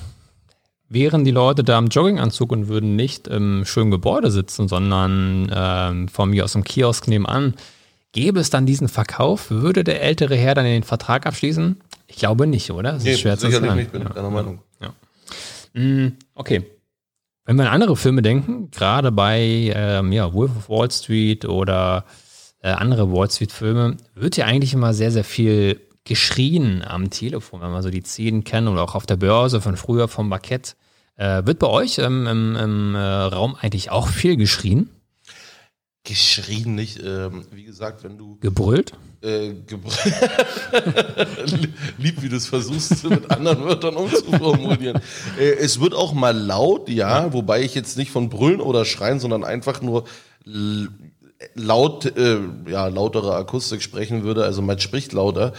Wären 0.88 1.24
die 1.24 1.30
Leute 1.30 1.62
da 1.64 1.78
im 1.78 1.86
Jogginganzug 1.88 2.50
und 2.52 2.68
würden 2.68 2.96
nicht 2.96 3.26
im 3.28 3.64
schönen 3.66 3.90
Gebäude 3.90 4.30
sitzen, 4.30 4.68
sondern 4.68 5.50
ähm, 5.54 6.08
von 6.08 6.30
mir 6.30 6.44
aus 6.44 6.52
dem 6.52 6.64
Kiosk 6.64 7.08
nebenan, 7.08 7.54
gäbe 8.12 8.40
es 8.40 8.48
dann 8.50 8.66
diesen 8.66 8.88
Verkauf? 8.88 9.50
Würde 9.50 9.84
der 9.84 10.02
ältere 10.02 10.36
Herr 10.36 10.54
dann 10.54 10.64
den 10.66 10.82
Vertrag 10.82 11.26
abschließen? 11.26 11.80
Ich 12.12 12.18
glaube 12.18 12.46
nicht, 12.46 12.70
oder? 12.70 12.92
Das 12.92 13.04
Nee, 13.04 13.12
ist 13.12 13.20
schwer 13.20 13.38
zu 13.38 13.50
sagen. 13.50 13.74
nicht, 13.74 13.90
bin 13.90 14.02
ich 14.02 14.08
deiner 14.08 14.30
Meinung. 14.30 14.60
Mm, 15.74 16.08
Okay. 16.34 16.64
Wenn 17.44 17.56
wir 17.56 17.64
an 17.64 17.72
andere 17.72 17.96
Filme 17.96 18.22
denken, 18.22 18.70
gerade 18.70 19.10
bei 19.10 19.72
ähm, 19.74 20.12
ja, 20.12 20.32
Wolf 20.32 20.52
of 20.56 20.68
Wall 20.68 20.90
Street 20.90 21.44
oder 21.46 22.04
äh, 22.60 22.68
andere 22.70 23.10
Wall 23.10 23.28
Street-Filme, 23.30 23.96
wird 24.14 24.36
ja 24.36 24.44
eigentlich 24.44 24.74
immer 24.74 24.94
sehr, 24.94 25.10
sehr 25.10 25.24
viel 25.24 25.80
geschrien 26.04 26.84
am 26.86 27.10
Telefon, 27.10 27.60
wenn 27.62 27.72
man 27.72 27.82
so 27.82 27.90
die 27.90 28.02
Szenen 28.02 28.44
kennt 28.44 28.68
oder 28.68 28.82
auch 28.82 28.94
auf 28.94 29.06
der 29.06 29.16
Börse 29.16 29.60
von 29.60 29.76
früher 29.76 30.06
vom 30.06 30.30
Parkett. 30.30 30.76
Äh, 31.16 31.44
wird 31.46 31.58
bei 31.58 31.66
euch 31.68 31.98
ähm, 31.98 32.26
im, 32.28 32.54
im 32.56 32.94
äh, 32.94 32.98
Raum 33.00 33.56
eigentlich 33.60 33.90
auch 33.90 34.06
viel 34.08 34.36
geschrien, 34.36 34.90
Geschrien 36.04 36.74
nicht. 36.74 37.00
Ähm, 37.04 37.44
wie 37.52 37.62
gesagt, 37.64 38.02
wenn 38.02 38.18
du 38.18 38.36
gebrüllt? 38.40 38.92
äh, 39.22 39.52
gebr- 39.68 39.92
lieb, 41.98 42.20
wie 42.22 42.28
du 42.28 42.36
es 42.36 42.46
versuchst, 42.46 43.04
mit 43.08 43.30
anderen 43.30 43.64
Wörtern 43.64 43.94
umzuformulieren. 43.94 45.00
äh, 45.38 45.52
es 45.60 45.80
wird 45.80 45.94
auch 45.94 46.12
mal 46.12 46.36
laut, 46.36 46.88
ja, 46.88 47.32
wobei 47.32 47.62
ich 47.62 47.74
jetzt 47.76 47.96
nicht 47.96 48.10
von 48.10 48.28
Brüllen 48.30 48.60
oder 48.60 48.84
Schreien, 48.84 49.20
sondern 49.20 49.44
einfach 49.44 49.80
nur 49.80 50.04
laut, 51.54 52.04
äh, 52.16 52.38
ja, 52.68 52.88
lautere 52.88 53.34
Akustik 53.36 53.82
sprechen 53.82 54.24
würde, 54.24 54.44
also 54.44 54.60
man 54.62 54.78
spricht 54.80 55.12
lauter. 55.12 55.52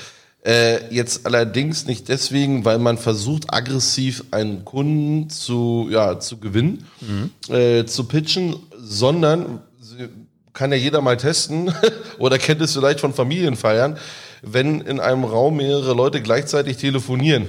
Äh, 0.45 0.93
jetzt 0.93 1.25
allerdings 1.25 1.85
nicht 1.85 2.09
deswegen, 2.09 2.65
weil 2.65 2.77
man 2.79 2.97
versucht, 2.97 3.53
aggressiv 3.53 4.25
einen 4.31 4.65
Kunden 4.65 5.29
zu, 5.29 5.87
ja, 5.89 6.19
zu 6.19 6.37
gewinnen, 6.37 6.85
äh, 7.47 7.85
zu 7.85 8.03
pitchen, 8.05 8.57
sondern 8.77 9.61
kann 10.53 10.71
ja 10.71 10.77
jeder 10.77 11.01
mal 11.01 11.17
testen 11.17 11.73
oder 12.17 12.37
kennt 12.37 12.61
es 12.61 12.73
vielleicht 12.73 12.99
von 12.99 13.13
Familienfeiern, 13.13 13.97
wenn 14.41 14.81
in 14.81 14.99
einem 14.99 15.23
Raum 15.23 15.57
mehrere 15.57 15.93
Leute 15.93 16.21
gleichzeitig 16.21 16.77
telefonieren. 16.77 17.47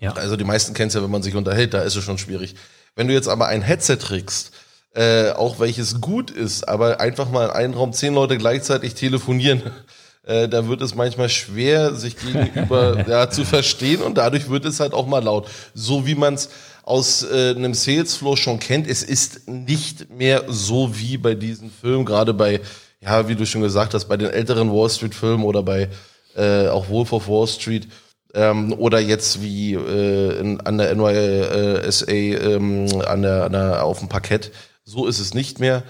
Ja. 0.00 0.12
Also 0.12 0.36
die 0.36 0.44
meisten 0.44 0.74
kennen 0.74 0.88
es 0.88 0.94
ja, 0.94 1.02
wenn 1.02 1.10
man 1.10 1.22
sich 1.22 1.34
unterhält, 1.34 1.74
da 1.74 1.82
ist 1.82 1.96
es 1.96 2.04
schon 2.04 2.18
schwierig. 2.18 2.54
Wenn 2.94 3.08
du 3.08 3.14
jetzt 3.14 3.28
aber 3.28 3.46
ein 3.46 3.62
Headset 3.62 3.96
trägst, 3.96 4.52
äh, 4.94 5.30
auch 5.30 5.60
welches 5.60 6.00
gut 6.00 6.30
ist, 6.30 6.68
aber 6.68 7.00
einfach 7.00 7.30
mal 7.30 7.46
in 7.46 7.50
einem 7.50 7.74
Raum 7.74 7.92
zehn 7.92 8.14
Leute 8.14 8.38
gleichzeitig 8.38 8.94
telefonieren, 8.94 9.62
äh, 10.22 10.48
da 10.48 10.68
wird 10.68 10.82
es 10.82 10.94
manchmal 10.94 11.28
schwer, 11.28 11.94
sich 11.94 12.16
gegenüber 12.16 13.04
ja, 13.08 13.28
zu 13.30 13.44
verstehen 13.44 14.02
und 14.02 14.18
dadurch 14.18 14.48
wird 14.48 14.64
es 14.64 14.80
halt 14.80 14.94
auch 14.94 15.06
mal 15.06 15.22
laut. 15.22 15.48
So 15.74 16.06
wie 16.06 16.14
man 16.14 16.34
es 16.34 16.48
aus 16.88 17.22
äh, 17.22 17.50
einem 17.50 17.74
Salesflow 17.74 18.36
schon 18.36 18.58
kennt, 18.58 18.86
es 18.86 19.02
ist 19.02 19.48
nicht 19.48 20.10
mehr 20.10 20.44
so 20.48 20.98
wie 20.98 21.18
bei 21.18 21.34
diesen 21.34 21.70
Filmen, 21.70 22.04
gerade 22.04 22.32
bei, 22.32 22.60
ja, 23.00 23.28
wie 23.28 23.34
du 23.34 23.44
schon 23.46 23.60
gesagt 23.60 23.94
hast, 23.94 24.06
bei 24.06 24.16
den 24.16 24.30
älteren 24.30 24.72
Wall 24.72 24.88
Street 24.88 25.14
Filmen 25.14 25.44
oder 25.44 25.62
bei 25.62 25.90
äh, 26.34 26.68
auch 26.68 26.88
Wolf 26.88 27.12
of 27.12 27.28
Wall 27.28 27.46
Street 27.46 27.88
ähm, 28.34 28.72
oder 28.72 29.00
jetzt 29.00 29.42
wie 29.42 29.74
äh, 29.74 30.38
in, 30.38 30.60
an 30.62 30.78
der 30.78 30.94
NYSA 30.94 32.10
ähm, 32.10 32.86
an 33.06 33.22
der, 33.22 33.44
an 33.44 33.52
der, 33.52 33.84
auf 33.84 33.98
dem 33.98 34.08
Parkett. 34.08 34.50
So 34.84 35.06
ist 35.06 35.18
es 35.18 35.34
nicht 35.34 35.60
mehr. 35.60 35.82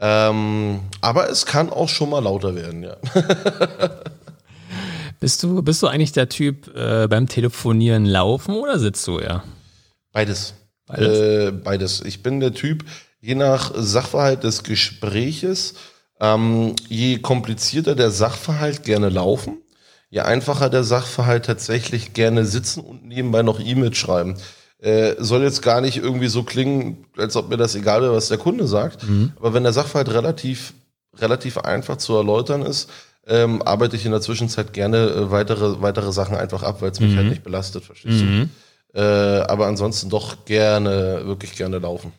Ähm, 0.00 0.80
aber 1.00 1.30
es 1.30 1.46
kann 1.46 1.70
auch 1.70 1.88
schon 1.88 2.10
mal 2.10 2.22
lauter 2.22 2.54
werden, 2.54 2.82
ja. 2.82 2.96
Bist 5.20 5.40
du, 5.44 5.62
bist 5.62 5.80
du 5.80 5.86
eigentlich 5.86 6.10
der 6.10 6.28
Typ 6.28 6.74
äh, 6.74 7.06
beim 7.06 7.28
Telefonieren 7.28 8.06
laufen 8.06 8.56
oder 8.56 8.80
sitzt 8.80 9.06
du 9.06 9.20
eher? 9.20 9.44
Beides. 10.12 10.54
Beides? 10.86 11.18
Äh, 11.18 11.50
beides. 11.52 12.00
Ich 12.02 12.22
bin 12.22 12.40
der 12.40 12.52
Typ, 12.52 12.84
je 13.20 13.34
nach 13.34 13.72
Sachverhalt 13.74 14.44
des 14.44 14.62
Gespräches, 14.62 15.74
ähm, 16.20 16.74
je 16.88 17.18
komplizierter 17.18 17.94
der 17.94 18.10
Sachverhalt 18.10 18.84
gerne 18.84 19.08
laufen, 19.08 19.58
je 20.10 20.20
einfacher 20.20 20.68
der 20.70 20.84
Sachverhalt 20.84 21.46
tatsächlich 21.46 22.12
gerne 22.12 22.44
sitzen 22.44 22.80
und 22.80 23.06
nebenbei 23.06 23.42
noch 23.42 23.58
E-Mail 23.60 23.94
schreiben. 23.94 24.36
Äh, 24.78 25.14
soll 25.18 25.42
jetzt 25.42 25.62
gar 25.62 25.80
nicht 25.80 25.96
irgendwie 25.96 26.26
so 26.26 26.42
klingen, 26.42 27.06
als 27.16 27.36
ob 27.36 27.48
mir 27.48 27.56
das 27.56 27.76
egal 27.76 28.02
wäre, 28.02 28.14
was 28.14 28.28
der 28.28 28.38
Kunde 28.38 28.66
sagt. 28.66 29.04
Aber 29.36 29.54
wenn 29.54 29.62
der 29.62 29.72
Sachverhalt 29.72 30.10
relativ, 30.10 30.74
relativ 31.16 31.58
einfach 31.58 31.96
zu 31.98 32.16
erläutern 32.16 32.62
ist, 32.62 32.90
ähm, 33.28 33.62
arbeite 33.62 33.94
ich 33.94 34.04
in 34.04 34.10
der 34.10 34.20
Zwischenzeit 34.20 34.72
gerne 34.72 34.96
äh, 35.06 35.30
weitere, 35.30 35.80
weitere 35.80 36.12
Sachen 36.12 36.34
einfach 36.36 36.64
ab, 36.64 36.82
weil 36.82 36.90
es 36.90 36.98
mich 36.98 37.12
halt 37.16 37.28
nicht 37.30 37.44
belastet, 37.44 37.84
verstehst 37.84 38.20
du? 38.20 38.48
Äh, 38.94 39.00
aber 39.00 39.66
ansonsten 39.66 40.10
doch 40.10 40.44
gerne, 40.44 41.22
wirklich 41.24 41.56
gerne 41.56 41.78
laufen. 41.78 42.12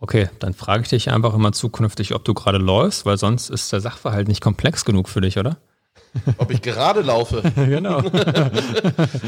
Okay, 0.00 0.30
dann 0.38 0.54
frage 0.54 0.82
ich 0.84 0.88
dich 0.88 1.10
einfach 1.10 1.34
immer 1.34 1.52
zukünftig, 1.52 2.14
ob 2.14 2.24
du 2.24 2.32
gerade 2.32 2.58
läufst, 2.58 3.04
weil 3.04 3.18
sonst 3.18 3.50
ist 3.50 3.72
der 3.72 3.80
Sachverhalt 3.80 4.28
nicht 4.28 4.40
komplex 4.40 4.84
genug 4.84 5.08
für 5.08 5.20
dich, 5.20 5.38
oder? 5.38 5.58
Ob 6.38 6.50
ich 6.50 6.62
gerade 6.62 7.00
laufe. 7.00 7.42
genau. 7.54 8.02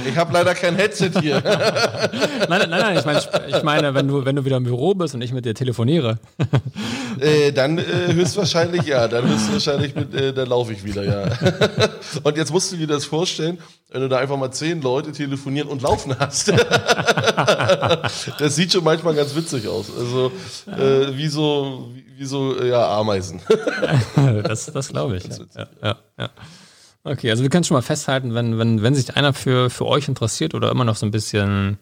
Ich 0.09 0.17
habe 0.17 0.33
leider 0.33 0.55
kein 0.55 0.77
Headset 0.77 1.13
hier. 1.21 1.41
Nein, 2.49 2.69
nein, 2.69 2.71
nein, 2.71 2.99
ich 2.99 3.05
meine, 3.05 3.21
ich 3.49 3.63
meine, 3.63 3.95
wenn 3.95 4.09
du, 4.09 4.25
wenn 4.25 4.37
du 4.37 4.45
wieder 4.45 4.57
im 4.57 4.65
Büro 4.65 4.95
bist 4.95 5.15
und 5.15 5.23
ich 5.23 5.33
mit 5.33 5.45
dir 5.45 5.55
telefoniere. 5.55 6.19
Äh, 7.21 7.53
dann 7.53 7.77
äh, 7.77 8.13
höchstwahrscheinlich 8.13 8.85
ja, 8.85 9.07
dann 9.09 9.29
höchstwahrscheinlich 9.29 9.95
mit, 9.95 10.15
äh, 10.15 10.33
dann 10.33 10.49
laufe 10.49 10.73
ich 10.73 10.85
wieder, 10.85 11.05
ja. 11.05 11.29
Und 12.23 12.37
jetzt 12.37 12.51
musst 12.51 12.73
du 12.73 12.77
dir 12.77 12.87
das 12.87 13.05
vorstellen, 13.05 13.59
wenn 13.91 14.01
du 14.01 14.09
da 14.09 14.19
einfach 14.19 14.39
mal 14.39 14.51
zehn 14.53 14.81
Leute 14.81 15.13
telefonieren 15.13 15.69
und 15.69 15.83
laufen 15.83 16.17
hast. 16.19 16.51
das 18.39 18.57
sieht 18.57 18.73
schon 18.73 18.85
manchmal 18.85 19.15
ganz 19.15 19.35
witzig 19.35 19.69
aus. 19.69 19.91
Also 19.95 20.33
äh, 20.67 21.15
wie 21.17 21.27
so, 21.27 21.91
wie, 21.93 22.05
wie 22.21 22.25
so 22.25 22.63
ja, 22.63 22.89
Ameisen. 22.89 23.43
das 24.45 24.67
das 24.67 24.89
glaube 24.89 25.17
ich. 25.17 25.25
Ja, 25.25 25.67
ja, 25.83 25.97
ja. 26.19 26.31
Okay, 27.03 27.31
also 27.31 27.43
wir 27.43 27.51
können 27.51 27.65
schon 27.65 27.77
mal 27.77 27.83
festhalten, 27.83 28.35
wenn, 28.35 28.59
wenn, 28.59 28.83
wenn 28.83 28.95
sich 28.95 29.17
einer 29.17 29.33
für, 29.33 29.71
für 29.71 29.87
euch 29.87 30.09
interessiert 30.09 30.55
oder 30.55 30.71
immer 30.71 30.85
noch 30.85 30.97
so 30.97 31.07
ein 31.07 31.11
bisschen, 31.11 31.79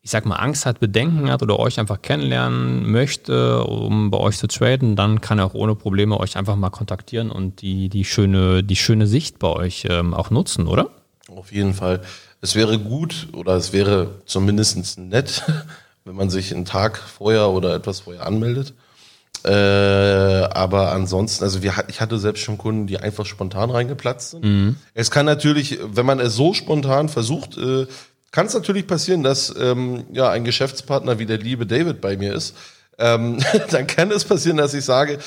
ich 0.00 0.10
sag 0.10 0.24
mal, 0.24 0.36
Angst 0.36 0.64
hat, 0.64 0.80
Bedenken 0.80 1.30
hat 1.30 1.42
oder 1.42 1.58
euch 1.58 1.78
einfach 1.78 2.00
kennenlernen 2.00 2.90
möchte, 2.90 3.64
um 3.64 4.10
bei 4.10 4.18
euch 4.18 4.38
zu 4.38 4.46
traden, 4.46 4.96
dann 4.96 5.20
kann 5.20 5.38
er 5.38 5.44
auch 5.44 5.54
ohne 5.54 5.74
Probleme 5.74 6.18
euch 6.18 6.38
einfach 6.38 6.56
mal 6.56 6.70
kontaktieren 6.70 7.30
und 7.30 7.60
die, 7.60 7.90
die, 7.90 8.06
schöne, 8.06 8.64
die 8.64 8.76
schöne 8.76 9.06
Sicht 9.06 9.38
bei 9.38 9.48
euch 9.48 9.86
ähm, 9.90 10.14
auch 10.14 10.30
nutzen, 10.30 10.66
oder? 10.66 10.88
Auf 11.28 11.52
jeden 11.52 11.74
Fall. 11.74 12.00
Es 12.40 12.54
wäre 12.54 12.78
gut 12.78 13.28
oder 13.34 13.54
es 13.54 13.74
wäre 13.74 14.22
zumindest 14.24 14.98
nett, 14.98 15.42
wenn 16.06 16.16
man 16.16 16.30
sich 16.30 16.54
einen 16.54 16.64
Tag 16.64 16.96
vorher 16.96 17.50
oder 17.50 17.74
etwas 17.74 18.00
vorher 18.00 18.26
anmeldet. 18.26 18.72
Äh, 19.44 19.50
aber 19.50 20.92
ansonsten, 20.92 21.44
also 21.44 21.62
wir, 21.62 21.72
ich 21.88 22.00
hatte 22.00 22.18
selbst 22.18 22.42
schon 22.42 22.58
Kunden, 22.58 22.86
die 22.86 22.98
einfach 22.98 23.26
spontan 23.26 23.70
reingeplatzt 23.70 24.32
sind. 24.32 24.44
Mhm. 24.44 24.76
Es 24.94 25.10
kann 25.10 25.26
natürlich, 25.26 25.78
wenn 25.82 26.06
man 26.06 26.20
es 26.20 26.34
so 26.34 26.54
spontan 26.54 27.08
versucht, 27.08 27.56
äh, 27.56 27.86
kann 28.30 28.46
es 28.46 28.54
natürlich 28.54 28.86
passieren, 28.86 29.22
dass 29.22 29.54
ähm, 29.58 30.04
ja 30.12 30.30
ein 30.30 30.44
Geschäftspartner 30.44 31.18
wie 31.18 31.26
der 31.26 31.38
liebe 31.38 31.66
David 31.66 32.00
bei 32.00 32.16
mir 32.16 32.34
ist. 32.34 32.56
Ähm, 32.98 33.38
dann 33.70 33.86
kann 33.86 34.10
es 34.10 34.24
passieren, 34.24 34.56
dass 34.56 34.74
ich 34.74 34.84
sage, 34.84 35.18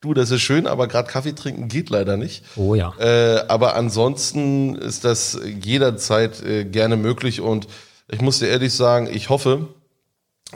du, 0.00 0.14
das 0.14 0.30
ist 0.30 0.42
schön, 0.42 0.66
aber 0.66 0.88
gerade 0.88 1.10
Kaffee 1.10 1.34
trinken 1.34 1.68
geht 1.68 1.90
leider 1.90 2.16
nicht. 2.16 2.44
Oh 2.56 2.74
ja. 2.74 2.94
Äh, 2.98 3.44
aber 3.48 3.76
ansonsten 3.76 4.76
ist 4.76 5.04
das 5.04 5.38
jederzeit 5.62 6.42
äh, 6.42 6.64
gerne 6.64 6.96
möglich 6.96 7.40
und 7.40 7.68
ich 8.08 8.20
muss 8.20 8.38
dir 8.38 8.48
ehrlich 8.48 8.72
sagen, 8.72 9.08
ich 9.12 9.28
hoffe, 9.28 9.68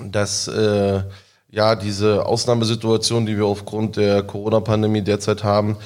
dass 0.01 0.49
äh, 0.49 1.03
ja 1.53 1.77
diese 1.77 2.27
Ausnahmesituation, 2.27 3.27
die 3.27 3.37
wir 3.37 3.45
aufgrund 3.45 3.97
der 3.97 4.25
Corona-Pandemie 4.25 5.03
derzeit 5.03 5.45
haben, 5.45 5.77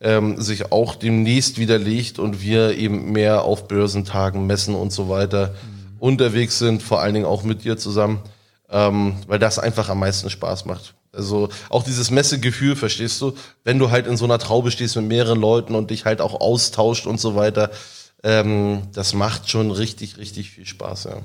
ähm, 0.00 0.38
sich 0.40 0.72
auch 0.72 0.96
demnächst 0.96 1.58
widerlegt 1.58 2.18
und 2.18 2.42
wir 2.42 2.76
eben 2.76 3.12
mehr 3.12 3.44
auf 3.44 3.68
Börsentagen, 3.68 4.46
Messen 4.46 4.74
und 4.74 4.92
so 4.92 5.08
weiter 5.08 5.48
mhm. 5.48 5.96
unterwegs 6.00 6.58
sind, 6.58 6.82
vor 6.82 7.00
allen 7.00 7.14
Dingen 7.14 7.26
auch 7.26 7.44
mit 7.44 7.64
dir 7.64 7.78
zusammen, 7.78 8.20
ähm, 8.68 9.14
weil 9.28 9.38
das 9.38 9.60
einfach 9.60 9.88
am 9.88 10.00
meisten 10.00 10.28
Spaß 10.28 10.64
macht. 10.64 10.94
Also 11.12 11.50
auch 11.68 11.84
dieses 11.84 12.10
Messegefühl, 12.10 12.74
verstehst 12.74 13.20
du, 13.20 13.34
wenn 13.64 13.78
du 13.78 13.90
halt 13.90 14.06
in 14.06 14.16
so 14.16 14.24
einer 14.24 14.38
Traube 14.38 14.70
stehst 14.70 14.96
mit 14.96 15.06
mehreren 15.06 15.40
Leuten 15.40 15.76
und 15.76 15.90
dich 15.90 16.04
halt 16.04 16.20
auch 16.20 16.40
austauscht 16.40 17.06
und 17.06 17.20
so 17.20 17.36
weiter, 17.36 17.70
ähm, 18.24 18.88
das 18.92 19.14
macht 19.14 19.48
schon 19.50 19.70
richtig, 19.70 20.16
richtig 20.16 20.50
viel 20.50 20.66
Spaß, 20.66 21.04
ja. 21.04 21.16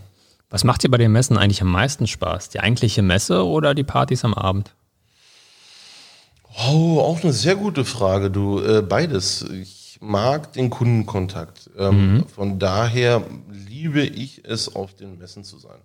Was 0.50 0.64
macht 0.64 0.84
dir 0.84 0.90
bei 0.90 0.98
den 0.98 1.12
Messen 1.12 1.38
eigentlich 1.38 1.62
am 1.62 1.72
meisten 1.72 2.08
Spaß? 2.08 2.50
Die 2.50 2.60
eigentliche 2.60 3.02
Messe 3.02 3.46
oder 3.46 3.76
die 3.76 3.84
Partys 3.84 4.24
am 4.24 4.34
Abend? 4.34 4.74
Oh, 6.70 7.00
auch 7.00 7.22
eine 7.22 7.34
sehr 7.34 7.56
gute 7.56 7.84
Frage, 7.86 8.32
du. 8.32 8.60
Äh, 8.60 8.82
beides. 8.82 9.44
Ich 9.44 10.00
mag 10.02 10.54
den 10.54 10.70
Kundenkontakt. 10.70 11.70
Ähm, 11.78 12.14
mhm. 12.14 12.28
Von 12.28 12.60
daher 12.60 13.24
liebe 13.52 14.02
ich 14.02 14.44
es, 14.46 14.74
auf 14.74 14.94
den 14.94 15.18
Messen 15.18 15.44
zu 15.44 15.60
sein. 15.60 15.80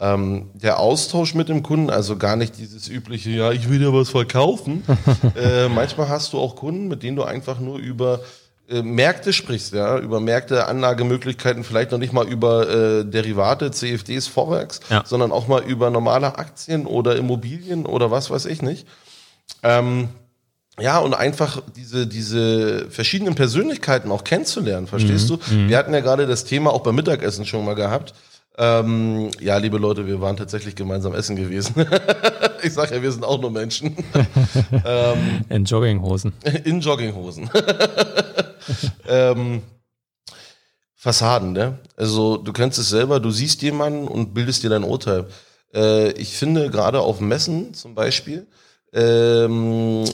Ähm, 0.00 0.50
der 0.54 0.80
Austausch 0.80 1.34
mit 1.34 1.48
dem 1.48 1.62
Kunden, 1.62 1.88
also 1.88 2.16
gar 2.16 2.36
nicht 2.36 2.58
dieses 2.58 2.88
übliche, 2.88 3.30
ja, 3.30 3.52
ich 3.52 3.68
will 3.70 3.78
dir 3.78 3.92
was 3.92 4.10
verkaufen. 4.10 4.82
äh, 5.36 5.68
manchmal 5.68 6.08
hast 6.08 6.32
du 6.32 6.38
auch 6.38 6.56
Kunden, 6.56 6.88
mit 6.88 7.02
denen 7.02 7.16
du 7.16 7.22
einfach 7.22 7.58
nur 7.58 7.78
über 7.78 8.20
äh, 8.68 8.82
Märkte 8.82 9.32
sprichst, 9.32 9.74
ja, 9.74 9.98
über 9.98 10.20
Märkte, 10.20 10.66
Anlagemöglichkeiten, 10.66 11.64
vielleicht 11.64 11.90
noch 11.90 11.98
nicht 11.98 12.12
mal 12.12 12.26
über 12.26 12.68
äh, 12.68 13.04
Derivate, 13.04 13.70
CFDs, 13.70 14.26
Forex, 14.26 14.80
ja. 14.88 15.02
sondern 15.04 15.32
auch 15.32 15.48
mal 15.48 15.62
über 15.62 15.90
normale 15.90 16.38
Aktien 16.38 16.86
oder 16.86 17.16
Immobilien 17.16 17.84
oder 17.84 18.10
was 18.10 18.30
weiß 18.30 18.46
ich 18.46 18.62
nicht. 18.62 18.86
Ähm, 19.62 20.08
ja, 20.80 20.98
und 20.98 21.14
einfach 21.14 21.62
diese, 21.76 22.06
diese 22.06 22.90
verschiedenen 22.90 23.34
Persönlichkeiten 23.34 24.10
auch 24.10 24.24
kennenzulernen, 24.24 24.86
verstehst 24.86 25.30
mhm. 25.30 25.38
du? 25.46 25.54
Mhm. 25.54 25.68
Wir 25.68 25.78
hatten 25.78 25.94
ja 25.94 26.00
gerade 26.00 26.26
das 26.26 26.44
Thema 26.44 26.72
auch 26.72 26.82
beim 26.82 26.96
Mittagessen 26.96 27.46
schon 27.46 27.64
mal 27.64 27.74
gehabt. 27.74 28.14
Ähm, 28.56 29.30
ja, 29.40 29.56
liebe 29.56 29.78
Leute, 29.78 30.06
wir 30.06 30.20
waren 30.20 30.36
tatsächlich 30.36 30.76
gemeinsam 30.76 31.14
essen 31.14 31.34
gewesen. 31.34 31.74
ich 32.62 32.72
sag 32.72 32.92
ja, 32.92 33.02
wir 33.02 33.10
sind 33.10 33.24
auch 33.24 33.40
nur 33.40 33.50
Menschen. 33.50 33.96
ähm, 34.84 35.44
in 35.48 35.64
Jogginghosen. 35.64 36.32
In 36.64 36.80
Jogginghosen. 36.80 37.50
ähm, 39.08 39.62
Fassaden, 40.94 41.52
ne? 41.52 41.78
Also 41.96 42.36
du 42.36 42.52
kennst 42.52 42.78
es 42.78 42.88
selber, 42.88 43.18
du 43.18 43.30
siehst 43.30 43.60
jemanden 43.62 44.06
und 44.06 44.34
bildest 44.34 44.62
dir 44.62 44.70
dein 44.70 44.84
Urteil. 44.84 45.26
Äh, 45.74 46.12
ich 46.12 46.36
finde 46.36 46.70
gerade 46.70 47.00
auf 47.00 47.20
Messen 47.20 47.74
zum 47.74 47.96
Beispiel 47.96 48.46
ähm, 48.92 50.04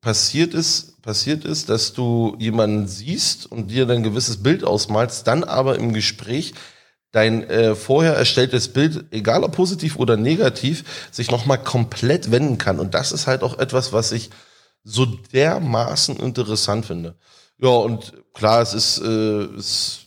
passiert 0.00 0.52
ist, 0.52 1.00
passiert 1.00 1.44
ist, 1.44 1.68
dass 1.68 1.92
du 1.92 2.36
jemanden 2.40 2.88
siehst 2.88 3.50
und 3.50 3.70
dir 3.70 3.86
dann 3.86 3.98
ein 3.98 4.02
gewisses 4.02 4.42
Bild 4.42 4.64
ausmalst, 4.64 5.26
dann 5.28 5.44
aber 5.44 5.78
im 5.78 5.92
Gespräch 5.92 6.54
dein 7.14 7.48
äh, 7.48 7.76
vorher 7.76 8.14
erstelltes 8.14 8.68
Bild, 8.68 9.04
egal 9.12 9.44
ob 9.44 9.52
positiv 9.52 9.96
oder 9.96 10.16
negativ, 10.16 10.84
sich 11.12 11.30
nochmal 11.30 11.62
komplett 11.62 12.32
wenden 12.32 12.58
kann. 12.58 12.80
Und 12.80 12.94
das 12.94 13.12
ist 13.12 13.28
halt 13.28 13.42
auch 13.42 13.58
etwas, 13.58 13.92
was 13.92 14.10
ich 14.10 14.30
so 14.82 15.06
dermaßen 15.06 16.16
interessant 16.16 16.86
finde. 16.86 17.14
Ja, 17.58 17.68
und 17.68 18.14
klar, 18.32 18.60
es 18.60 18.74
ist, 18.74 18.98
äh, 18.98 19.44
es, 19.56 20.06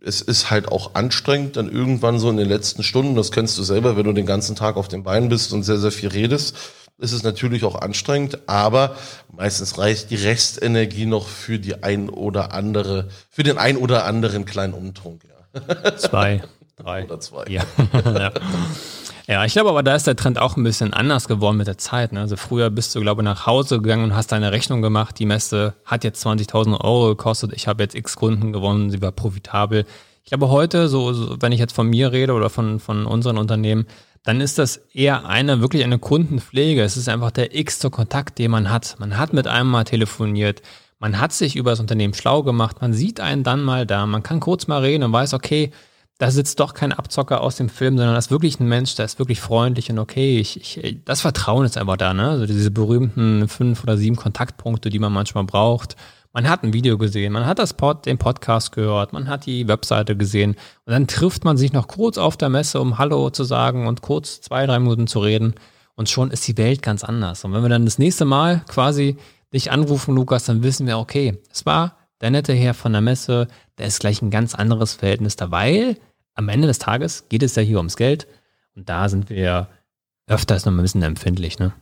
es 0.00 0.20
ist 0.20 0.50
halt 0.50 0.66
auch 0.66 0.96
anstrengend, 0.96 1.56
dann 1.56 1.70
irgendwann 1.70 2.18
so 2.18 2.28
in 2.28 2.36
den 2.36 2.48
letzten 2.48 2.82
Stunden, 2.82 3.14
das 3.14 3.30
kennst 3.30 3.56
du 3.56 3.62
selber, 3.62 3.96
wenn 3.96 4.04
du 4.04 4.12
den 4.12 4.26
ganzen 4.26 4.56
Tag 4.56 4.76
auf 4.76 4.88
den 4.88 5.04
Beinen 5.04 5.28
bist 5.28 5.52
und 5.52 5.62
sehr, 5.62 5.78
sehr 5.78 5.92
viel 5.92 6.08
redest, 6.08 6.56
ist 6.98 7.12
es 7.12 7.22
natürlich 7.22 7.62
auch 7.62 7.76
anstrengend, 7.76 8.48
aber 8.48 8.96
meistens 9.32 9.78
reicht 9.78 10.10
die 10.10 10.16
Restenergie 10.16 11.06
noch 11.06 11.28
für 11.28 11.60
die 11.60 11.84
ein 11.84 12.10
oder 12.10 12.52
andere, 12.52 13.08
für 13.30 13.44
den 13.44 13.58
ein 13.58 13.76
oder 13.76 14.04
anderen 14.04 14.44
kleinen 14.44 14.74
Umtrunk, 14.74 15.22
ja. 15.22 15.37
Zwei, 15.96 16.42
drei. 16.76 17.04
Oder 17.04 17.20
zwei. 17.20 17.44
Ja. 17.48 17.62
ja. 18.04 18.32
ja. 19.26 19.44
ich 19.44 19.52
glaube 19.52 19.70
aber, 19.70 19.82
da 19.82 19.94
ist 19.94 20.06
der 20.06 20.16
Trend 20.16 20.38
auch 20.38 20.56
ein 20.56 20.64
bisschen 20.64 20.92
anders 20.92 21.28
geworden 21.28 21.56
mit 21.56 21.66
der 21.66 21.78
Zeit. 21.78 22.12
Ne? 22.12 22.20
Also 22.20 22.36
früher 22.36 22.70
bist 22.70 22.94
du, 22.94 23.00
glaube 23.00 23.22
ich, 23.22 23.24
nach 23.24 23.46
Hause 23.46 23.80
gegangen 23.80 24.04
und 24.04 24.16
hast 24.16 24.32
deine 24.32 24.52
Rechnung 24.52 24.82
gemacht. 24.82 25.18
Die 25.18 25.26
Messe 25.26 25.74
hat 25.84 26.04
jetzt 26.04 26.24
20.000 26.24 26.80
Euro 26.80 27.08
gekostet. 27.08 27.52
Ich 27.54 27.66
habe 27.66 27.82
jetzt 27.82 27.94
x 27.94 28.16
Kunden 28.16 28.52
gewonnen. 28.52 28.90
Sie 28.90 29.02
war 29.02 29.12
profitabel. 29.12 29.84
Ich 30.24 30.30
glaube, 30.30 30.50
heute, 30.50 30.88
so, 30.88 31.12
so, 31.12 31.36
wenn 31.40 31.52
ich 31.52 31.58
jetzt 31.58 31.74
von 31.74 31.88
mir 31.88 32.12
rede 32.12 32.34
oder 32.34 32.50
von, 32.50 32.80
von 32.80 33.06
unseren 33.06 33.38
Unternehmen, 33.38 33.86
dann 34.24 34.42
ist 34.42 34.58
das 34.58 34.76
eher 34.92 35.26
eine, 35.26 35.62
wirklich 35.62 35.84
eine 35.84 35.98
Kundenpflege. 35.98 36.82
Es 36.82 36.98
ist 36.98 37.08
einfach 37.08 37.30
der 37.30 37.56
x-te 37.56 37.88
Kontakt, 37.88 38.38
den 38.38 38.50
man 38.50 38.70
hat. 38.70 38.96
Man 38.98 39.16
hat 39.16 39.32
mit 39.32 39.46
einem 39.46 39.70
mal 39.70 39.84
telefoniert. 39.84 40.60
Man 40.98 41.20
hat 41.20 41.32
sich 41.32 41.54
über 41.56 41.70
das 41.70 41.80
Unternehmen 41.80 42.14
schlau 42.14 42.42
gemacht, 42.42 42.80
man 42.80 42.92
sieht 42.92 43.20
einen 43.20 43.44
dann 43.44 43.62
mal 43.62 43.86
da, 43.86 44.04
man 44.06 44.22
kann 44.22 44.40
kurz 44.40 44.66
mal 44.66 44.80
reden 44.80 45.04
und 45.04 45.12
weiß, 45.12 45.32
okay, 45.34 45.70
da 46.18 46.32
sitzt 46.32 46.58
doch 46.58 46.74
kein 46.74 46.92
Abzocker 46.92 47.40
aus 47.40 47.54
dem 47.56 47.68
Film, 47.68 47.96
sondern 47.96 48.16
das 48.16 48.26
ist 48.26 48.30
wirklich 48.32 48.58
ein 48.58 48.66
Mensch, 48.66 48.96
der 48.96 49.04
ist 49.04 49.20
wirklich 49.20 49.40
freundlich 49.40 49.88
und 49.90 50.00
okay, 50.00 50.40
ich, 50.40 50.82
ich, 50.82 51.04
das 51.04 51.20
Vertrauen 51.20 51.64
ist 51.64 51.78
einfach 51.78 51.96
da, 51.96 52.12
ne? 52.12 52.30
Also 52.30 52.46
diese 52.46 52.72
berühmten 52.72 53.46
fünf 53.46 53.84
oder 53.84 53.96
sieben 53.96 54.16
Kontaktpunkte, 54.16 54.90
die 54.90 54.98
man 54.98 55.12
manchmal 55.12 55.44
braucht. 55.44 55.94
Man 56.32 56.48
hat 56.48 56.64
ein 56.64 56.72
Video 56.72 56.98
gesehen, 56.98 57.32
man 57.32 57.46
hat 57.46 57.60
das 57.60 57.74
Pod, 57.74 58.04
den 58.04 58.18
Podcast 58.18 58.72
gehört, 58.72 59.12
man 59.12 59.28
hat 59.28 59.46
die 59.46 59.68
Webseite 59.68 60.16
gesehen 60.16 60.56
und 60.84 60.92
dann 60.92 61.06
trifft 61.06 61.44
man 61.44 61.56
sich 61.56 61.72
noch 61.72 61.86
kurz 61.86 62.18
auf 62.18 62.36
der 62.36 62.48
Messe, 62.48 62.80
um 62.80 62.98
Hallo 62.98 63.30
zu 63.30 63.44
sagen 63.44 63.86
und 63.86 64.02
kurz 64.02 64.40
zwei, 64.40 64.66
drei 64.66 64.80
Minuten 64.80 65.06
zu 65.06 65.20
reden 65.20 65.54
und 65.94 66.08
schon 66.08 66.32
ist 66.32 66.46
die 66.48 66.58
Welt 66.58 66.82
ganz 66.82 67.04
anders. 67.04 67.44
Und 67.44 67.52
wenn 67.52 67.62
wir 67.62 67.68
dann 67.68 67.84
das 67.84 67.98
nächste 67.98 68.24
Mal 68.24 68.62
quasi 68.68 69.16
dich 69.52 69.70
anrufen, 69.70 70.14
Lukas, 70.14 70.44
dann 70.44 70.62
wissen 70.62 70.86
wir, 70.86 70.98
okay, 70.98 71.38
es 71.52 71.66
war 71.66 71.96
der 72.20 72.30
nette 72.30 72.52
Herr 72.52 72.74
von 72.74 72.92
der 72.92 73.00
Messe, 73.00 73.48
da 73.76 73.84
ist 73.84 74.00
gleich 74.00 74.22
ein 74.22 74.30
ganz 74.30 74.54
anderes 74.54 74.94
Verhältnis 74.94 75.36
da, 75.36 75.50
weil 75.50 75.96
am 76.34 76.48
Ende 76.48 76.66
des 76.66 76.78
Tages 76.78 77.28
geht 77.28 77.42
es 77.42 77.54
ja 77.54 77.62
hier 77.62 77.78
ums 77.78 77.96
Geld 77.96 78.26
und 78.74 78.88
da 78.88 79.08
sind 79.08 79.30
wir 79.30 79.68
öfters 80.26 80.64
noch 80.64 80.72
ein 80.72 80.82
bisschen 80.82 81.02
empfindlich, 81.02 81.58
ne? 81.58 81.72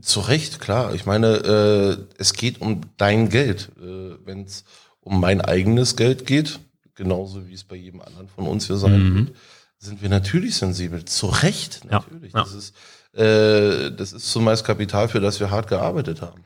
Zu 0.00 0.20
Recht, 0.20 0.60
klar. 0.60 0.94
Ich 0.94 1.06
meine, 1.06 1.26
äh, 1.26 1.96
es 2.18 2.34
geht 2.34 2.60
um 2.60 2.82
dein 2.96 3.28
Geld. 3.28 3.72
Äh, 3.80 4.16
Wenn 4.24 4.44
es 4.44 4.64
um 5.00 5.20
mein 5.20 5.40
eigenes 5.40 5.96
Geld 5.96 6.26
geht, 6.26 6.60
genauso 6.94 7.48
wie 7.48 7.54
es 7.54 7.64
bei 7.64 7.76
jedem 7.76 8.02
anderen 8.02 8.28
von 8.28 8.46
uns 8.46 8.66
hier 8.66 8.76
sein 8.76 9.02
mhm. 9.02 9.14
wird, 9.16 9.36
sind 9.78 10.02
wir 10.02 10.08
natürlich 10.08 10.56
sensibel. 10.56 11.04
Zu 11.04 11.26
Recht, 11.26 11.80
natürlich. 11.90 12.32
Ja, 12.34 12.40
ja. 12.40 12.44
Das 12.44 12.54
ist 12.54 12.74
Äh, 13.16 13.92
das 13.92 14.12
ist 14.12 14.30
zumeist 14.30 14.64
Kapital, 14.64 15.08
für 15.08 15.20
das 15.20 15.40
wir 15.40 15.50
hart 15.50 15.68
gearbeitet 15.68 16.20
haben. 16.20 16.44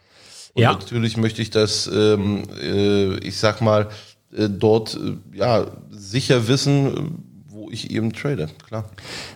Und 0.55 0.63
Ja. 0.63 0.73
natürlich 0.73 1.17
möchte 1.17 1.43
ich 1.43 1.51
das, 1.51 1.89
ähm, 1.93 2.43
äh, 2.61 3.17
ich 3.19 3.39
sag 3.39 3.61
mal, 3.61 3.89
äh, 4.37 4.49
dort 4.49 4.95
äh, 4.97 5.37
ja 5.37 5.67
sicher 5.91 6.49
wissen, 6.49 6.87
äh, 6.97 7.01
wo 7.49 7.71
ich 7.71 7.91
eben 7.91 8.13
trade. 8.13 8.49
Klar. 8.67 8.89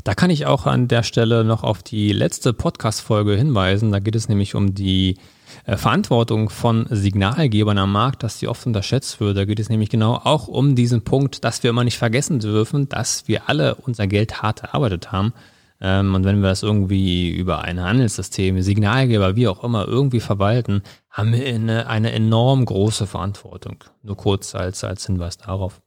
Da 0.05 0.15
kann 0.15 0.31
ich 0.31 0.47
auch 0.47 0.67
an 0.67 0.89
der 0.89 1.03
Stelle 1.03 1.45
noch 1.45 1.63
auf 1.63 1.83
die 1.83 2.13
letzte 2.13 2.53
Podcast-Folge 2.53 3.37
hinweisen. 3.37 3.93
Da 3.93 3.99
geht 3.99 4.17
es 4.17 4.29
nämlich 4.29 4.55
um 4.55 4.75
die 4.75 5.19
äh, 5.67 5.77
Verantwortung 5.77 6.51
von 6.51 6.87
Signalgebern 6.91 7.79
am 7.79 7.93
Markt, 7.93 8.23
dass 8.23 8.39
die 8.39 8.49
oft 8.49 8.67
unterschätzt 8.67 9.21
wird. 9.21 9.37
Da 9.37 9.45
geht 9.45 9.61
es 9.61 9.69
nämlich 9.69 9.91
genau 9.91 10.15
auch 10.15 10.49
um 10.49 10.75
diesen 10.75 11.03
Punkt, 11.03 11.45
dass 11.45 11.63
wir 11.63 11.71
immer 11.71 11.85
nicht 11.85 11.99
vergessen 11.99 12.39
dürfen, 12.41 12.89
dass 12.89 13.29
wir 13.29 13.49
alle 13.49 13.77
unser 13.77 14.07
Geld 14.07 14.43
hart 14.43 14.63
erarbeitet 14.63 15.13
haben. 15.13 15.33
Ähm, 15.87 16.15
und 16.15 16.25
wenn 16.25 16.41
wir 16.41 16.49
das 16.49 16.63
irgendwie 16.63 17.29
über 17.29 17.61
ein 17.61 17.79
Handelssystem, 17.79 18.63
Signalgeber, 18.63 19.37
wie 19.37 19.49
auch 19.49 19.63
immer, 19.63 19.87
irgendwie 19.87 20.21
verwalten, 20.21 20.83
haben 21.11 21.35
wir 21.35 21.47
eine, 21.47 21.89
eine 21.89 22.11
enorm 22.13 22.65
große 22.65 23.07
Verantwortung. 23.07 23.85
Nur 24.03 24.17
kurz 24.17 24.55
als, 24.55 24.83
als 24.83 25.05
Hinweis 25.05 25.37
darauf. 25.37 25.83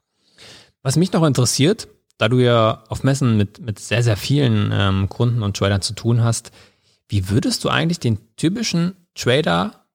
Was 0.84 0.98
mich 0.98 1.12
noch 1.14 1.26
interessiert, 1.26 1.88
da 2.20 2.30
du 2.30 2.38
ja 2.38 2.84
auf 2.90 3.04
Messen 3.04 3.38
mit, 3.38 3.60
mit 3.60 3.80
sehr, 3.80 4.04
sehr 4.04 4.18
vielen 4.18 4.70
ähm, 4.72 5.10
Kunden 5.10 5.42
und 5.42 5.58
Tradern 5.58 5.82
zu 5.82 5.94
tun 5.94 6.24
hast, 6.24 6.52
wie 7.10 7.30
würdest 7.32 7.64
du 7.64 7.70
eigentlich 7.70 8.00
den 8.00 8.20
typischen 8.36 8.96
Trader 9.16 9.88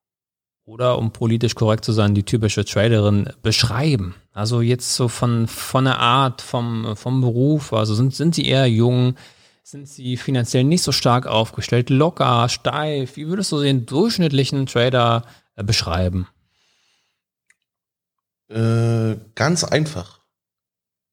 oder 0.65 0.99
um 0.99 1.13
politisch 1.13 1.55
korrekt 1.55 1.85
zu 1.85 1.93
sein, 1.93 2.17
die 2.17 2.25
typische 2.25 2.65
Traderin 2.65 3.29
beschreiben? 3.41 4.17
Also 4.33 4.63
jetzt 4.63 4.97
so 4.97 5.07
von, 5.07 5.47
von 5.47 5.85
der 5.85 6.01
Art, 6.01 6.43
vom, 6.43 6.97
vom 6.97 7.21
Beruf, 7.21 7.73
also 7.73 7.95
sind, 7.95 8.17
sind 8.17 8.35
sie 8.35 8.47
eher 8.47 8.67
jung, 8.67 9.15
sind 9.63 9.89
sie 9.89 10.17
finanziell 10.17 10.65
nicht 10.65 10.83
so 10.83 10.93
stark 10.93 11.27
aufgestellt, 11.27 11.89
locker, 11.91 12.49
steif? 12.49 13.17
Wie 13.17 13.29
würdest 13.29 13.53
du 13.53 13.61
den 13.63 13.87
durchschnittlichen 13.87 14.67
Trader 14.67 15.25
äh, 15.57 15.63
beschreiben? 15.65 16.27
Äh, 18.49 19.17
ganz 19.35 19.65
einfach. 19.65 20.21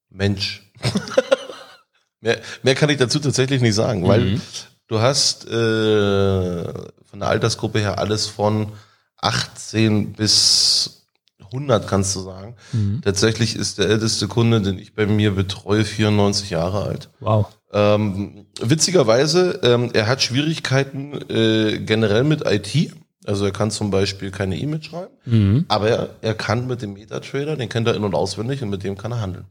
Mensch. 0.09 0.63
mehr, 2.21 2.39
mehr 2.63 2.75
kann 2.75 2.89
ich 2.89 2.97
dazu 2.97 3.19
tatsächlich 3.19 3.61
nicht 3.61 3.75
sagen, 3.75 4.07
weil 4.07 4.21
Mhm. 4.21 4.41
du 4.87 4.99
hast 4.99 5.45
äh, 5.47 6.63
von 7.05 7.19
der 7.19 7.29
Altersgruppe 7.29 7.79
her 7.79 7.99
alles 7.99 8.27
von 8.27 8.71
18 9.17 10.13
bis 10.13 11.07
100, 11.45 11.87
kannst 11.87 12.15
du 12.15 12.21
sagen. 12.21 12.55
Mhm. 12.73 13.01
Tatsächlich 13.03 13.55
ist 13.55 13.77
der 13.77 13.87
älteste 13.89 14.27
Kunde, 14.27 14.61
den 14.61 14.77
ich 14.79 14.93
bei 14.95 15.05
mir 15.05 15.31
betreue, 15.35 15.85
94 15.85 16.49
Jahre 16.49 16.83
alt. 16.83 17.09
Wow. 17.19 17.47
Ähm, 17.72 18.45
witzigerweise, 18.61 19.59
ähm, 19.63 19.91
er 19.93 20.07
hat 20.07 20.22
Schwierigkeiten 20.22 21.13
äh, 21.30 21.80
generell 21.80 22.24
mit 22.24 22.43
IT. 22.45 22.93
Also 23.26 23.45
er 23.45 23.51
kann 23.51 23.70
zum 23.70 23.91
Beispiel 23.91 24.32
keine 24.32 24.57
E-Mail 24.57 24.82
schreiben, 24.82 25.11
Mhm. 25.26 25.65
aber 25.67 25.89
er, 25.89 26.09
er 26.22 26.34
kann 26.34 26.65
mit 26.67 26.82
dem 26.82 26.93
MetaTrader, 26.93 27.57
den 27.57 27.70
kennt 27.70 27.88
er 27.88 27.95
in- 27.95 28.03
und 28.03 28.15
auswendig 28.15 28.63
und 28.63 28.70
mit 28.70 28.84
dem 28.84 28.97
kann 28.97 29.11
er 29.11 29.22
handeln. 29.22 29.45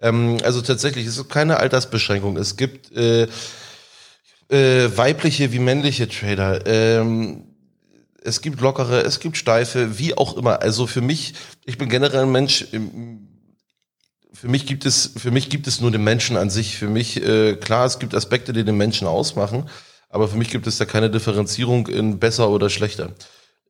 Ähm, 0.00 0.38
also 0.42 0.62
tatsächlich, 0.62 1.06
es 1.06 1.18
ist 1.18 1.28
keine 1.28 1.58
Altersbeschränkung. 1.58 2.38
Es 2.38 2.56
gibt 2.56 2.96
äh, 2.96 3.24
äh, 4.48 4.88
weibliche 4.96 5.52
wie 5.52 5.58
männliche 5.58 6.08
Trader. 6.08 6.66
Ähm, 6.66 7.44
es 8.22 8.40
gibt 8.42 8.60
lockere, 8.60 9.02
es 9.02 9.20
gibt 9.20 9.36
steife, 9.36 9.98
wie 9.98 10.16
auch 10.16 10.36
immer. 10.36 10.62
Also 10.62 10.86
für 10.86 11.00
mich, 11.00 11.34
ich 11.64 11.78
bin 11.78 11.88
generell 11.88 12.22
ein 12.24 12.32
Mensch, 12.32 12.66
im- 12.72 13.28
für 14.40 14.48
mich 14.48 14.64
gibt 14.64 14.86
es, 14.86 15.12
für 15.18 15.30
mich 15.30 15.50
gibt 15.50 15.66
es 15.66 15.82
nur 15.82 15.90
den 15.90 16.02
Menschen 16.02 16.38
an 16.38 16.48
sich. 16.48 16.78
Für 16.78 16.88
mich, 16.88 17.22
äh, 17.22 17.56
klar, 17.56 17.84
es 17.84 17.98
gibt 17.98 18.14
Aspekte, 18.14 18.54
die 18.54 18.64
den 18.64 18.78
Menschen 18.78 19.06
ausmachen, 19.06 19.68
aber 20.08 20.28
für 20.28 20.38
mich 20.38 20.48
gibt 20.48 20.66
es 20.66 20.78
da 20.78 20.86
keine 20.86 21.10
Differenzierung 21.10 21.88
in 21.88 22.18
besser 22.18 22.48
oder 22.48 22.70
schlechter. 22.70 23.12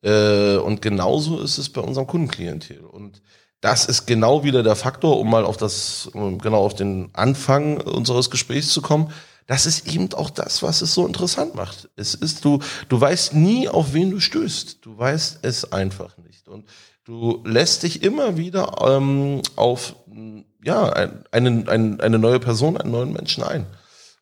Äh, 0.03 0.59
und 0.59 0.81
genauso 0.81 1.41
ist 1.41 1.59
es 1.59 1.71
bei 1.71 1.81
unserem 1.81 2.07
Kundenklientel. 2.07 2.83
Und 2.83 3.21
das 3.61 3.85
ist 3.85 4.07
genau 4.07 4.45
wieder 4.45 4.63
der 4.63 4.77
Faktor, 4.77 5.19
um 5.19 5.29
mal 5.29 5.45
auf 5.45 5.57
das, 5.57 6.09
genau 6.13 6.65
auf 6.65 6.75
den 6.75 7.11
Anfang 7.15 7.81
unseres 7.81 8.31
Gesprächs 8.31 8.69
zu 8.69 8.81
kommen. 8.81 9.13
Das 9.49 9.67
ist 9.67 9.93
eben 9.93 10.15
auch 10.15 10.31
das, 10.31 10.63
was 10.63 10.83
es 10.83 10.95
so 10.95 11.05
interessant 11.05 11.57
macht. 11.57 11.91
Es 11.97 12.15
ist, 12.15 12.45
du, 12.45 12.61
du 12.89 13.01
weißt 13.01 13.35
nie, 13.35 13.69
auf 13.69 13.93
wen 13.93 14.13
du 14.13 14.21
stößt. 14.21 14.79
Du 14.83 14.97
weißt 14.97 15.41
es 15.43 15.73
einfach 15.73 16.17
nicht. 16.19 16.47
Und 16.47 16.69
du 17.05 17.43
lässt 17.45 17.83
dich 17.83 18.05
immer 18.05 18.37
wieder 18.37 18.77
ähm, 18.87 19.43
auf 19.57 19.97
ja, 20.63 20.91
ein, 20.93 21.25
eine, 21.33 21.65
ein, 21.69 22.01
eine 22.01 22.19
neue 22.19 22.41
Person, 22.41 22.77
einen 22.77 22.93
neuen 22.93 23.13
Menschen 23.13 23.43
ein. 23.43 23.67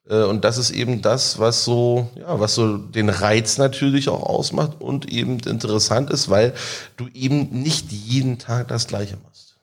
Äh, 0.09 0.23
Und 0.23 0.45
das 0.45 0.59
ist 0.59 0.71
eben 0.71 1.03
das, 1.03 1.39
was 1.39 1.65
so, 1.65 2.11
ja, 2.17 2.41
was 2.41 2.55
so 2.55 2.79
den 2.79 3.09
Reiz 3.09 3.59
natürlich 3.59 4.09
auch 4.09 4.23
ausmacht 4.23 4.81
und 4.81 5.11
eben 5.11 5.39
interessant 5.41 6.11
ist, 6.11 6.29
weil 6.29 6.55
du 6.97 7.09
eben 7.15 7.49
nicht 7.63 7.93
jeden 7.93 8.39
Tag 8.39 8.69
das 8.69 8.87
Gleiche 8.87 9.17
machst. 9.25 9.57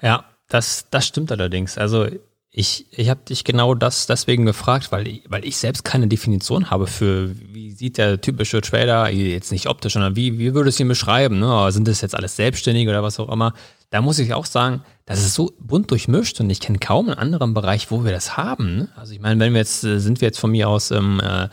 Ja, 0.00 0.24
das, 0.48 0.86
das 0.90 1.06
stimmt 1.06 1.30
allerdings. 1.32 1.78
Also 1.78 2.06
ich, 2.50 2.86
ich 2.90 3.08
habe 3.08 3.20
dich 3.26 3.44
genau 3.44 3.74
das 3.74 4.06
deswegen 4.06 4.44
gefragt, 4.44 4.92
weil 4.92 5.20
weil 5.26 5.44
ich 5.44 5.56
selbst 5.56 5.84
keine 5.84 6.06
Definition 6.06 6.70
habe 6.70 6.86
für, 6.86 7.34
wie 7.72 7.76
sieht 7.76 7.96
der 7.96 8.20
typische 8.20 8.60
Trader, 8.60 9.08
jetzt 9.08 9.50
nicht 9.50 9.66
optisch, 9.66 9.94
sondern 9.94 10.14
wie, 10.14 10.38
wie 10.38 10.52
würdest 10.52 10.78
du 10.78 10.84
ihn 10.84 10.88
beschreiben? 10.88 11.38
Ne? 11.38 11.72
Sind 11.72 11.88
das 11.88 12.02
jetzt 12.02 12.14
alles 12.14 12.36
Selbstständige 12.36 12.90
oder 12.90 13.02
was 13.02 13.18
auch 13.18 13.32
immer? 13.32 13.54
Da 13.88 14.02
muss 14.02 14.18
ich 14.18 14.34
auch 14.34 14.44
sagen, 14.44 14.82
das 15.06 15.20
ist 15.20 15.34
so 15.34 15.52
bunt 15.58 15.90
durchmischt 15.90 16.38
und 16.40 16.50
ich 16.50 16.60
kenne 16.60 16.78
kaum 16.78 17.08
einen 17.08 17.18
anderen 17.18 17.54
Bereich, 17.54 17.90
wo 17.90 18.04
wir 18.04 18.12
das 18.12 18.36
haben. 18.36 18.76
Ne? 18.76 18.88
Also 18.94 19.14
ich 19.14 19.20
meine, 19.20 19.40
wenn 19.40 19.54
wir 19.54 19.60
jetzt, 19.60 19.84
äh, 19.84 20.00
sind 20.00 20.20
wir 20.20 20.28
jetzt 20.28 20.38
von 20.38 20.50
mir 20.50 20.68
aus 20.68 20.90
im, 20.90 21.18
äh, 21.20 21.48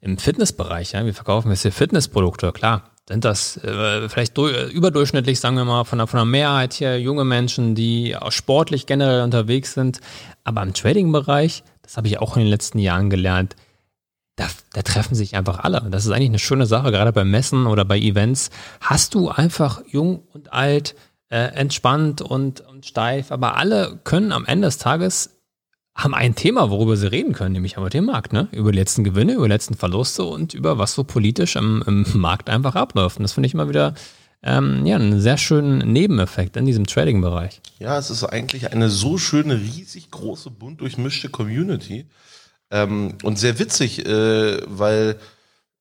im 0.00 0.16
Fitnessbereich, 0.16 0.92
ja, 0.92 1.04
wir 1.04 1.14
verkaufen 1.14 1.50
jetzt 1.50 1.62
hier 1.62 1.72
Fitnessprodukte, 1.72 2.52
klar, 2.52 2.90
sind 3.08 3.24
das 3.24 3.56
äh, 3.56 4.08
vielleicht 4.08 4.38
äh, 4.38 4.68
überdurchschnittlich, 4.68 5.40
sagen 5.40 5.56
wir 5.56 5.64
mal, 5.64 5.84
von 5.84 5.98
der, 5.98 6.06
von 6.06 6.18
der 6.18 6.24
Mehrheit 6.24 6.74
hier 6.74 7.00
junge 7.00 7.24
Menschen, 7.24 7.74
die 7.74 8.16
auch 8.16 8.32
sportlich 8.32 8.86
generell 8.86 9.22
unterwegs 9.22 9.74
sind. 9.74 10.00
Aber 10.44 10.62
im 10.62 10.72
Trading-Bereich, 10.72 11.64
das 11.82 11.96
habe 11.96 12.06
ich 12.06 12.18
auch 12.20 12.36
in 12.36 12.42
den 12.42 12.50
letzten 12.50 12.78
Jahren 12.78 13.10
gelernt, 13.10 13.56
da, 14.36 14.48
da 14.72 14.82
treffen 14.82 15.14
sich 15.14 15.36
einfach 15.36 15.60
alle. 15.60 15.80
Und 15.80 15.92
Das 15.92 16.04
ist 16.04 16.10
eigentlich 16.10 16.30
eine 16.30 16.38
schöne 16.38 16.66
Sache, 16.66 16.90
gerade 16.90 17.12
bei 17.12 17.24
Messen 17.24 17.66
oder 17.66 17.84
bei 17.84 17.98
Events. 17.98 18.50
Hast 18.80 19.14
du 19.14 19.28
einfach 19.28 19.82
jung 19.86 20.22
und 20.32 20.52
alt, 20.52 20.94
äh, 21.30 21.52
entspannt 21.54 22.20
und, 22.20 22.60
und 22.60 22.86
steif, 22.86 23.32
aber 23.32 23.56
alle 23.56 24.00
können 24.04 24.32
am 24.32 24.44
Ende 24.44 24.66
des 24.68 24.78
Tages 24.78 25.30
haben 25.96 26.14
ein 26.14 26.34
Thema, 26.34 26.70
worüber 26.70 26.96
sie 26.96 27.10
reden 27.10 27.32
können, 27.32 27.52
nämlich 27.52 27.76
über 27.76 27.88
den 27.88 28.04
Markt, 28.04 28.32
ne? 28.32 28.48
Über 28.50 28.72
die 28.72 28.78
letzten 28.78 29.04
Gewinne, 29.04 29.34
über 29.34 29.46
die 29.46 29.52
letzten 29.52 29.74
Verluste 29.74 30.24
und 30.24 30.52
über 30.52 30.76
was 30.76 30.94
so 30.94 31.04
politisch 31.04 31.54
im, 31.56 31.84
im 31.86 32.04
Markt 32.14 32.50
einfach 32.50 32.74
abläuft. 32.74 33.16
Und 33.18 33.22
das 33.22 33.32
finde 33.32 33.46
ich 33.46 33.54
immer 33.54 33.68
wieder 33.68 33.94
ähm, 34.42 34.84
ja, 34.84 34.96
einen 34.96 35.20
sehr 35.20 35.38
schönen 35.38 35.92
Nebeneffekt 35.92 36.56
in 36.56 36.66
diesem 36.66 36.86
Trading-Bereich. 36.86 37.60
Ja, 37.78 37.96
es 37.96 38.10
ist 38.10 38.24
eigentlich 38.24 38.72
eine 38.72 38.90
so 38.90 39.18
schöne, 39.18 39.60
riesig 39.60 40.10
große, 40.10 40.50
bunt 40.50 40.80
durchmischte 40.80 41.28
Community. 41.28 42.06
Ähm, 42.70 43.14
und 43.22 43.38
sehr 43.38 43.58
witzig, 43.58 44.06
äh, 44.06 44.60
weil 44.66 45.16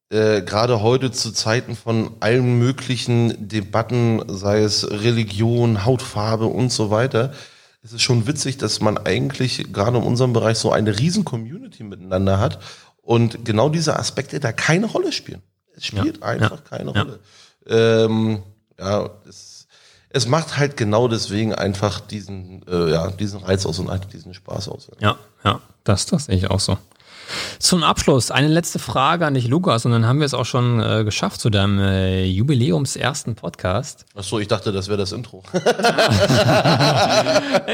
äh, 0.09 0.41
gerade 0.41 0.81
heute 0.81 1.11
zu 1.11 1.31
Zeiten 1.31 1.75
von 1.75 2.11
allen 2.19 2.59
möglichen 2.59 3.47
Debatten, 3.47 4.21
sei 4.27 4.61
es 4.61 4.89
Religion, 4.89 5.85
Hautfarbe 5.85 6.45
und 6.45 6.71
so 6.71 6.91
weiter, 6.91 7.33
ist 7.81 7.93
es 7.93 8.01
schon 8.01 8.27
witzig, 8.27 8.57
dass 8.57 8.79
man 8.79 8.97
eigentlich 8.97 9.73
gerade 9.73 9.97
in 9.97 10.03
unserem 10.03 10.33
Bereich 10.33 10.57
so 10.57 10.71
eine 10.71 10.97
riesen 10.99 11.25
Community 11.25 11.83
miteinander 11.83 12.39
hat 12.39 12.59
und 13.01 13.43
genau 13.43 13.69
diese 13.69 13.97
Aspekte 13.99 14.39
da 14.39 14.51
keine 14.51 14.85
Rolle 14.85 15.11
spielen. 15.11 15.41
Es 15.75 15.85
spielt 15.87 16.17
Ja, 16.19 16.23
einfach 16.23 16.51
ja, 16.51 16.77
keine 16.77 16.93
ja. 16.93 17.01
Rolle. 17.01 17.19
Ähm, 17.65 18.43
ja, 18.79 19.09
es, 19.27 19.67
es 20.09 20.27
macht 20.27 20.57
halt 20.57 20.77
genau 20.77 21.07
deswegen 21.07 21.55
einfach 21.55 21.99
diesen, 21.99 22.65
äh, 22.67 22.91
ja, 22.91 23.09
diesen 23.09 23.39
Reiz 23.39 23.65
aus 23.65 23.79
und 23.79 23.89
halt 23.89 24.13
diesen 24.13 24.33
Spaß 24.33 24.69
aus. 24.69 24.89
Ja, 24.99 25.17
ja, 25.43 25.59
das, 25.83 26.05
das 26.05 26.25
sehe 26.25 26.37
ich 26.37 26.49
auch 26.49 26.59
so. 26.59 26.77
Zum 27.59 27.83
Abschluss 27.83 28.31
eine 28.31 28.47
letzte 28.47 28.79
Frage 28.79 29.25
an 29.25 29.33
dich, 29.33 29.47
Lukas, 29.47 29.85
und 29.85 29.91
dann 29.91 30.05
haben 30.05 30.19
wir 30.19 30.25
es 30.25 30.33
auch 30.33 30.45
schon 30.45 30.81
äh, 30.81 31.03
geschafft 31.03 31.39
zu 31.39 31.49
deinem 31.49 31.79
äh, 31.79 32.25
Jubiläumsersten 32.25 33.35
Podcast. 33.35 34.05
Ach 34.15 34.23
so, 34.23 34.39
ich 34.39 34.47
dachte, 34.47 34.71
das 34.71 34.87
wäre 34.87 34.97
das 34.97 35.11
Intro. 35.11 35.43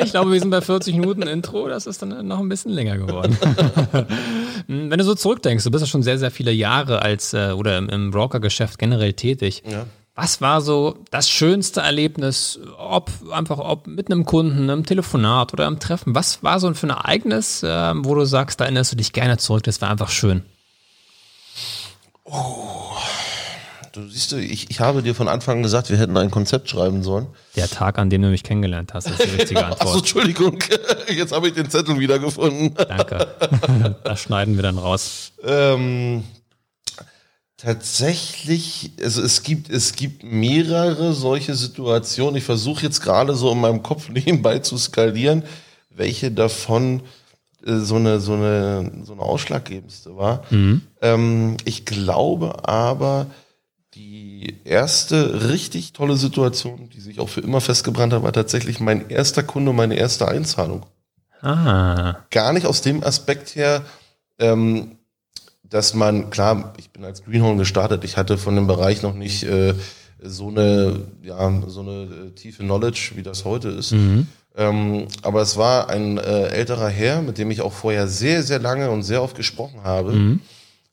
Ich 0.02 0.12
glaube, 0.12 0.32
wir 0.32 0.40
sind 0.40 0.50
bei 0.50 0.62
40 0.62 0.96
Minuten 0.96 1.24
Intro, 1.24 1.68
das 1.68 1.86
ist 1.86 2.02
dann 2.02 2.28
noch 2.28 2.40
ein 2.40 2.50
bisschen 2.50 2.72
länger 2.72 2.98
geworden. 2.98 3.38
Wenn 4.68 4.98
du 4.98 5.04
so 5.04 5.16
zurückdenkst, 5.16 5.64
du 5.64 5.72
bist 5.72 5.84
ja 5.84 5.88
schon 5.88 6.04
sehr, 6.04 6.18
sehr 6.18 6.32
viele 6.32 6.52
Jahre 6.52 7.02
als 7.02 7.34
äh, 7.34 7.52
oder 7.52 7.78
im, 7.78 7.90
im 7.90 8.12
Broker-Geschäft 8.12 8.78
generell 8.78 9.14
tätig. 9.14 9.64
Ja. 9.70 9.86
Was 10.16 10.42
war 10.42 10.62
so 10.62 10.98
das 11.12 11.30
schönste 11.30 11.80
Erlebnis, 11.80 12.60
ob 12.78 13.10
einfach 13.32 13.58
ob 13.60 13.88
mit 13.88 14.12
einem 14.12 14.26
Kunden, 14.26 14.70
einem 14.70 14.86
Telefonat 14.86 15.54
oder 15.54 15.66
einem 15.66 15.80
Treffen? 15.80 16.14
Was 16.14 16.44
war 16.44 16.60
so 16.60 16.74
für 16.74 16.88
ein 16.88 16.90
Ereignis, 16.90 17.64
äh, 17.64 17.94
wo 17.96 18.16
du 18.16 18.26
sagst, 18.26 18.60
da 18.60 18.66
erinnerst 18.66 18.92
du 18.92 18.98
dich 18.98 19.14
gerne 19.14 19.38
zurück, 19.38 19.64
das 19.64 19.82
war 19.82 19.90
einfach 19.90 20.10
schön? 20.10 20.44
Du 23.94 24.08
siehst, 24.08 24.34
ich, 24.34 24.70
ich 24.70 24.80
habe 24.80 25.02
dir 25.02 25.16
von 25.16 25.28
Anfang 25.28 25.58
an 25.58 25.64
gesagt, 25.64 25.90
wir 25.90 25.98
hätten 25.98 26.16
ein 26.16 26.30
Konzept 26.30 26.70
schreiben 26.70 27.02
sollen. 27.02 27.28
Der 27.56 27.68
Tag, 27.68 27.98
an 27.98 28.10
dem 28.10 28.22
du 28.22 28.30
mich 28.30 28.44
kennengelernt 28.44 28.94
hast, 28.94 29.10
ist 29.10 29.24
die 29.24 29.30
richtige 29.30 29.60
Antwort. 29.66 29.82
Achso, 29.82 29.98
Entschuldigung, 30.00 30.60
jetzt 31.08 31.32
habe 31.34 31.48
ich 31.48 31.54
den 31.54 31.70
Zettel 31.70 32.00
wiedergefunden. 32.00 32.76
Danke. 32.76 33.28
Das 34.04 34.22
schneiden 34.22 34.56
wir 34.56 34.64
dann 34.64 34.78
raus. 34.78 35.32
Ähm, 35.44 36.24
tatsächlich, 37.60 38.92
also 39.02 39.22
es 39.22 39.44
gibt, 39.44 39.70
es 39.70 39.94
gibt 39.94 40.24
mehrere 40.24 41.14
solche 41.14 41.56
Situationen. 41.56 42.38
Ich 42.38 42.46
versuche 42.46 42.84
jetzt 42.84 43.02
gerade 43.02 43.36
so 43.36 43.52
in 43.52 43.60
meinem 43.60 43.84
Kopf 43.84 44.10
nebenbei 44.10 44.60
zu 44.60 44.78
skalieren, 44.78 45.44
welche 45.90 46.32
davon 46.32 47.02
äh, 47.66 47.78
so 47.78 47.96
eine, 47.96 48.20
so 48.20 48.34
eine, 48.34 49.04
so 49.04 49.14
eine 49.14 49.22
ausschlaggebendste 49.22 50.16
war. 50.16 50.44
Mhm. 50.50 50.82
Ähm, 51.02 51.58
ich 51.66 51.86
glaube 51.86 52.68
aber, 52.68 53.28
die 53.94 54.56
erste 54.64 55.50
richtig 55.50 55.92
tolle 55.92 56.16
Situation, 56.16 56.90
die 56.90 57.02
sich 57.02 57.20
auch 57.20 57.28
für 57.28 57.42
immer 57.42 57.60
festgebrannt 57.60 58.14
hat, 58.14 58.24
war 58.24 58.32
tatsächlich 58.32 58.80
mein 58.80 59.10
erster 59.10 59.44
Kunde, 59.44 59.74
meine 59.74 59.96
erste 59.96 60.28
Einzahlung. 60.28 60.86
Ah. 61.42 62.18
Gar 62.30 62.54
nicht 62.54 62.66
aus 62.66 62.82
dem 62.82 63.04
Aspekt 63.04 63.56
her, 63.56 63.84
ähm, 64.38 64.99
dass 65.70 65.94
man, 65.94 66.30
klar, 66.30 66.74
ich 66.78 66.90
bin 66.90 67.04
als 67.04 67.24
Greenhorn 67.24 67.58
gestartet, 67.58 68.04
ich 68.04 68.18
hatte 68.18 68.38
von 68.38 68.56
dem 68.56 68.68
Bereich 68.68 69.02
noch 69.02 69.14
nicht 69.14 69.44
äh, 69.44 69.74
so 70.22 70.48
eine, 70.50 71.02
ja, 71.24 71.62
so 71.68 71.82
eine 71.82 72.04
äh, 72.04 72.32
tiefe 72.36 72.64
Knowledge, 72.64 73.12
wie 73.16 73.24
das 73.24 73.46
heute 73.46 73.70
ist. 73.70 73.92
Mhm. 73.92 74.28
Ähm, 74.56 75.08
aber 75.22 75.42
es 75.42 75.58
war 75.58 75.90
ein 75.90 76.18
äh, 76.18 76.48
älterer 76.48 76.90
Herr, 76.90 77.22
mit 77.22 77.38
dem 77.38 77.52
ich 77.52 77.62
auch 77.62 77.74
vorher 77.74 78.08
sehr, 78.08 78.44
sehr 78.44 78.60
lange 78.60 78.90
und 78.90 79.04
sehr 79.04 79.22
oft 79.22 79.36
gesprochen 79.36 79.84
habe. 79.84 80.14
Mhm. 80.14 80.42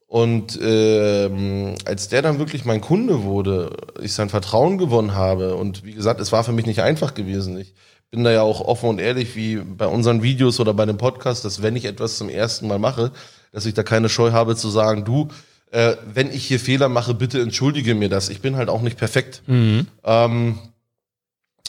Und 0.09 0.59
ähm, 0.62 1.74
als 1.85 2.09
der 2.09 2.22
dann 2.22 2.39
wirklich 2.39 2.64
mein 2.64 2.81
Kunde 2.81 3.24
wurde, 3.24 3.77
ich 4.01 4.12
sein 4.12 4.29
Vertrauen 4.29 4.79
gewonnen 4.79 5.14
habe 5.14 5.57
und 5.57 5.85
wie 5.85 5.95
gesagt, 5.95 6.20
es 6.20 6.31
war 6.31 6.45
für 6.45 6.53
mich 6.53 6.66
nicht 6.66 6.81
einfach 6.81 7.14
gewesen. 7.14 7.59
Ich 7.59 7.74
bin 8.12 8.22
da 8.22 8.31
ja 8.31 8.43
auch 8.43 8.61
offen 8.61 8.89
und 8.89 9.01
ehrlich, 9.01 9.35
wie 9.35 9.57
bei 9.57 9.89
unseren 9.89 10.22
Videos 10.22 10.61
oder 10.61 10.74
bei 10.74 10.87
dem 10.87 10.97
Podcast, 10.97 11.45
dass 11.45 11.61
wenn 11.61 11.74
ich 11.74 11.87
etwas 11.87 12.18
zum 12.18 12.29
ersten 12.29 12.68
Mal 12.68 12.79
mache, 12.79 13.11
dass 13.57 13.64
ich 13.64 13.72
da 13.72 13.82
keine 13.82 14.11
Scheu 14.11 14.32
habe 14.32 14.54
zu 14.54 14.68
sagen, 14.68 15.07
du, 15.07 15.28
äh, 15.70 15.94
wenn 16.12 16.30
ich 16.30 16.44
hier 16.44 16.61
Fehler 16.61 16.90
mache, 16.90 17.14
bitte 17.14 17.40
entschuldige 17.40 17.94
mir 17.94 18.11
das. 18.11 18.28
Ich 18.28 18.42
bin 18.42 18.54
halt 18.57 18.68
auch 18.68 18.82
nicht 18.82 18.98
perfekt. 18.98 19.42
Mhm. 19.46 19.86
Ähm, 20.04 20.59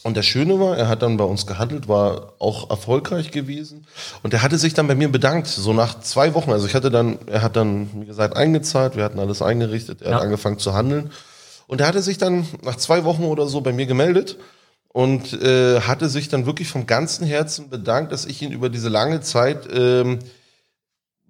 und 0.04 0.18
das 0.18 0.26
Schöne 0.26 0.60
war, 0.60 0.76
er 0.78 0.90
hat 0.90 1.02
dann 1.02 1.16
bei 1.16 1.24
uns 1.24 1.48
gehandelt, 1.48 1.88
war 1.88 2.34
auch 2.40 2.70
erfolgreich 2.70 3.32
gewesen. 3.32 3.88
Und 4.22 4.34
er 4.34 4.42
hatte 4.44 4.58
sich 4.58 4.74
dann 4.74 4.88
bei 4.88 4.96
mir 4.96 5.10
bedankt, 5.10 5.48
so 5.48 5.72
nach 5.72 6.02
zwei 6.02 6.34
Wochen. 6.34 6.52
Also 6.52 6.68
ich 6.68 6.76
hatte 6.76 6.92
dann, 6.92 7.20
er 7.28 7.42
hat 7.42 7.56
dann, 7.56 7.90
wie 8.02 8.06
gesagt, 8.06 8.36
eingezahlt, 8.36 8.98
wir 8.98 9.06
hatten 9.06 9.20
alles 9.20 9.42
eingerichtet, 9.42 10.02
er 10.02 10.10
Ja. 10.12 10.16
hat 10.18 10.24
angefangen 10.24 10.60
zu 10.60 10.74
handeln. 10.74 11.12
Und 11.68 11.80
er 11.80 11.88
hatte 11.88 12.02
sich 12.02 12.18
dann 12.18 12.46
nach 12.64 12.76
zwei 12.76 13.06
Wochen 13.06 13.24
oder 13.24 13.48
so 13.48 13.62
bei 13.62 13.72
mir 13.72 13.86
gemeldet 13.86 14.36
und 14.90 15.32
äh, 15.42 15.80
hatte 15.80 16.10
sich 16.10 16.28
dann 16.28 16.46
wirklich 16.46 16.68
vom 16.68 16.86
ganzen 16.86 17.26
Herzen 17.26 17.70
bedankt, 17.70 18.12
dass 18.12 18.26
ich 18.26 18.42
ihn 18.42 18.52
über 18.52 18.68
diese 18.68 18.90
lange 18.90 19.22
Zeit 19.22 19.70
ähm, 19.74 20.20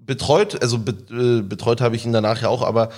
betreut, 0.07 0.59
also 0.61 0.79
be, 0.79 0.95
äh, 1.11 1.41
betreut 1.43 1.81
habe 1.81 1.95
ich 1.95 2.05
ihn 2.05 2.13
danach 2.13 2.41
ja 2.41 2.49
auch, 2.49 2.63
aber 2.63 2.89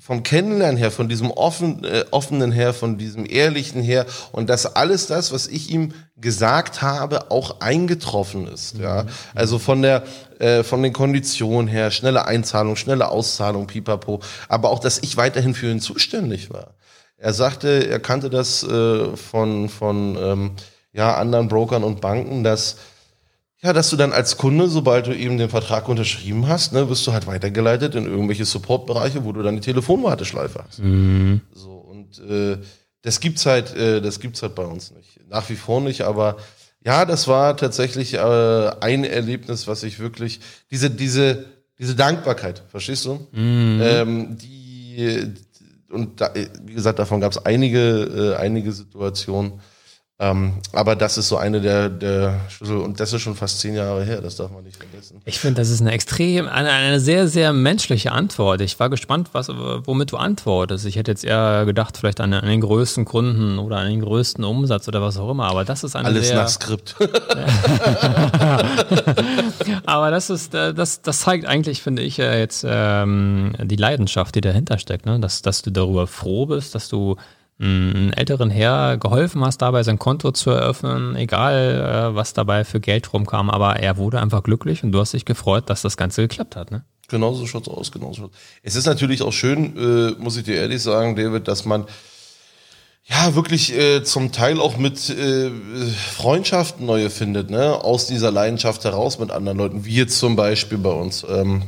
vom 0.00 0.22
Kennenlernen 0.22 0.76
her, 0.76 0.92
von 0.92 1.08
diesem 1.08 1.30
offen, 1.32 1.82
äh, 1.82 2.04
offenen 2.12 2.52
her, 2.52 2.72
von 2.72 2.98
diesem 2.98 3.26
ehrlichen 3.28 3.82
her 3.82 4.06
und 4.30 4.48
dass 4.48 4.76
alles 4.76 5.08
das, 5.08 5.32
was 5.32 5.48
ich 5.48 5.70
ihm 5.70 5.92
gesagt 6.16 6.82
habe, 6.82 7.32
auch 7.32 7.60
eingetroffen 7.60 8.46
ist. 8.46 8.78
Ja, 8.78 9.06
also 9.34 9.58
von 9.58 9.82
der, 9.82 10.04
äh, 10.38 10.62
von 10.62 10.84
den 10.84 10.92
Konditionen 10.92 11.66
her, 11.66 11.90
schnelle 11.90 12.26
Einzahlung, 12.26 12.76
schnelle 12.76 13.08
Auszahlung, 13.08 13.66
Pipapo, 13.66 14.20
aber 14.48 14.70
auch, 14.70 14.78
dass 14.78 14.98
ich 15.00 15.16
weiterhin 15.16 15.54
für 15.54 15.68
ihn 15.68 15.80
zuständig 15.80 16.50
war. 16.50 16.74
Er 17.16 17.32
sagte, 17.32 17.88
er 17.88 17.98
kannte 17.98 18.30
das 18.30 18.62
äh, 18.62 19.16
von 19.16 19.68
von 19.68 20.16
ähm, 20.16 20.50
ja 20.92 21.16
anderen 21.16 21.48
Brokern 21.48 21.82
und 21.82 22.00
Banken, 22.00 22.44
dass 22.44 22.76
ja, 23.60 23.72
dass 23.72 23.90
du 23.90 23.96
dann 23.96 24.12
als 24.12 24.36
Kunde, 24.36 24.68
sobald 24.68 25.08
du 25.08 25.16
eben 25.16 25.36
den 25.36 25.48
Vertrag 25.48 25.88
unterschrieben 25.88 26.46
hast, 26.46 26.72
ne, 26.72 26.88
wirst 26.88 27.06
du 27.06 27.12
halt 27.12 27.26
weitergeleitet 27.26 27.96
in 27.96 28.06
irgendwelche 28.06 28.44
Supportbereiche, 28.44 29.24
wo 29.24 29.32
du 29.32 29.42
dann 29.42 29.56
die 29.56 29.60
Telefonwarteschleife 29.60 30.64
hast. 30.64 30.78
Mhm. 30.78 31.40
So 31.52 31.72
und 31.72 32.20
äh, 32.20 32.58
das 33.02 33.20
gibt's 33.20 33.46
halt, 33.46 33.74
äh, 33.74 34.00
das 34.00 34.20
gibt's 34.20 34.42
halt 34.42 34.54
bei 34.54 34.64
uns 34.64 34.92
nicht. 34.92 35.20
Nach 35.28 35.48
wie 35.50 35.56
vor 35.56 35.80
nicht, 35.80 36.02
aber 36.02 36.36
ja, 36.84 37.04
das 37.04 37.26
war 37.26 37.56
tatsächlich 37.56 38.14
äh, 38.14 38.70
ein 38.80 39.02
Erlebnis, 39.04 39.66
was 39.66 39.82
ich 39.82 39.98
wirklich 39.98 40.40
diese 40.70 40.90
diese 40.90 41.44
diese 41.80 41.96
Dankbarkeit, 41.96 42.62
verstehst 42.68 43.04
du? 43.04 43.26
Ähm, 43.82 44.38
die 44.38 45.34
und 45.90 46.20
da, 46.20 46.32
wie 46.64 46.74
gesagt, 46.74 46.98
davon 46.98 47.20
gab's 47.20 47.38
einige 47.38 48.34
äh, 48.34 48.36
einige 48.36 48.72
Situationen. 48.72 49.60
Ähm, 50.20 50.54
aber 50.72 50.96
das 50.96 51.16
ist 51.16 51.28
so 51.28 51.36
eine 51.36 51.60
der, 51.60 51.88
der 51.88 52.40
Schlüssel 52.48 52.78
und 52.78 52.98
das 52.98 53.12
ist 53.12 53.22
schon 53.22 53.36
fast 53.36 53.60
zehn 53.60 53.76
Jahre 53.76 54.04
her, 54.04 54.20
das 54.20 54.34
darf 54.34 54.50
man 54.50 54.64
nicht 54.64 54.76
vergessen. 54.76 55.22
Ich 55.24 55.38
finde, 55.38 55.60
das 55.60 55.70
ist 55.70 55.80
eine 55.80 55.92
extrem, 55.92 56.48
eine, 56.48 56.70
eine 56.70 56.98
sehr, 56.98 57.28
sehr 57.28 57.52
menschliche 57.52 58.10
Antwort. 58.10 58.60
Ich 58.60 58.80
war 58.80 58.90
gespannt, 58.90 59.28
was, 59.30 59.48
womit 59.48 60.10
du 60.10 60.16
antwortest. 60.16 60.86
Ich 60.86 60.96
hätte 60.96 61.12
jetzt 61.12 61.24
eher 61.24 61.64
gedacht, 61.66 61.98
vielleicht 61.98 62.20
an, 62.20 62.32
an 62.32 62.48
den 62.48 62.60
größten 62.60 63.04
Kunden 63.04 63.60
oder 63.60 63.76
an 63.76 63.90
den 63.90 64.00
größten 64.00 64.42
Umsatz 64.42 64.88
oder 64.88 65.00
was 65.00 65.18
auch 65.18 65.30
immer. 65.30 65.44
Aber 65.44 65.64
das 65.64 65.84
ist 65.84 65.94
eine 65.94 66.08
Alles 66.08 66.26
sehr, 66.26 66.36
nach 66.36 66.48
Skript. 66.48 66.96
Aber 69.86 70.10
das 70.10 70.30
ist, 70.30 70.52
das, 70.52 71.00
das 71.00 71.20
zeigt 71.20 71.46
eigentlich, 71.46 71.80
finde 71.80 72.02
ich, 72.02 72.18
äh, 72.18 72.40
jetzt 72.40 72.66
ähm, 72.68 73.52
die 73.62 73.76
Leidenschaft, 73.76 74.34
die 74.34 74.40
dahinter 74.40 74.78
steckt, 74.78 75.06
ne? 75.06 75.20
dass, 75.20 75.42
dass 75.42 75.62
du 75.62 75.70
darüber 75.70 76.08
froh 76.08 76.46
bist, 76.46 76.74
dass 76.74 76.88
du 76.88 77.14
einen 77.60 78.12
älteren 78.12 78.50
Herr 78.50 78.98
geholfen 78.98 79.44
hast, 79.44 79.58
dabei 79.58 79.82
sein 79.82 79.98
Konto 79.98 80.30
zu 80.32 80.50
eröffnen, 80.50 81.16
egal 81.16 82.10
äh, 82.12 82.14
was 82.14 82.32
dabei 82.32 82.64
für 82.64 82.80
Geld 82.80 83.12
rumkam, 83.12 83.50
aber 83.50 83.76
er 83.76 83.96
wurde 83.96 84.20
einfach 84.20 84.42
glücklich 84.42 84.84
und 84.84 84.92
du 84.92 85.00
hast 85.00 85.12
dich 85.12 85.24
gefreut, 85.24 85.68
dass 85.68 85.82
das 85.82 85.96
Ganze 85.96 86.22
geklappt 86.22 86.56
hat. 86.56 86.70
Ne? 86.70 86.84
genauso 87.08 87.46
schaut's 87.46 87.68
aus, 87.68 87.90
genauso 87.90 88.22
schaut's. 88.22 88.36
Es 88.62 88.76
ist 88.76 88.86
natürlich 88.86 89.22
auch 89.22 89.32
schön, 89.32 89.76
äh, 89.76 90.22
muss 90.22 90.36
ich 90.36 90.44
dir 90.44 90.56
ehrlich 90.56 90.82
sagen, 90.82 91.16
David, 91.16 91.48
dass 91.48 91.64
man 91.64 91.86
ja 93.04 93.34
wirklich 93.34 93.74
äh, 93.74 94.04
zum 94.04 94.32
Teil 94.32 94.60
auch 94.60 94.76
mit 94.76 95.08
äh, 95.08 95.50
Freundschaften 95.90 96.84
neue 96.84 97.08
findet, 97.08 97.48
ne? 97.50 97.82
Aus 97.82 98.06
dieser 98.06 98.30
Leidenschaft 98.30 98.84
heraus 98.84 99.18
mit 99.18 99.30
anderen 99.30 99.56
Leuten, 99.58 99.84
wie 99.86 99.96
jetzt 99.96 100.18
zum 100.18 100.36
Beispiel 100.36 100.78
bei 100.78 100.90
uns. 100.90 101.24
Ähm, 101.28 101.62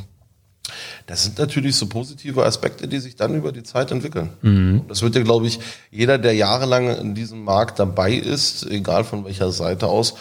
das 1.11 1.25
sind 1.25 1.39
natürlich 1.41 1.75
so 1.75 1.89
positive 1.89 2.45
Aspekte, 2.45 2.87
die 2.87 3.01
sich 3.01 3.17
dann 3.17 3.35
über 3.35 3.51
die 3.51 3.65
Zeit 3.65 3.91
entwickeln. 3.91 4.31
Und 4.79 4.89
Das 4.89 5.03
wird 5.03 5.17
ja, 5.17 5.23
glaube 5.23 5.49
ich, 5.49 5.59
jeder, 5.91 6.19
der 6.19 6.35
jahrelang 6.35 6.89
in 6.97 7.17
diesem 7.17 7.43
Markt 7.43 7.81
dabei 7.81 8.13
ist, 8.13 8.65
egal 8.71 9.03
von 9.03 9.25
welcher 9.25 9.51
Seite 9.51 9.89
aus, 9.89 10.15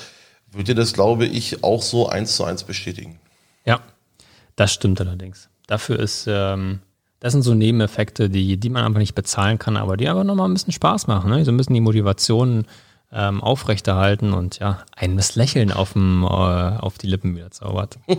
wird 0.52 0.68
dir 0.68 0.74
das, 0.74 0.94
glaube 0.94 1.28
ich, 1.28 1.64
auch 1.64 1.84
so 1.84 2.10
eins 2.10 2.36
zu 2.36 2.44
eins 2.44 2.64
bestätigen. 2.64 3.20
Ja, 3.66 3.82
das 4.56 4.74
stimmt 4.74 5.00
allerdings. 5.00 5.50
Dafür 5.68 6.00
ist, 6.00 6.26
ähm, 6.28 6.80
das 7.20 7.34
sind 7.34 7.44
so 7.44 7.54
Nebeneffekte, 7.54 8.32
die, 8.32 8.58
die 8.58 8.70
man 8.72 8.84
einfach 8.84 9.00
nicht 9.00 9.14
bezahlen 9.14 9.60
kann, 9.60 9.78
aber 9.78 9.96
die 9.96 10.10
aber 10.10 10.24
nochmal 10.24 10.50
ein 10.50 10.54
bisschen 10.54 10.74
Spaß 10.74 11.06
machen. 11.06 11.30
Ne? 11.30 11.46
So 11.46 11.52
ein 11.52 11.58
bisschen 11.58 11.76
die 11.76 11.82
Motivation 11.82 12.66
ähm, 13.12 13.44
aufrechterhalten 13.44 14.34
und 14.34 14.58
ja, 14.58 14.80
ein 14.96 15.22
Lächeln 15.36 15.72
auf, 15.72 15.94
dem, 15.94 16.24
äh, 16.24 16.26
auf 16.26 16.98
die 16.98 17.08
Lippen 17.08 17.36
wieder 17.36 17.52
zaubert. 17.52 18.00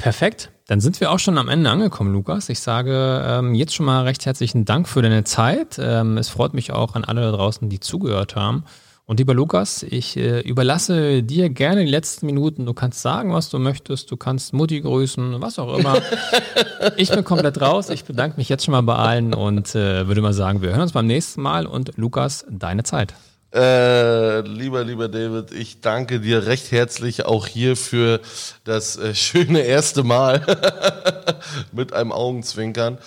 Perfekt. 0.00 0.50
Dann 0.66 0.80
sind 0.80 0.98
wir 1.00 1.10
auch 1.10 1.18
schon 1.18 1.36
am 1.36 1.48
Ende 1.48 1.68
angekommen, 1.68 2.14
Lukas. 2.14 2.48
Ich 2.48 2.60
sage 2.60 3.22
ähm, 3.22 3.54
jetzt 3.54 3.74
schon 3.74 3.84
mal 3.84 4.04
recht 4.04 4.24
herzlichen 4.24 4.64
Dank 4.64 4.88
für 4.88 5.02
deine 5.02 5.24
Zeit. 5.24 5.78
Ähm, 5.78 6.16
es 6.16 6.30
freut 6.30 6.54
mich 6.54 6.72
auch 6.72 6.94
an 6.94 7.04
alle 7.04 7.20
da 7.20 7.32
draußen, 7.32 7.68
die 7.68 7.80
zugehört 7.80 8.34
haben. 8.34 8.64
Und 9.04 9.18
lieber 9.18 9.34
Lukas, 9.34 9.82
ich 9.82 10.16
äh, 10.16 10.40
überlasse 10.40 11.22
dir 11.22 11.50
gerne 11.50 11.84
die 11.84 11.90
letzten 11.90 12.24
Minuten. 12.24 12.64
Du 12.64 12.72
kannst 12.72 13.02
sagen, 13.02 13.34
was 13.34 13.50
du 13.50 13.58
möchtest. 13.58 14.10
Du 14.10 14.16
kannst 14.16 14.54
Mutti 14.54 14.80
grüßen, 14.80 15.42
was 15.42 15.58
auch 15.58 15.76
immer. 15.76 16.00
ich 16.96 17.10
bin 17.10 17.22
komplett 17.22 17.60
raus. 17.60 17.90
Ich 17.90 18.04
bedanke 18.04 18.38
mich 18.38 18.48
jetzt 18.48 18.64
schon 18.64 18.72
mal 18.72 18.80
bei 18.80 18.94
allen 18.94 19.34
und 19.34 19.74
äh, 19.74 20.06
würde 20.06 20.22
mal 20.22 20.32
sagen, 20.32 20.62
wir 20.62 20.70
hören 20.70 20.80
uns 20.80 20.92
beim 20.92 21.08
nächsten 21.08 21.42
Mal. 21.42 21.66
Und 21.66 21.98
Lukas, 21.98 22.46
deine 22.48 22.84
Zeit. 22.84 23.12
Äh, 23.52 24.42
lieber, 24.42 24.84
lieber 24.84 25.08
David, 25.08 25.50
ich 25.50 25.80
danke 25.80 26.20
dir 26.20 26.46
recht 26.46 26.70
herzlich 26.70 27.26
auch 27.26 27.48
hier 27.48 27.76
für 27.76 28.20
das 28.62 28.96
äh, 28.96 29.12
schöne 29.12 29.62
erste 29.62 30.04
Mal 30.04 30.46
mit 31.72 31.92
einem 31.92 32.12
Augenzwinkern. 32.12 32.98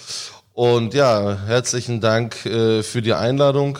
Und 0.51 0.93
ja, 0.93 1.37
herzlichen 1.45 2.01
Dank 2.01 2.45
äh, 2.45 2.83
für 2.83 3.01
die 3.01 3.13
Einladung, 3.13 3.79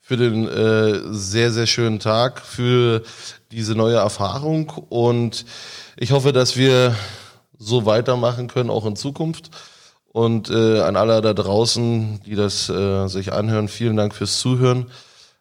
für 0.00 0.16
den 0.16 0.48
äh, 0.48 1.12
sehr, 1.12 1.52
sehr 1.52 1.66
schönen 1.66 1.98
Tag, 1.98 2.40
für 2.40 3.02
diese 3.52 3.74
neue 3.74 3.96
Erfahrung. 3.96 4.70
Und 4.88 5.44
ich 5.98 6.12
hoffe, 6.12 6.32
dass 6.32 6.56
wir 6.56 6.96
so 7.58 7.84
weitermachen 7.84 8.48
können, 8.48 8.70
auch 8.70 8.86
in 8.86 8.96
Zukunft. 8.96 9.50
Und 10.10 10.48
äh, 10.48 10.80
an 10.80 10.96
alle 10.96 11.20
da 11.20 11.34
draußen, 11.34 12.22
die 12.24 12.34
das 12.34 12.70
äh, 12.70 13.08
sich 13.08 13.34
anhören, 13.34 13.68
vielen 13.68 13.98
Dank 13.98 14.14
fürs 14.14 14.38
Zuhören. 14.38 14.86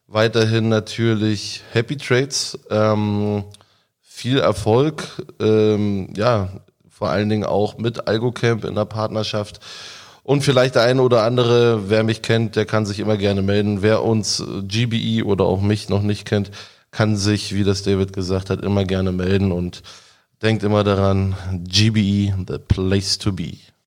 Weiterhin 0.08 0.70
natürlich 0.70 1.64
Happy 1.74 1.98
Trades, 1.98 2.58
ähm, 2.70 3.44
viel 4.02 4.40
Erfolg, 4.40 5.04
ähm, 5.42 6.14
ja, 6.16 6.50
vor 6.90 7.10
allen 7.10 7.28
Dingen 7.28 7.44
auch 7.44 7.78
mit 7.78 8.08
AlgoCamp 8.08 8.64
in 8.64 8.76
der 8.76 8.86
Partnerschaft. 8.86 9.60
Und 10.24 10.44
vielleicht 10.44 10.76
der 10.76 10.84
eine 10.84 11.02
oder 11.02 11.24
andere, 11.24 11.90
wer 11.90 12.04
mich 12.04 12.22
kennt, 12.22 12.56
der 12.56 12.66
kann 12.66 12.86
sich 12.86 13.00
immer 13.00 13.18
gerne 13.18 13.42
melden. 13.42 13.82
Wer 13.82 14.04
uns 14.04 14.40
äh, 14.40 14.64
GBE 14.64 15.26
oder 15.26 15.46
auch 15.46 15.62
mich 15.62 15.90
noch 15.90 16.02
nicht 16.02 16.26
kennt, 16.26 16.52
kann 16.92 17.18
sich, 17.18 17.54
wie 17.54 17.64
das 17.66 17.84
David 17.84 18.14
gesagt 18.14 18.50
hat, 18.50 18.62
immer 18.62 18.86
gerne 18.86 19.12
melden 19.12 19.52
und 19.52 19.84
denkt 20.42 20.64
immer 20.64 20.84
daran, 20.84 21.36
GBE, 21.66 22.34
the 22.48 22.58
place 22.66 23.18
to 23.18 23.34
be. 23.34 23.58